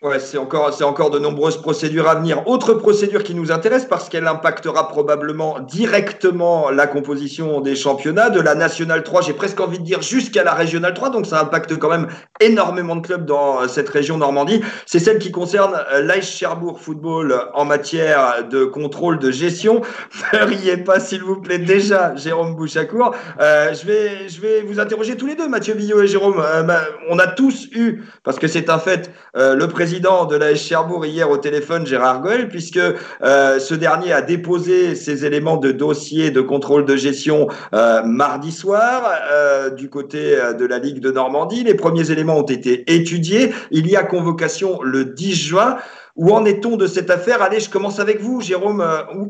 Ouais, 0.00 0.20
c'est 0.20 0.38
encore, 0.38 0.72
c'est 0.72 0.84
encore 0.84 1.10
de 1.10 1.18
nombreuses 1.18 1.60
procédures 1.60 2.08
à 2.08 2.14
venir. 2.14 2.46
Autre 2.46 2.72
procédure 2.72 3.24
qui 3.24 3.34
nous 3.34 3.50
intéresse 3.50 3.84
parce 3.84 4.08
qu'elle 4.08 4.28
impactera 4.28 4.86
probablement 4.86 5.58
directement 5.58 6.70
la 6.70 6.86
composition 6.86 7.60
des 7.60 7.74
championnats 7.74 8.30
de 8.30 8.40
la 8.40 8.54
Nationale 8.54 9.02
3. 9.02 9.22
J'ai 9.22 9.32
presque 9.32 9.58
envie 9.58 9.80
de 9.80 9.82
dire 9.82 10.00
jusqu'à 10.00 10.44
la 10.44 10.54
Régionale 10.54 10.94
3. 10.94 11.10
Donc 11.10 11.26
ça 11.26 11.40
impacte 11.40 11.76
quand 11.78 11.90
même 11.90 12.06
énormément 12.38 12.94
de 12.94 13.04
clubs 13.04 13.26
dans 13.26 13.66
cette 13.66 13.88
région 13.88 14.18
Normandie. 14.18 14.60
C'est 14.86 15.00
celle 15.00 15.18
qui 15.18 15.32
concerne 15.32 15.74
euh, 15.92 16.00
l'Ice 16.02 16.30
Cherbourg 16.30 16.78
Football 16.80 17.34
en 17.54 17.64
matière 17.64 18.46
de 18.48 18.66
contrôle 18.66 19.18
de 19.18 19.32
gestion. 19.32 19.82
Ne 20.32 20.44
riez 20.44 20.76
pas, 20.76 21.00
s'il 21.00 21.22
vous 21.22 21.40
plaît, 21.40 21.58
déjà, 21.58 22.14
Jérôme 22.14 22.54
Bouchacourt. 22.54 23.16
Euh, 23.40 23.72
je 23.72 23.84
vais, 23.84 24.28
je 24.28 24.40
vais 24.40 24.60
vous 24.60 24.78
interroger 24.78 25.16
tous 25.16 25.26
les 25.26 25.34
deux, 25.34 25.48
Mathieu 25.48 25.74
Billot 25.74 26.02
et 26.02 26.06
Jérôme. 26.06 26.38
Euh, 26.38 26.62
on 27.08 27.18
a 27.18 27.26
tous 27.26 27.66
eu, 27.72 28.04
parce 28.22 28.38
que 28.38 28.46
c'est 28.46 28.68
un 28.68 28.78
fait, 28.78 29.10
euh, 29.36 29.54
le 29.54 29.66
président 29.66 29.87
président 29.88 30.26
de 30.26 30.36
la 30.36 30.54
Cherbourg 30.54 31.06
hier 31.06 31.30
au 31.30 31.38
téléphone, 31.38 31.86
Gérard 31.86 32.20
Goel, 32.20 32.50
puisque 32.50 32.76
euh, 32.76 33.58
ce 33.58 33.74
dernier 33.74 34.12
a 34.12 34.20
déposé 34.20 34.94
ses 34.94 35.24
éléments 35.24 35.56
de 35.56 35.72
dossier 35.72 36.30
de 36.30 36.42
contrôle 36.42 36.84
de 36.84 36.94
gestion 36.94 37.48
euh, 37.72 38.02
mardi 38.02 38.52
soir 38.52 39.10
euh, 39.32 39.70
du 39.70 39.88
côté 39.88 40.36
de 40.58 40.66
la 40.66 40.78
Ligue 40.78 41.00
de 41.00 41.10
Normandie. 41.10 41.64
Les 41.64 41.72
premiers 41.72 42.10
éléments 42.10 42.36
ont 42.36 42.42
été 42.42 42.84
étudiés. 42.92 43.54
Il 43.70 43.86
y 43.86 43.96
a 43.96 44.02
convocation 44.02 44.82
le 44.82 45.06
10 45.06 45.34
juin. 45.34 45.78
Où 46.16 46.34
en 46.34 46.44
est-on 46.44 46.76
de 46.76 46.86
cette 46.86 47.08
affaire? 47.08 47.40
Allez, 47.40 47.60
je 47.60 47.70
commence 47.70 47.98
avec 47.98 48.20
vous, 48.20 48.42
Jérôme. 48.42 48.86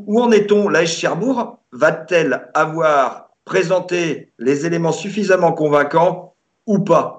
Où, 0.08 0.20
en 0.20 0.32
est-on? 0.32 0.68
La 0.68 0.86
Cherbourg 0.86 1.60
va-t-elle 1.70 2.48
avoir 2.54 3.28
présenté 3.44 4.32
les 4.40 4.66
éléments 4.66 4.90
suffisamment 4.90 5.52
convaincants 5.52 6.34
ou 6.66 6.80
pas? 6.80 7.18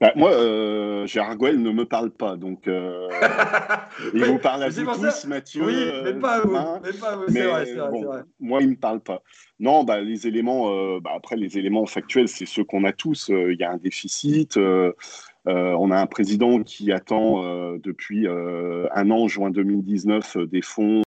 Bah, 0.00 0.12
moi, 0.16 0.30
euh, 0.30 0.89
Gérard 1.06 1.36
Gouel 1.36 1.60
ne 1.60 1.70
me 1.70 1.84
parle 1.84 2.10
pas, 2.10 2.36
donc 2.36 2.68
euh, 2.68 3.08
il 4.14 4.24
vous 4.24 4.38
parle 4.38 4.64
à 4.64 4.68
vous 4.68 4.84
tous, 4.84 5.26
Mathieu. 5.26 5.64
Oui, 5.64 5.90
mais 6.04 6.14
pas 6.14 6.36
à 6.36 6.40
vous. 6.40 6.56
Hein. 6.56 6.80
c'est 6.84 7.42
vrai, 7.42 7.74
vrai, 7.74 8.22
Moi, 8.38 8.60
il 8.62 8.66
ne 8.66 8.70
me 8.72 8.76
parle 8.76 9.00
pas. 9.00 9.22
Non, 9.58 9.84
bah, 9.84 10.00
les 10.00 10.26
éléments, 10.26 10.70
euh, 10.70 11.00
bah, 11.00 11.10
après, 11.14 11.36
les 11.36 11.58
éléments 11.58 11.86
factuels, 11.86 12.28
c'est 12.28 12.46
ceux 12.46 12.64
qu'on 12.64 12.84
a 12.84 12.92
tous. 12.92 13.28
Il 13.28 13.56
y 13.58 13.64
a 13.64 13.70
un 13.70 13.76
déficit. 13.76 14.56
on 14.56 15.90
a 15.90 15.96
un 16.00 16.06
président 16.06 16.62
qui 16.62 16.92
attend 16.92 17.42
depuis 17.76 18.26
un 18.26 19.10
an, 19.10 19.28
juin 19.28 19.50
2019, 19.50 20.36
des 20.48 20.62
fonds 20.62 21.00
euh, 21.00 21.09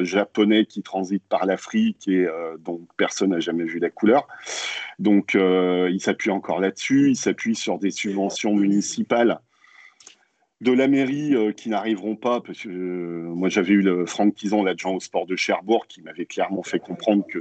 japonais 0.00 0.64
qui 0.64 0.82
transite 0.82 1.22
par 1.28 1.44
l'Afrique 1.46 2.08
et 2.08 2.26
euh, 2.26 2.56
dont 2.58 2.86
personne 2.96 3.30
n'a 3.30 3.40
jamais 3.40 3.64
vu 3.64 3.78
la 3.78 3.90
couleur. 3.90 4.26
Donc 4.98 5.34
euh, 5.34 5.90
il 5.92 6.00
s'appuie 6.00 6.30
encore 6.30 6.60
là-dessus, 6.60 7.10
il 7.10 7.16
s'appuie 7.16 7.54
sur 7.54 7.78
des 7.78 7.90
subventions 7.90 8.54
municipales 8.54 9.40
de 10.60 10.72
la 10.72 10.88
mairie 10.88 11.36
qui 11.56 11.68
n'arriveront 11.68 12.16
pas, 12.16 12.40
parce 12.40 12.62
que 12.62 12.68
moi 12.68 13.48
j'avais 13.48 13.74
eu 13.74 13.80
le 13.80 14.06
Franck 14.06 14.34
Tison, 14.34 14.64
l'adjoint 14.64 14.92
au 14.92 14.98
sport 14.98 15.24
de 15.24 15.36
Cherbourg, 15.36 15.86
qui 15.86 16.02
m'avait 16.02 16.26
clairement 16.26 16.64
fait 16.64 16.80
comprendre 16.80 17.24
que 17.28 17.38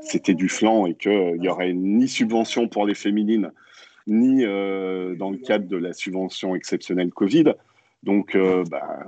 c'était 0.00 0.34
du 0.34 0.48
flanc 0.48 0.86
et 0.86 0.94
qu'il 0.94 1.40
n'y 1.40 1.48
aurait 1.48 1.72
ni 1.72 2.06
subvention 2.06 2.68
pour 2.68 2.86
les 2.86 2.94
féminines, 2.94 3.50
ni 4.06 4.44
dans 4.44 5.30
le 5.30 5.38
cadre 5.38 5.66
de 5.66 5.76
la 5.76 5.92
subvention 5.92 6.54
exceptionnelle 6.54 7.10
Covid. 7.10 7.54
Donc, 8.02 8.34
euh, 8.34 8.64
bah, 8.68 9.06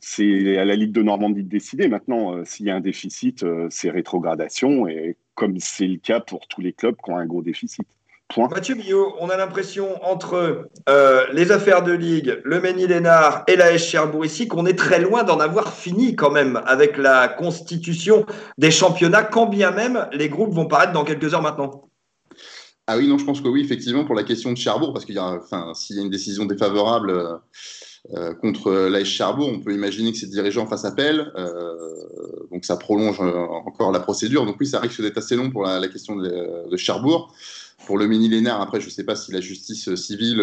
c'est 0.00 0.58
à 0.58 0.64
la 0.64 0.76
Ligue 0.76 0.92
de 0.92 1.02
Normandie 1.02 1.42
de 1.42 1.48
décider. 1.48 1.88
Maintenant, 1.88 2.34
euh, 2.34 2.44
s'il 2.44 2.66
y 2.66 2.70
a 2.70 2.76
un 2.76 2.80
déficit, 2.80 3.42
euh, 3.42 3.66
c'est 3.70 3.90
rétrogradation, 3.90 4.86
et 4.86 5.16
comme 5.34 5.58
c'est 5.58 5.86
le 5.86 5.98
cas 5.98 6.20
pour 6.20 6.46
tous 6.48 6.60
les 6.60 6.72
clubs 6.72 6.96
qui 7.02 7.10
ont 7.10 7.16
un 7.16 7.26
gros 7.26 7.42
déficit. 7.42 7.86
Point. 8.28 8.48
Mathieu 8.48 8.74
Billot, 8.74 9.14
on 9.20 9.28
a 9.30 9.36
l'impression 9.36 10.04
entre 10.04 10.68
les 11.32 11.52
affaires 11.52 11.84
de 11.84 11.92
Ligue, 11.92 12.40
le 12.42 12.60
Ménil-Lénard 12.60 13.44
et 13.46 13.54
la 13.54 13.70
S 13.70 13.84
Cherbourg 13.84 14.26
ici 14.26 14.48
qu'on 14.48 14.66
est 14.66 14.76
très 14.76 15.00
loin 15.00 15.22
d'en 15.22 15.38
avoir 15.38 15.72
fini 15.72 16.16
quand 16.16 16.32
même 16.32 16.60
avec 16.66 16.96
la 16.98 17.28
constitution 17.28 18.26
des 18.58 18.72
championnats, 18.72 19.22
quand 19.22 19.46
bien 19.46 19.70
même 19.70 20.08
les 20.12 20.28
groupes 20.28 20.52
vont 20.52 20.66
paraître 20.66 20.92
dans 20.92 21.04
quelques 21.04 21.34
heures 21.34 21.42
maintenant. 21.42 21.88
Ah 22.88 22.96
oui, 22.96 23.06
non, 23.06 23.16
je 23.16 23.24
pense 23.24 23.40
que 23.40 23.46
oui, 23.46 23.60
effectivement, 23.60 24.04
pour 24.04 24.16
la 24.16 24.24
question 24.24 24.50
de 24.50 24.56
Cherbourg, 24.56 24.92
parce 24.92 25.04
qu'il 25.04 25.14
y 25.14 25.18
a, 25.18 25.38
enfin, 25.40 25.72
s'il 25.74 25.94
y 25.94 26.00
a 26.00 26.02
une 26.02 26.10
décision 26.10 26.46
défavorable 26.46 27.40
euh, 28.14 28.34
contre 28.34 28.72
l'AS 28.88 29.04
Cherbourg. 29.04 29.50
On 29.52 29.60
peut 29.60 29.72
imaginer 29.72 30.12
que 30.12 30.18
ces 30.18 30.26
dirigeants 30.26 30.66
fassent 30.66 30.84
appel, 30.84 31.32
donc 32.52 32.64
ça 32.64 32.76
prolonge 32.76 33.20
encore 33.20 33.92
la 33.92 34.00
procédure. 34.00 34.46
Donc 34.46 34.56
oui, 34.60 34.66
ça 34.66 34.80
risque 34.80 35.02
d'être 35.02 35.18
assez 35.18 35.36
long 35.36 35.50
pour 35.50 35.64
la, 35.64 35.88
question 35.88 36.16
de, 36.16 36.68
de, 36.70 36.76
Cherbourg. 36.76 37.34
Pour 37.86 37.98
le 37.98 38.06
millénaire, 38.06 38.60
après, 38.60 38.80
je 38.80 38.86
ne 38.86 38.90
sais 38.90 39.04
pas 39.04 39.16
si 39.16 39.32
la 39.32 39.40
justice 39.40 39.94
civile 39.94 40.40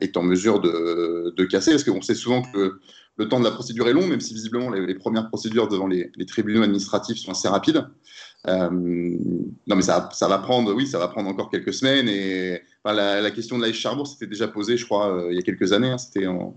est 0.00 0.16
en 0.16 0.22
mesure 0.22 0.60
de, 0.60 1.44
casser, 1.44 1.72
parce 1.72 1.84
qu'on 1.84 2.02
sait 2.02 2.14
souvent 2.14 2.42
que 2.42 2.78
le 3.16 3.28
temps 3.28 3.38
de 3.38 3.44
la 3.44 3.50
procédure 3.50 3.88
est 3.88 3.92
long, 3.92 4.06
même 4.06 4.20
si 4.20 4.34
visiblement 4.34 4.70
les, 4.70 4.94
premières 4.94 5.28
procédures 5.28 5.68
devant 5.68 5.86
les, 5.86 6.10
tribunaux 6.26 6.62
administratifs 6.62 7.18
sont 7.18 7.32
assez 7.32 7.48
rapides. 7.48 7.84
Euh, 8.48 8.70
non, 8.70 9.76
mais 9.76 9.82
ça, 9.82 10.08
ça, 10.12 10.28
va 10.28 10.38
prendre, 10.38 10.72
oui, 10.72 10.86
ça 10.86 10.98
va 10.98 11.08
prendre 11.08 11.28
encore 11.28 11.50
quelques 11.50 11.74
semaines. 11.74 12.08
Et 12.08 12.62
la, 12.84 13.30
question 13.30 13.58
de 13.58 13.64
l'AIS 13.64 13.74
Charbourg 13.74 14.06
s'était 14.06 14.26
déjà 14.26 14.48
posée, 14.48 14.76
je 14.76 14.84
crois, 14.84 15.14
euh, 15.14 15.30
il 15.30 15.36
y 15.36 15.38
a 15.38 15.42
quelques 15.42 15.72
années. 15.72 15.90
Hein. 15.90 15.98
C'était 15.98 16.26
en, 16.26 16.56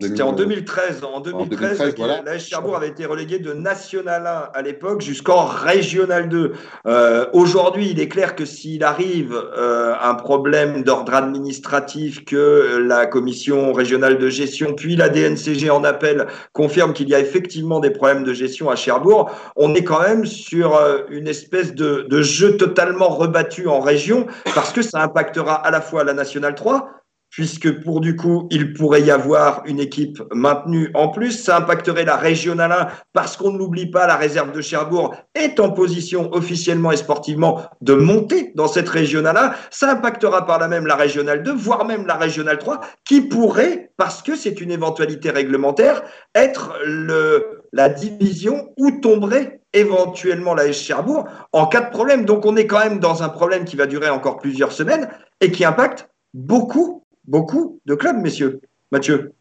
c'était 0.00 0.22
en 0.22 0.32
2013. 0.32 1.02
En 1.04 1.20
2013, 1.20 1.94
la 2.24 2.38
Cherbourg 2.38 2.76
avait 2.76 2.88
été 2.88 3.06
relégué 3.06 3.38
de 3.38 3.52
National 3.52 4.26
1 4.26 4.50
à 4.54 4.62
l'époque 4.62 5.00
jusqu'en 5.00 5.44
Régional 5.44 6.28
2. 6.28 6.52
Euh, 6.86 7.26
aujourd'hui, 7.32 7.90
il 7.90 8.00
est 8.00 8.08
clair 8.08 8.36
que 8.36 8.44
s'il 8.44 8.84
arrive 8.84 9.34
euh, 9.34 9.94
un 10.00 10.14
problème 10.14 10.82
d'ordre 10.82 11.14
administratif, 11.14 12.24
que 12.24 12.78
la 12.86 13.06
commission 13.06 13.72
régionale 13.72 14.18
de 14.18 14.28
gestion, 14.28 14.74
puis 14.74 14.96
la 14.96 15.08
DNCG 15.08 15.70
en 15.70 15.82
appel 15.82 16.26
confirme 16.52 16.92
qu'il 16.92 17.08
y 17.08 17.14
a 17.14 17.20
effectivement 17.20 17.80
des 17.80 17.90
problèmes 17.90 18.24
de 18.24 18.32
gestion 18.32 18.70
à 18.70 18.76
Cherbourg, 18.76 19.30
on 19.56 19.74
est 19.74 19.84
quand 19.84 20.02
même 20.02 20.24
sur 20.24 20.76
euh, 20.76 20.98
une 21.10 21.26
espèce 21.26 21.74
de, 21.74 22.06
de 22.08 22.22
jeu 22.22 22.56
totalement 22.56 23.08
rebattu 23.08 23.66
en 23.66 23.80
région 23.80 24.26
parce 24.54 24.72
que 24.72 24.82
ça 24.82 25.02
impactera 25.02 25.54
à 25.54 25.70
la 25.70 25.80
fois 25.80 26.04
la 26.04 26.12
Nationale 26.12 26.54
3, 26.54 26.99
puisque 27.30 27.82
pour 27.82 28.00
du 28.00 28.16
coup, 28.16 28.48
il 28.50 28.72
pourrait 28.72 29.02
y 29.02 29.10
avoir 29.10 29.62
une 29.64 29.80
équipe 29.80 30.20
maintenue 30.32 30.90
en 30.94 31.08
plus. 31.08 31.32
Ça 31.32 31.58
impacterait 31.58 32.04
la 32.04 32.16
régionale 32.16 32.72
1 32.72 32.88
parce 33.12 33.36
qu'on 33.36 33.52
ne 33.52 33.58
l'oublie 33.58 33.90
pas, 33.90 34.06
la 34.06 34.16
réserve 34.16 34.52
de 34.52 34.60
Cherbourg 34.60 35.14
est 35.34 35.60
en 35.60 35.70
position 35.70 36.28
officiellement 36.32 36.92
et 36.92 36.96
sportivement 36.96 37.62
de 37.80 37.94
monter 37.94 38.52
dans 38.56 38.68
cette 38.68 38.88
régionale 38.88 39.36
1. 39.36 39.52
Ça 39.70 39.92
impactera 39.92 40.44
par 40.44 40.58
là 40.58 40.68
même 40.68 40.86
la 40.86 40.96
régionale 40.96 41.42
2, 41.42 41.52
voire 41.52 41.84
même 41.84 42.06
la 42.06 42.16
régionale 42.16 42.58
3, 42.58 42.80
qui 43.04 43.20
pourrait, 43.20 43.92
parce 43.96 44.22
que 44.22 44.34
c'est 44.34 44.60
une 44.60 44.70
éventualité 44.70 45.30
réglementaire, 45.30 46.02
être 46.34 46.74
le, 46.84 47.62
la 47.72 47.88
division 47.88 48.72
où 48.76 48.90
tomberait 49.00 49.60
éventuellement 49.72 50.54
la 50.54 50.72
Cherbourg 50.72 51.26
en 51.52 51.66
cas 51.66 51.82
de 51.82 51.90
problème. 51.90 52.24
Donc 52.24 52.44
on 52.44 52.56
est 52.56 52.66
quand 52.66 52.80
même 52.80 52.98
dans 52.98 53.22
un 53.22 53.28
problème 53.28 53.64
qui 53.64 53.76
va 53.76 53.86
durer 53.86 54.10
encore 54.10 54.38
plusieurs 54.38 54.72
semaines 54.72 55.08
et 55.40 55.52
qui 55.52 55.64
impacte 55.64 56.08
beaucoup 56.34 57.04
beaucoup 57.24 57.80
de 57.86 57.94
clubs, 57.94 58.16
messieurs. 58.16 58.60
Mathieu 58.92 59.32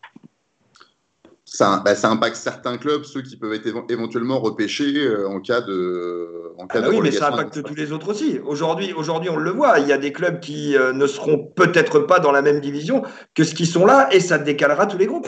ça, 1.51 1.81
bah, 1.83 1.95
ça, 1.95 2.09
impacte 2.09 2.35
certains 2.35 2.77
clubs, 2.77 3.03
ceux 3.03 3.21
qui 3.21 3.35
peuvent 3.35 3.53
être 3.53 3.67
éventuellement 3.89 4.39
repêchés 4.39 4.97
euh, 4.97 5.27
en 5.27 5.39
cas 5.39 5.61
de. 5.61 6.53
En 6.57 6.67
cas 6.67 6.81
ah 6.83 6.89
oui, 6.89 6.99
mais 7.01 7.11
ça 7.11 7.29
impacte 7.29 7.63
tous 7.63 7.73
les 7.73 7.91
autres 7.91 8.09
aussi. 8.11 8.39
Aujourd'hui, 8.45 8.93
aujourd'hui, 8.93 9.29
on 9.29 9.37
le 9.37 9.51
voit, 9.51 9.79
il 9.79 9.87
y 9.87 9.93
a 9.93 9.97
des 9.97 10.11
clubs 10.11 10.39
qui 10.39 10.77
euh, 10.77 10.93
ne 10.93 11.07
seront 11.07 11.39
peut-être 11.55 11.99
pas 11.99 12.19
dans 12.19 12.31
la 12.31 12.41
même 12.41 12.59
division 12.59 13.03
que 13.33 13.43
ceux 13.43 13.55
qui 13.55 13.65
sont 13.65 13.85
là, 13.85 14.09
et 14.11 14.19
ça 14.19 14.37
décalera 14.37 14.85
tous 14.85 14.97
les 14.97 15.07
groupes. 15.07 15.27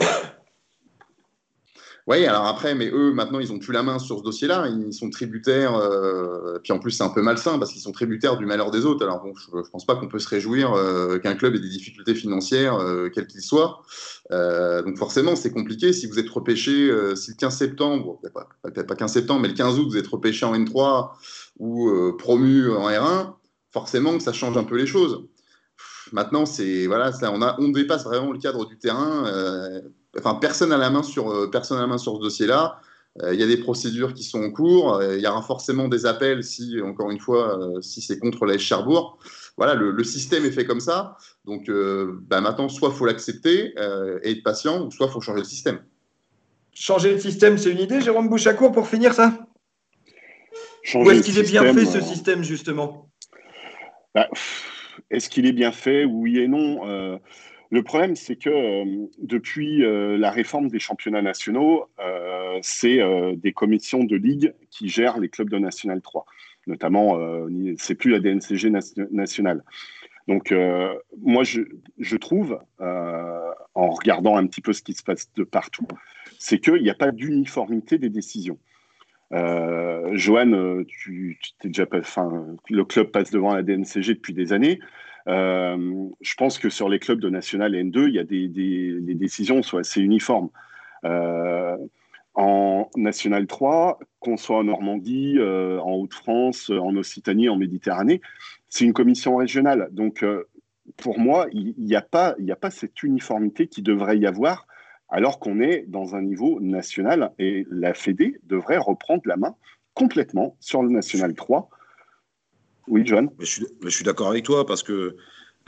Oui, 2.08 2.26
alors 2.26 2.46
après, 2.46 2.74
mais 2.74 2.90
eux, 2.92 3.12
maintenant, 3.12 3.38
ils 3.38 3.52
n'ont 3.52 3.60
plus 3.60 3.72
la 3.72 3.84
main 3.84 4.00
sur 4.00 4.18
ce 4.18 4.24
dossier-là. 4.24 4.66
Ils 4.66 4.92
sont 4.92 5.08
tributaires, 5.08 5.76
euh, 5.76 6.58
puis 6.60 6.72
en 6.72 6.80
plus, 6.80 6.90
c'est 6.90 7.04
un 7.04 7.10
peu 7.10 7.22
malsain 7.22 7.60
parce 7.60 7.70
qu'ils 7.72 7.80
sont 7.80 7.92
tributaires 7.92 8.36
du 8.36 8.44
malheur 8.44 8.72
des 8.72 8.84
autres. 8.84 9.04
Alors, 9.04 9.22
bon, 9.22 9.32
je 9.36 9.56
ne 9.56 9.62
pense 9.70 9.86
pas 9.86 9.94
qu'on 9.94 10.08
peut 10.08 10.18
se 10.18 10.28
réjouir 10.28 10.72
euh, 10.72 11.18
qu'un 11.18 11.36
club 11.36 11.54
ait 11.54 11.60
des 11.60 11.68
difficultés 11.68 12.16
financières, 12.16 12.74
euh, 12.74 13.08
quelles 13.08 13.28
qu'ils 13.28 13.42
soient. 13.42 13.82
donc, 14.30 14.98
forcément, 14.98 15.36
c'est 15.36 15.52
compliqué. 15.52 15.92
Si 15.92 16.06
vous 16.08 16.18
êtes 16.18 16.28
repêché, 16.28 16.90
si 17.14 17.30
le 17.30 17.36
15 17.36 17.56
septembre, 17.56 18.20
peut-être 18.64 18.86
pas 18.88 18.96
15 18.96 19.12
septembre, 19.12 19.40
mais 19.42 19.48
le 19.48 19.54
15 19.54 19.78
août, 19.78 19.88
vous 19.88 19.96
êtes 19.96 20.08
repêché 20.08 20.44
en 20.44 20.54
N3 20.54 21.10
ou 21.58 22.12
promu 22.18 22.68
en 22.70 22.88
R1, 22.88 23.34
forcément 23.72 24.16
que 24.16 24.22
ça 24.24 24.32
change 24.32 24.56
un 24.56 24.64
peu 24.64 24.76
les 24.76 24.86
choses. 24.86 25.24
Maintenant, 26.10 26.46
c'est 26.46 26.86
voilà, 26.86 27.12
ça, 27.12 27.30
on, 27.32 27.42
a, 27.42 27.56
on 27.60 27.68
dépasse 27.68 28.04
vraiment 28.04 28.32
le 28.32 28.38
cadre 28.38 28.66
du 28.66 28.76
terrain 28.76 29.24
enfin, 30.18 30.34
personne 30.34 30.70
n'a 30.70 30.76
la 30.76 30.90
main 30.90 31.02
sur, 31.02 31.30
euh, 31.30 31.50
personne 31.50 31.78
la 31.78 31.86
main 31.86 31.98
sur 31.98 32.16
ce 32.16 32.20
dossier-là. 32.20 32.80
Euh, 33.22 33.34
il 33.34 33.40
y 33.40 33.42
a 33.42 33.46
des 33.46 33.58
procédures 33.58 34.14
qui 34.14 34.24
sont 34.24 34.42
en 34.42 34.50
cours. 34.50 34.94
Euh, 34.94 35.16
il 35.16 35.22
y 35.22 35.26
aura 35.26 35.42
forcément 35.42 35.88
des 35.88 36.06
appels 36.06 36.42
si, 36.44 36.80
encore 36.80 37.10
une 37.10 37.20
fois, 37.20 37.58
si 37.80 38.00
c'est 38.00 38.18
contre 38.18 38.46
la 38.46 38.56
Cherbourg. 38.58 39.18
Voilà, 39.58 39.74
le, 39.74 40.04
système 40.04 40.46
est 40.46 40.50
fait 40.50 40.64
comme 40.64 40.80
ça. 40.80 41.16
Donc, 41.44 41.70
bah, 42.28 42.40
maintenant, 42.40 42.68
soit 42.70 42.88
il 42.88 42.94
faut 42.94 43.04
l'accepter 43.04 43.74
et 44.22 44.30
être 44.30 44.42
patient, 44.42 44.86
ou 44.86 44.90
soit 44.90 45.08
il 45.08 45.12
faut 45.12 45.20
changer 45.20 45.40
le 45.40 45.44
système. 45.44 45.80
Changer 46.72 47.12
le 47.12 47.20
système, 47.20 47.58
c'est 47.58 47.70
une 47.70 47.80
idée, 47.80 48.00
Jérôme 48.00 48.30
Bouchacourt, 48.30 48.72
pour 48.72 48.88
finir 48.88 49.12
ça? 49.12 49.46
Ou 50.94 51.10
est-ce 51.10 51.22
qu'il 51.22 51.38
est 51.38 51.42
bien 51.42 51.70
fait, 51.74 51.84
ce 51.84 52.00
système, 52.00 52.42
justement? 52.42 53.10
bah, 54.14 54.28
Est-ce 55.10 55.28
qu'il 55.28 55.44
est 55.44 55.52
bien 55.52 55.70
fait? 55.70 56.06
Oui 56.06 56.38
et 56.38 56.48
non. 56.48 57.20
Le 57.72 57.82
problème, 57.82 58.16
c'est 58.16 58.36
que 58.36 58.50
euh, 58.50 59.06
depuis 59.16 59.82
euh, 59.82 60.18
la 60.18 60.30
réforme 60.30 60.68
des 60.68 60.78
championnats 60.78 61.22
nationaux, 61.22 61.86
euh, 62.00 62.58
c'est 62.60 63.00
des 63.36 63.52
commissions 63.52 64.04
de 64.04 64.14
ligue 64.14 64.52
qui 64.70 64.90
gèrent 64.90 65.18
les 65.18 65.30
clubs 65.30 65.48
de 65.48 65.58
National 65.58 66.02
3. 66.02 66.26
Notamment, 66.66 67.18
c'est 67.78 67.96
plus 67.96 68.10
la 68.10 68.20
DNCG 68.20 68.70
nationale. 69.10 69.64
Donc, 70.28 70.54
moi, 71.20 71.42
je, 71.42 72.16
trouve, 72.16 72.60
en 72.78 73.90
regardant 73.90 74.36
un 74.36 74.46
petit 74.46 74.60
peu 74.60 74.72
ce 74.72 74.82
qui 74.82 74.92
se 74.92 75.02
passe 75.02 75.32
de 75.34 75.42
partout, 75.42 75.88
c'est 76.38 76.60
qu'il 76.60 76.82
n'y 76.82 76.90
a 76.90 76.94
pas 76.94 77.10
d'uniformité 77.10 77.98
des 77.98 78.10
décisions. 78.10 78.58
Joanne, 79.32 80.84
tu 80.86 81.40
déjà, 81.64 81.86
le 82.70 82.84
club 82.84 83.10
passe 83.10 83.32
devant 83.32 83.54
la 83.54 83.62
DNCG 83.62 84.14
depuis 84.14 84.34
des 84.34 84.52
années. 84.52 84.78
Euh, 85.28 86.08
je 86.20 86.34
pense 86.34 86.58
que 86.58 86.68
sur 86.68 86.88
les 86.88 86.98
clubs 86.98 87.20
de 87.20 87.30
National 87.30 87.74
N2, 87.74 88.08
il 88.08 88.14
y 88.14 88.18
a 88.18 88.24
des, 88.24 88.48
les 88.48 89.14
décisions 89.14 89.62
sont 89.62 89.78
assez 89.78 90.00
uniformes. 90.00 90.50
Euh, 91.04 91.76
en 92.34 92.88
National 92.96 93.46
3, 93.46 93.98
qu'on 94.20 94.36
soit 94.36 94.58
en 94.58 94.64
Normandie, 94.64 95.34
euh, 95.38 95.78
en 95.80 95.92
Haute-France, 95.92 96.70
en 96.70 96.96
Occitanie, 96.96 97.48
en 97.48 97.56
Méditerranée, 97.56 98.22
c'est 98.68 98.84
une 98.84 98.94
commission 98.94 99.36
régionale. 99.36 99.88
Donc, 99.92 100.24
pour 100.96 101.18
moi, 101.18 101.46
il 101.52 101.74
n'y 101.76 101.94
a, 101.94 101.98
a 101.98 102.56
pas 102.56 102.70
cette 102.70 103.02
uniformité 103.02 103.66
qui 103.66 103.82
devrait 103.82 104.18
y 104.18 104.26
avoir 104.26 104.66
alors 105.12 105.38
qu'on 105.38 105.60
est 105.60 105.84
dans 105.88 106.14
un 106.16 106.22
niveau 106.22 106.58
national 106.60 107.32
et 107.38 107.66
la 107.70 107.92
Fédé 107.92 108.40
devrait 108.44 108.78
reprendre 108.78 109.22
la 109.26 109.36
main 109.36 109.54
complètement 109.92 110.56
sur 110.58 110.82
le 110.82 110.88
National 110.88 111.34
3 111.34 111.68
oui, 112.88 113.02
John 113.04 113.30
Je 113.38 113.88
suis, 113.88 114.04
d'accord 114.04 114.28
avec 114.28 114.44
toi 114.44 114.66
parce 114.66 114.82
que 114.82 115.16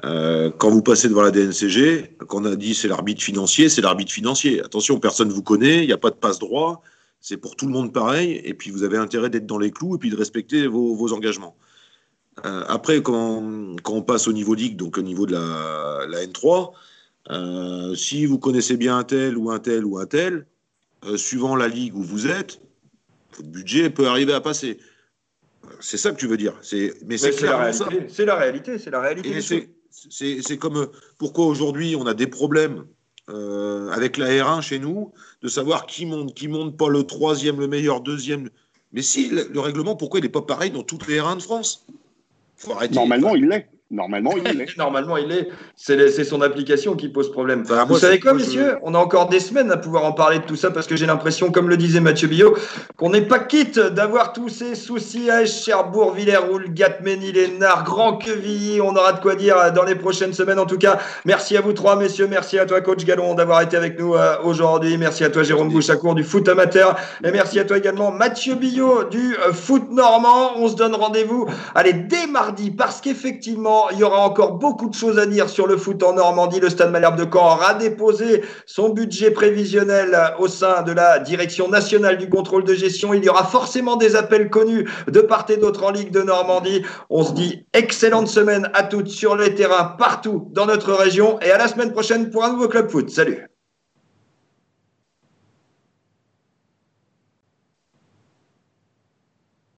euh, 0.05 0.51
quand 0.59 0.71
vous 0.71 0.83
passez 0.83 1.09
devant 1.09 1.23
la 1.23 1.31
DNCG, 1.31 2.17
qu'on 2.27 2.45
a 2.45 2.57
dit 2.57 2.75
c'est 2.75 2.89
l'arbitre 2.89 3.23
financier, 3.23 3.69
c'est 3.69 3.81
l'arbitre 3.81 4.13
financier. 4.13 4.61
Attention, 4.63 4.99
personne 4.99 5.29
ne 5.29 5.33
vous 5.33 5.43
connaît, 5.43 5.83
il 5.85 5.87
n'y 5.87 5.93
a 5.93 5.99
pas 5.99 6.11
de 6.11 6.17
passe-droit, 6.17 6.83
c'est 7.21 7.37
pour 7.37 7.55
tout 7.55 7.67
le 7.67 7.73
monde 7.73 7.93
pareil, 7.93 8.41
et 8.45 8.55
puis 8.55 8.71
vous 8.71 8.83
avez 8.83 8.99
intérêt 8.99 9.31
d'être 9.31 9.47
dans 9.47 9.59
les 9.59 9.71
clous 9.71 9.95
et 9.95 9.99
puis 9.99 10.11
de 10.11 10.17
respecter 10.17 10.67
vos, 10.67 11.13
engagements. 11.13 11.57
Euh, 12.45 12.65
après, 12.67 13.01
quand, 13.03 13.77
on 13.89 14.03
passe 14.03 14.27
au 14.27 14.33
niveau 14.33 14.55
Ligue, 14.55 14.77
donc 14.77 14.99
au 14.99 15.03
niveau 15.03 15.27
de 15.27 15.33
la, 15.33 16.07
la 16.09 16.27
N3, 16.27 16.73
euh, 17.31 17.95
si 17.95 18.27
vous 18.27 18.39
connaissez 18.39 18.77
bien 18.77 18.99
un 18.99 19.05
tel 19.05 19.39
ou 19.39 19.53
un 19.53 19.61
tel 19.61 19.85
ou 19.85 19.99
un 19.99 20.07
tel, 20.07 20.47
suivant 21.17 21.55
la 21.55 21.69
ligue 21.69 21.95
où 21.95 22.03
vous 22.03 22.27
êtes, 22.27 22.63
votre 23.37 23.51
budget 23.51 23.91
peut 23.91 24.09
arriver 24.09 24.33
à 24.33 24.41
passer. 24.41 24.79
C'est 25.81 25.97
ça 25.97 26.11
que 26.11 26.17
tu 26.17 26.27
veux 26.27 26.37
dire. 26.37 26.55
Mais 27.07 27.19
c'est 27.19 27.41
la 27.43 27.57
réalité. 27.57 28.07
C'est 28.09 28.25
la 28.25 28.37
réalité. 28.37 28.79
C'est 28.79 28.91
la 28.91 29.01
réalité. 29.01 29.41
C'est 29.91 30.59
comme 30.59 30.77
euh, 30.77 30.87
pourquoi 31.19 31.47
aujourd'hui 31.47 31.97
on 31.97 32.07
a 32.07 32.15
des 32.15 32.27
problèmes 32.27 32.85
euh, 33.31 33.91
avec 33.91 34.17
la 34.19 34.27
R1 34.29 34.61
chez 34.61 34.79
nous 34.79 35.13
de 35.43 35.49
savoir 35.49 35.87
qui 35.87 36.05
monte, 36.05 36.35
qui 36.35 36.49
monte 36.49 36.77
pas 36.77 36.89
le 36.89 37.05
troisième, 37.05 37.59
le 37.59 37.69
meilleur 37.69 38.01
deuxième. 38.01 38.51
Mais 38.93 39.03
si 39.03 39.29
le, 39.29 39.59
règlement, 39.59 39.97
pourquoi 39.97 40.21
il 40.21 40.25
n'est 40.25 40.29
pas 40.29 40.43
pareil 40.43 40.71
dans 40.71 40.83
toutes 40.83 41.07
les 41.07 41.19
R1 41.19 41.37
de 41.37 41.43
France? 41.43 41.87
Normalement, 42.93 43.35
il 43.35 43.49
l'est. 43.49 43.69
Normalement, 43.95 44.33
il 44.37 44.61
est. 44.61 44.77
Normalement, 44.77 45.17
il 45.17 45.31
est. 45.33 45.49
C'est 45.77 46.25
son 46.25 46.43
application 46.43 46.97
qui 46.97 47.09
pose 47.09 47.31
problème. 47.31 47.65
Vous 47.89 47.97
savez 47.97 48.19
quoi, 48.19 48.35
messieurs? 48.35 48.77
On 48.83 48.95
a 48.95 48.99
encore 48.99 49.29
des 49.29 49.41
semaines 49.41 49.71
à 49.71 49.77
pouvoir 49.77 50.05
en 50.05 50.13
parler 50.13 50.41
de 50.41 50.45
tout 50.45 50.57
ça 50.57 50.71
parce 50.71 50.87
que 50.87 50.97
j'ai 50.97 51.07
l'impression, 51.07 51.51
comme 51.51 51.69
le 51.69 51.77
disait 51.77 52.01
Mathieu 52.01 52.29
Billot, 52.29 52.57
qu'on 52.97 53.11
n'est 53.11 53.27
pas 53.27 53.39
quitte 53.39 53.79
d'avoir 53.79 54.33
tous 54.33 54.49
ces 54.49 54.75
soucis 54.75 55.31
à 55.31 55.47
Cherbourg, 55.47 56.13
Villers-Roule, 56.13 56.71
Gatménil-Lénard, 56.71 57.85
Grand 57.85 58.17
Quevilly. 58.17 58.81
On 58.81 58.95
aura 58.97 59.13
de 59.13 59.21
quoi 59.21 59.37
dire 59.37 59.73
dans 59.73 59.85
les 59.85 59.95
prochaines 59.95 60.33
semaines. 60.33 60.59
En 60.59 60.67
tout 60.67 60.79
cas, 60.79 60.99
merci 61.25 61.57
à 61.57 61.61
vous 61.61 61.73
trois, 61.73 61.97
messieurs. 61.97 62.27
Merci 62.29 62.59
à 62.59 62.67
toi, 62.67 62.81
coach 62.81 63.05
Gallon, 63.05 63.35
d'avoir 63.35 63.63
été 63.63 63.77
avec 63.77 63.99
nous 63.99 64.15
euh, 64.15 64.37
aujourd'hui. 64.43 64.99
Merci 64.99 65.25
à 65.25 65.31
toi, 65.31 65.43
Jérôme 65.43 65.71
Bouchacourt 65.71 66.15
du 66.15 66.25
foot 66.25 66.49
amateur. 66.49 66.97
Et 67.25 67.31
merci 67.31 67.61
à 67.61 67.65
toi 67.65 67.79
également, 67.79 68.11
Mathieu 68.11 68.55
Billot 68.55 69.05
du 69.05 69.37
euh, 69.37 69.53
foot 69.53 69.91
normand. 69.91 70.57
On 70.57 70.69
se 70.69 70.75
donne 70.75 70.95
rendez-vous, 70.95 71.47
allez, 71.75 71.93
dès 71.93 72.27
mardi 72.27 72.71
parce 72.71 73.01
qu'effectivement, 73.01 73.84
il 73.93 73.99
y 73.99 74.05
aura 74.05 74.21
encore 74.21 74.53
beaucoup 74.53 74.89
de 74.89 74.95
choses 74.95 75.19
à 75.19 75.27
dire 75.27 75.49
sur 75.49 75.67
le 75.67 75.77
foot 75.77 76.03
en 76.03 76.15
Normandie. 76.15 76.61
Le 76.61 76.71
Stade 76.71 76.91
Malherbe 76.91 77.17
de 77.17 77.25
Caen 77.25 77.55
aura 77.55 77.75
déposé 77.75 78.43
son 78.67 78.91
budget 78.91 79.31
prévisionnel 79.31 80.17
au 80.39 80.49
sein 80.49 80.83
de 80.83 80.93
la 80.93 81.19
direction 81.19 81.69
nationale 81.69 82.19
du 82.19 82.29
contrôle 82.29 82.65
de 82.65 82.75
gestion. 82.75 83.15
Il 83.15 83.25
y 83.25 83.29
aura 83.29 83.45
forcément 83.45 83.97
des 83.97 84.17
appels 84.17 84.51
connus 84.51 84.89
de 85.09 85.21
part 85.21 85.47
et 85.49 85.57
d'autre 85.57 85.85
en 85.85 85.91
Ligue 85.91 86.11
de 86.11 86.23
Normandie. 86.23 86.83
On 87.11 87.25
se 87.25 87.33
dit 87.33 87.67
excellente 87.73 88.29
semaine 88.29 88.71
à 88.75 88.83
toutes 88.83 89.09
sur 89.09 89.37
les 89.37 89.55
terrains 89.55 89.95
partout 89.99 90.49
dans 90.53 90.67
notre 90.67 90.93
région 90.93 91.39
et 91.41 91.51
à 91.51 91.59
la 91.59 91.69
semaine 91.69 91.93
prochaine 91.93 92.31
pour 92.31 92.45
un 92.45 92.53
nouveau 92.53 92.69
club 92.69 92.91
foot. 92.91 93.11
Salut 93.11 93.54